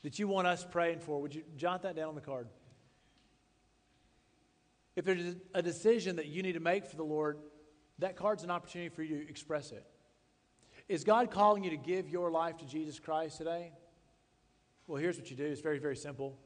that 0.03 0.19
you 0.19 0.27
want 0.27 0.47
us 0.47 0.65
praying 0.69 0.99
for, 0.99 1.21
would 1.21 1.33
you 1.33 1.43
jot 1.55 1.83
that 1.83 1.95
down 1.95 2.09
on 2.09 2.15
the 2.15 2.21
card? 2.21 2.47
If 4.95 5.05
there's 5.05 5.35
a 5.53 5.61
decision 5.61 6.17
that 6.17 6.27
you 6.27 6.43
need 6.43 6.53
to 6.53 6.59
make 6.59 6.85
for 6.85 6.95
the 6.95 7.03
Lord, 7.03 7.39
that 7.99 8.15
card's 8.15 8.43
an 8.43 8.51
opportunity 8.51 8.89
for 8.89 9.03
you 9.03 9.23
to 9.23 9.29
express 9.29 9.71
it. 9.71 9.85
Is 10.87 11.03
God 11.03 11.31
calling 11.31 11.63
you 11.63 11.71
to 11.71 11.77
give 11.77 12.09
your 12.09 12.29
life 12.29 12.57
to 12.57 12.65
Jesus 12.65 12.99
Christ 12.99 13.37
today? 13.37 13.71
Well, 14.87 15.01
here's 15.01 15.17
what 15.17 15.29
you 15.31 15.37
do. 15.37 15.45
It's 15.45 15.61
very, 15.61 15.79
very 15.79 15.95
simple. 15.95 16.37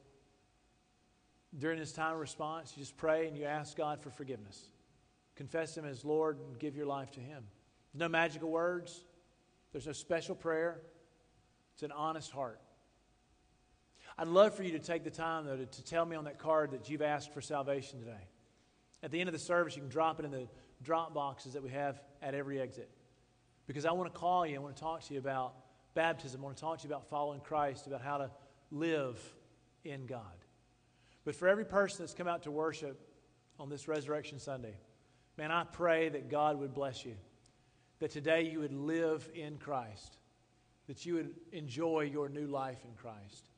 During 1.58 1.80
this 1.80 1.92
time 1.92 2.14
of 2.14 2.20
response, 2.20 2.74
you 2.76 2.84
just 2.84 2.98
pray 2.98 3.28
and 3.28 3.38
you 3.38 3.46
ask 3.46 3.76
God 3.76 4.02
for 4.02 4.12
forgiveness. 4.12 4.70
Confess 5.36 5.76
Him 5.76 5.86
as 5.86 6.06
Lord 6.06 6.40
and 6.40 6.60
give 6.60 6.76
your 6.76 6.86
life 6.86 7.12
to 7.12 7.20
Him. 7.20 7.44
No 7.94 8.08
magical 8.08 8.50
words, 8.50 9.04
there's 9.72 9.88
no 9.88 9.94
special 9.94 10.36
prayer. 10.36 10.82
It's 11.74 11.84
an 11.84 11.92
honest 11.92 12.32
heart. 12.32 12.60
I'd 14.18 14.28
love 14.28 14.56
for 14.56 14.64
you 14.64 14.72
to 14.72 14.80
take 14.80 15.04
the 15.04 15.12
time, 15.12 15.46
though, 15.46 15.58
to, 15.58 15.66
to 15.66 15.84
tell 15.84 16.06
me 16.06 16.16
on 16.16 16.26
that 16.26 16.40
card 16.40 16.72
that 16.72 16.90
you've 16.90 17.04
asked 17.04 17.34
for 17.34 17.42
salvation 17.42 18.00
today. 18.00 18.28
At 19.04 19.12
the 19.12 19.20
end 19.20 19.30
of 19.30 19.34
the 19.34 19.40
service, 19.40 19.76
you 19.76 19.82
can 19.82 19.90
drop 19.90 20.20
it 20.20 20.26
in 20.26 20.32
the 20.32 20.48
drop 20.82 21.14
boxes 21.14 21.54
that 21.54 21.64
we 21.64 21.70
have 21.70 22.02
at 22.22 22.34
every 22.34 22.60
exit. 22.60 22.90
Because 23.68 23.86
I 23.86 23.92
want 23.92 24.12
to 24.12 24.18
call 24.18 24.46
you, 24.46 24.56
I 24.56 24.60
want 24.60 24.76
to 24.76 24.82
talk 24.82 25.04
to 25.04 25.14
you 25.14 25.20
about 25.20 25.54
baptism, 25.94 26.42
I 26.42 26.46
want 26.46 26.58
to 26.58 26.62
talk 26.62 26.80
to 26.80 26.88
you 26.88 26.94
about 26.94 27.10
following 27.10 27.42
Christ, 27.42 27.88
about 27.88 28.02
how 28.02 28.18
to 28.18 28.32
live 28.72 29.20
in 29.84 30.06
God. 30.06 30.22
But 31.26 31.36
for 31.36 31.48
every 31.48 31.66
person 31.66 32.04
that's 32.04 32.14
come 32.14 32.28
out 32.28 32.44
to 32.44 32.52
worship 32.52 33.00
on 33.60 33.70
this 33.70 33.88
Resurrection 33.88 34.40
Sunday, 34.40 34.76
man, 35.38 35.52
I 35.52 35.64
pray 35.64 36.10
that 36.10 36.30
God 36.30 36.60
would 36.60 36.74
bless 36.74 37.06
you, 37.06 37.16
that 38.00 38.12
today 38.12 38.44
you 38.44 38.60
would 38.60 38.74
live 38.74 39.30
in 39.36 39.58
Christ, 39.58 40.18
that 40.88 41.06
you 41.06 41.16
would 41.16 41.36
enjoy 41.52 42.02
your 42.02 42.30
new 42.30 42.48
life 42.48 42.86
in 42.86 42.94
Christ, 42.96 43.50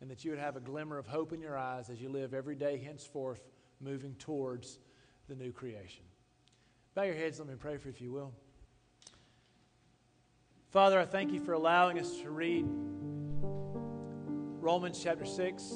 and 0.00 0.10
that 0.10 0.24
you 0.24 0.30
would 0.30 0.40
have 0.40 0.56
a 0.56 0.60
glimmer 0.60 0.98
of 0.98 1.06
hope 1.06 1.32
in 1.32 1.40
your 1.40 1.58
eyes 1.58 1.90
as 1.90 2.00
you 2.00 2.08
live 2.08 2.32
every 2.32 2.54
day 2.54 2.78
henceforth 2.78 3.42
moving 3.82 4.14
towards 4.18 4.78
the 5.28 5.34
new 5.34 5.52
creation. 5.52 6.04
Bow 6.94 7.02
your 7.02 7.14
heads, 7.14 7.38
let 7.38 7.48
me 7.48 7.54
pray 7.58 7.76
for 7.76 7.88
you 7.88 7.94
if 7.94 8.00
you 8.00 8.12
will. 8.12 8.32
Father, 10.70 10.98
I 10.98 11.04
thank 11.04 11.32
you 11.32 11.40
for 11.40 11.52
allowing 11.52 11.98
us 11.98 12.20
to 12.20 12.30
read 12.30 12.64
Romans 14.60 15.00
chapter 15.02 15.24
6. 15.24 15.74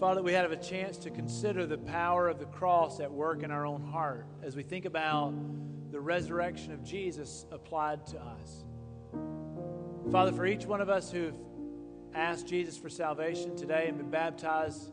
Father, 0.00 0.22
we 0.22 0.32
have 0.32 0.52
a 0.52 0.56
chance 0.56 0.96
to 0.98 1.10
consider 1.10 1.66
the 1.66 1.76
power 1.76 2.28
of 2.28 2.38
the 2.38 2.46
cross 2.46 3.00
at 3.00 3.10
work 3.10 3.42
in 3.42 3.50
our 3.50 3.66
own 3.66 3.82
heart 3.82 4.26
as 4.42 4.54
we 4.54 4.62
think 4.62 4.84
about 4.84 5.34
the 5.90 6.00
resurrection 6.00 6.72
of 6.72 6.84
Jesus 6.84 7.46
applied 7.50 8.06
to 8.06 8.18
us. 8.20 8.64
Father, 10.12 10.32
for 10.32 10.46
each 10.46 10.66
one 10.66 10.80
of 10.80 10.88
us 10.88 11.10
who've 11.10 11.34
asked 12.14 12.46
Jesus 12.46 12.78
for 12.78 12.88
salvation 12.88 13.56
today 13.56 13.86
and 13.88 13.98
been 13.98 14.10
baptized 14.10 14.92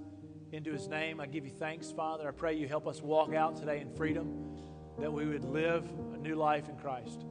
into 0.55 0.71
his 0.71 0.87
name, 0.87 1.19
I 1.19 1.25
give 1.25 1.45
you 1.45 1.51
thanks, 1.51 1.91
Father. 1.91 2.27
I 2.27 2.31
pray 2.31 2.53
you 2.53 2.67
help 2.67 2.87
us 2.87 3.01
walk 3.01 3.33
out 3.33 3.57
today 3.57 3.81
in 3.81 3.89
freedom, 3.91 4.57
that 4.99 5.11
we 5.11 5.25
would 5.25 5.43
live 5.43 5.83
a 6.13 6.17
new 6.17 6.35
life 6.35 6.69
in 6.69 6.77
Christ. 6.77 7.25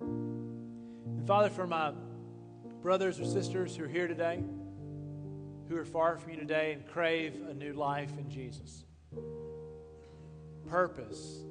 And 0.00 1.26
Father, 1.26 1.50
for 1.50 1.66
my 1.66 1.92
brothers 2.80 3.18
or 3.18 3.24
sisters 3.24 3.74
who 3.74 3.84
are 3.84 3.88
here 3.88 4.06
today, 4.06 4.40
who 5.68 5.76
are 5.76 5.84
far 5.84 6.16
from 6.16 6.30
you 6.30 6.36
today 6.38 6.72
and 6.72 6.86
crave 6.86 7.40
a 7.48 7.54
new 7.54 7.72
life 7.72 8.16
in 8.16 8.30
Jesus, 8.30 8.84
purpose, 10.68 11.42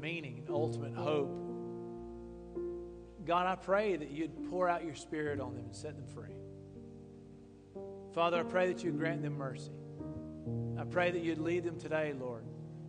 meaning, 0.00 0.44
and 0.46 0.50
ultimate 0.50 0.94
hope. 0.94 1.36
God, 3.24 3.46
I 3.46 3.56
pray 3.56 3.96
that 3.96 4.10
you'd 4.10 4.50
pour 4.50 4.68
out 4.68 4.84
your 4.84 4.94
spirit 4.94 5.40
on 5.40 5.56
them 5.56 5.64
and 5.64 5.74
set 5.74 5.96
them 5.96 6.06
free. 6.06 6.36
Father, 8.12 8.40
I 8.40 8.42
pray 8.42 8.66
that 8.72 8.82
you 8.82 8.90
grant 8.90 9.22
them 9.22 9.36
mercy. 9.36 9.70
I 10.78 10.84
pray 10.84 11.10
that 11.10 11.22
you'd 11.22 11.38
lead 11.38 11.64
them 11.64 11.78
today, 11.78 12.12
Lord, 12.18 12.44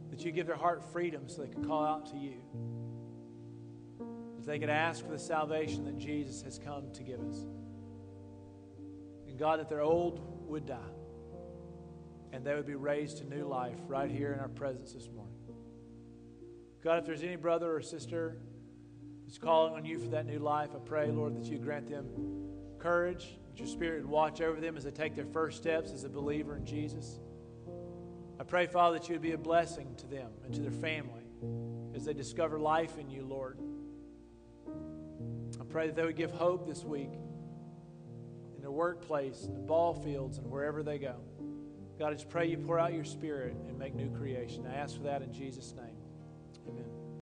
that 0.10 0.26
you 0.26 0.32
give 0.32 0.48
their 0.48 0.56
heart 0.56 0.84
freedom 0.92 1.28
so 1.28 1.42
they 1.42 1.50
can 1.50 1.64
call 1.64 1.86
out 1.86 2.08
to 2.12 2.18
you. 2.18 2.42
That 4.38 4.46
they 4.46 4.60
could 4.60 4.70
ask 4.70 5.06
for 5.06 5.12
the 5.12 5.20
salvation 5.20 5.86
that 5.86 5.98
Jesus 5.98 6.42
has 6.42 6.58
come 6.58 6.92
to 6.94 7.04
give 7.04 7.20
us. 7.20 7.46
And 9.28 9.38
God, 9.38 9.60
that 9.60 9.70
their 9.70 9.82
old 9.82 10.20
would 10.48 10.66
die 10.66 10.78
and 12.34 12.46
they 12.46 12.56
would 12.56 12.66
be 12.66 12.76
raised 12.76 13.18
to 13.18 13.26
new 13.26 13.46
life 13.46 13.78
right 13.88 14.10
here 14.10 14.34
in 14.34 14.40
our 14.40 14.48
presence 14.48 14.94
this 14.94 15.10
morning. 15.14 15.36
God, 16.84 16.98
if 16.98 17.06
there's 17.06 17.24
any 17.24 17.36
brother 17.36 17.76
or 17.76 17.82
sister 17.82 18.38
who's 19.26 19.38
calling 19.38 19.74
on 19.74 19.86
you 19.86 20.00
for 20.00 20.08
that 20.10 20.26
new 20.26 20.40
life, 20.40 20.70
I 20.76 20.80
pray, 20.80 21.12
Lord, 21.12 21.36
that 21.36 21.46
you 21.46 21.60
grant 21.60 21.90
them 21.90 22.08
courage, 22.80 23.38
that 23.52 23.60
your 23.60 23.68
spirit 23.68 24.02
would 24.02 24.10
watch 24.10 24.40
over 24.40 24.62
them 24.62 24.78
as 24.78 24.86
they 24.86 24.92
take 24.92 25.14
their 25.14 25.26
first 25.26 25.58
steps 25.58 25.92
as 25.92 26.06
a 26.06 26.10
believer 26.10 26.56
in 26.56 26.66
Jesus. 26.66 27.20
I 28.40 28.44
pray, 28.44 28.66
Father, 28.66 28.98
that 28.98 29.10
you 29.10 29.16
would 29.16 29.22
be 29.22 29.34
a 29.34 29.38
blessing 29.38 29.94
to 29.98 30.08
them 30.08 30.32
and 30.46 30.54
to 30.54 30.62
their 30.62 30.72
family 30.72 31.26
as 31.94 32.06
they 32.06 32.14
discover 32.14 32.58
life 32.58 32.98
in 32.98 33.10
you, 33.10 33.26
Lord. 33.26 33.60
I 35.60 35.66
pray 35.66 35.88
that 35.88 35.98
they 35.98 36.06
would 36.06 36.16
give 36.16 36.32
hope 36.32 36.66
this 36.66 36.86
week 36.86 37.12
in 38.56 38.62
their 38.62 38.72
workplace, 38.72 39.44
in 39.44 39.54
the 39.54 39.60
ball 39.60 39.94
fields, 39.96 40.38
and 40.38 40.50
wherever 40.50 40.82
they 40.82 40.98
go. 40.98 41.18
God, 42.00 42.12
I 42.12 42.14
just 42.14 42.30
pray 42.30 42.48
you 42.48 42.58
pour 42.58 42.80
out 42.80 42.94
your 42.94 43.04
spirit 43.04 43.54
and 43.68 43.78
make 43.78 43.94
new 43.94 44.10
creation. 44.12 44.66
I 44.66 44.76
ask 44.76 44.96
for 44.96 45.04
that 45.04 45.22
in 45.24 45.34
Jesus' 45.34 45.74
name. 45.76 45.91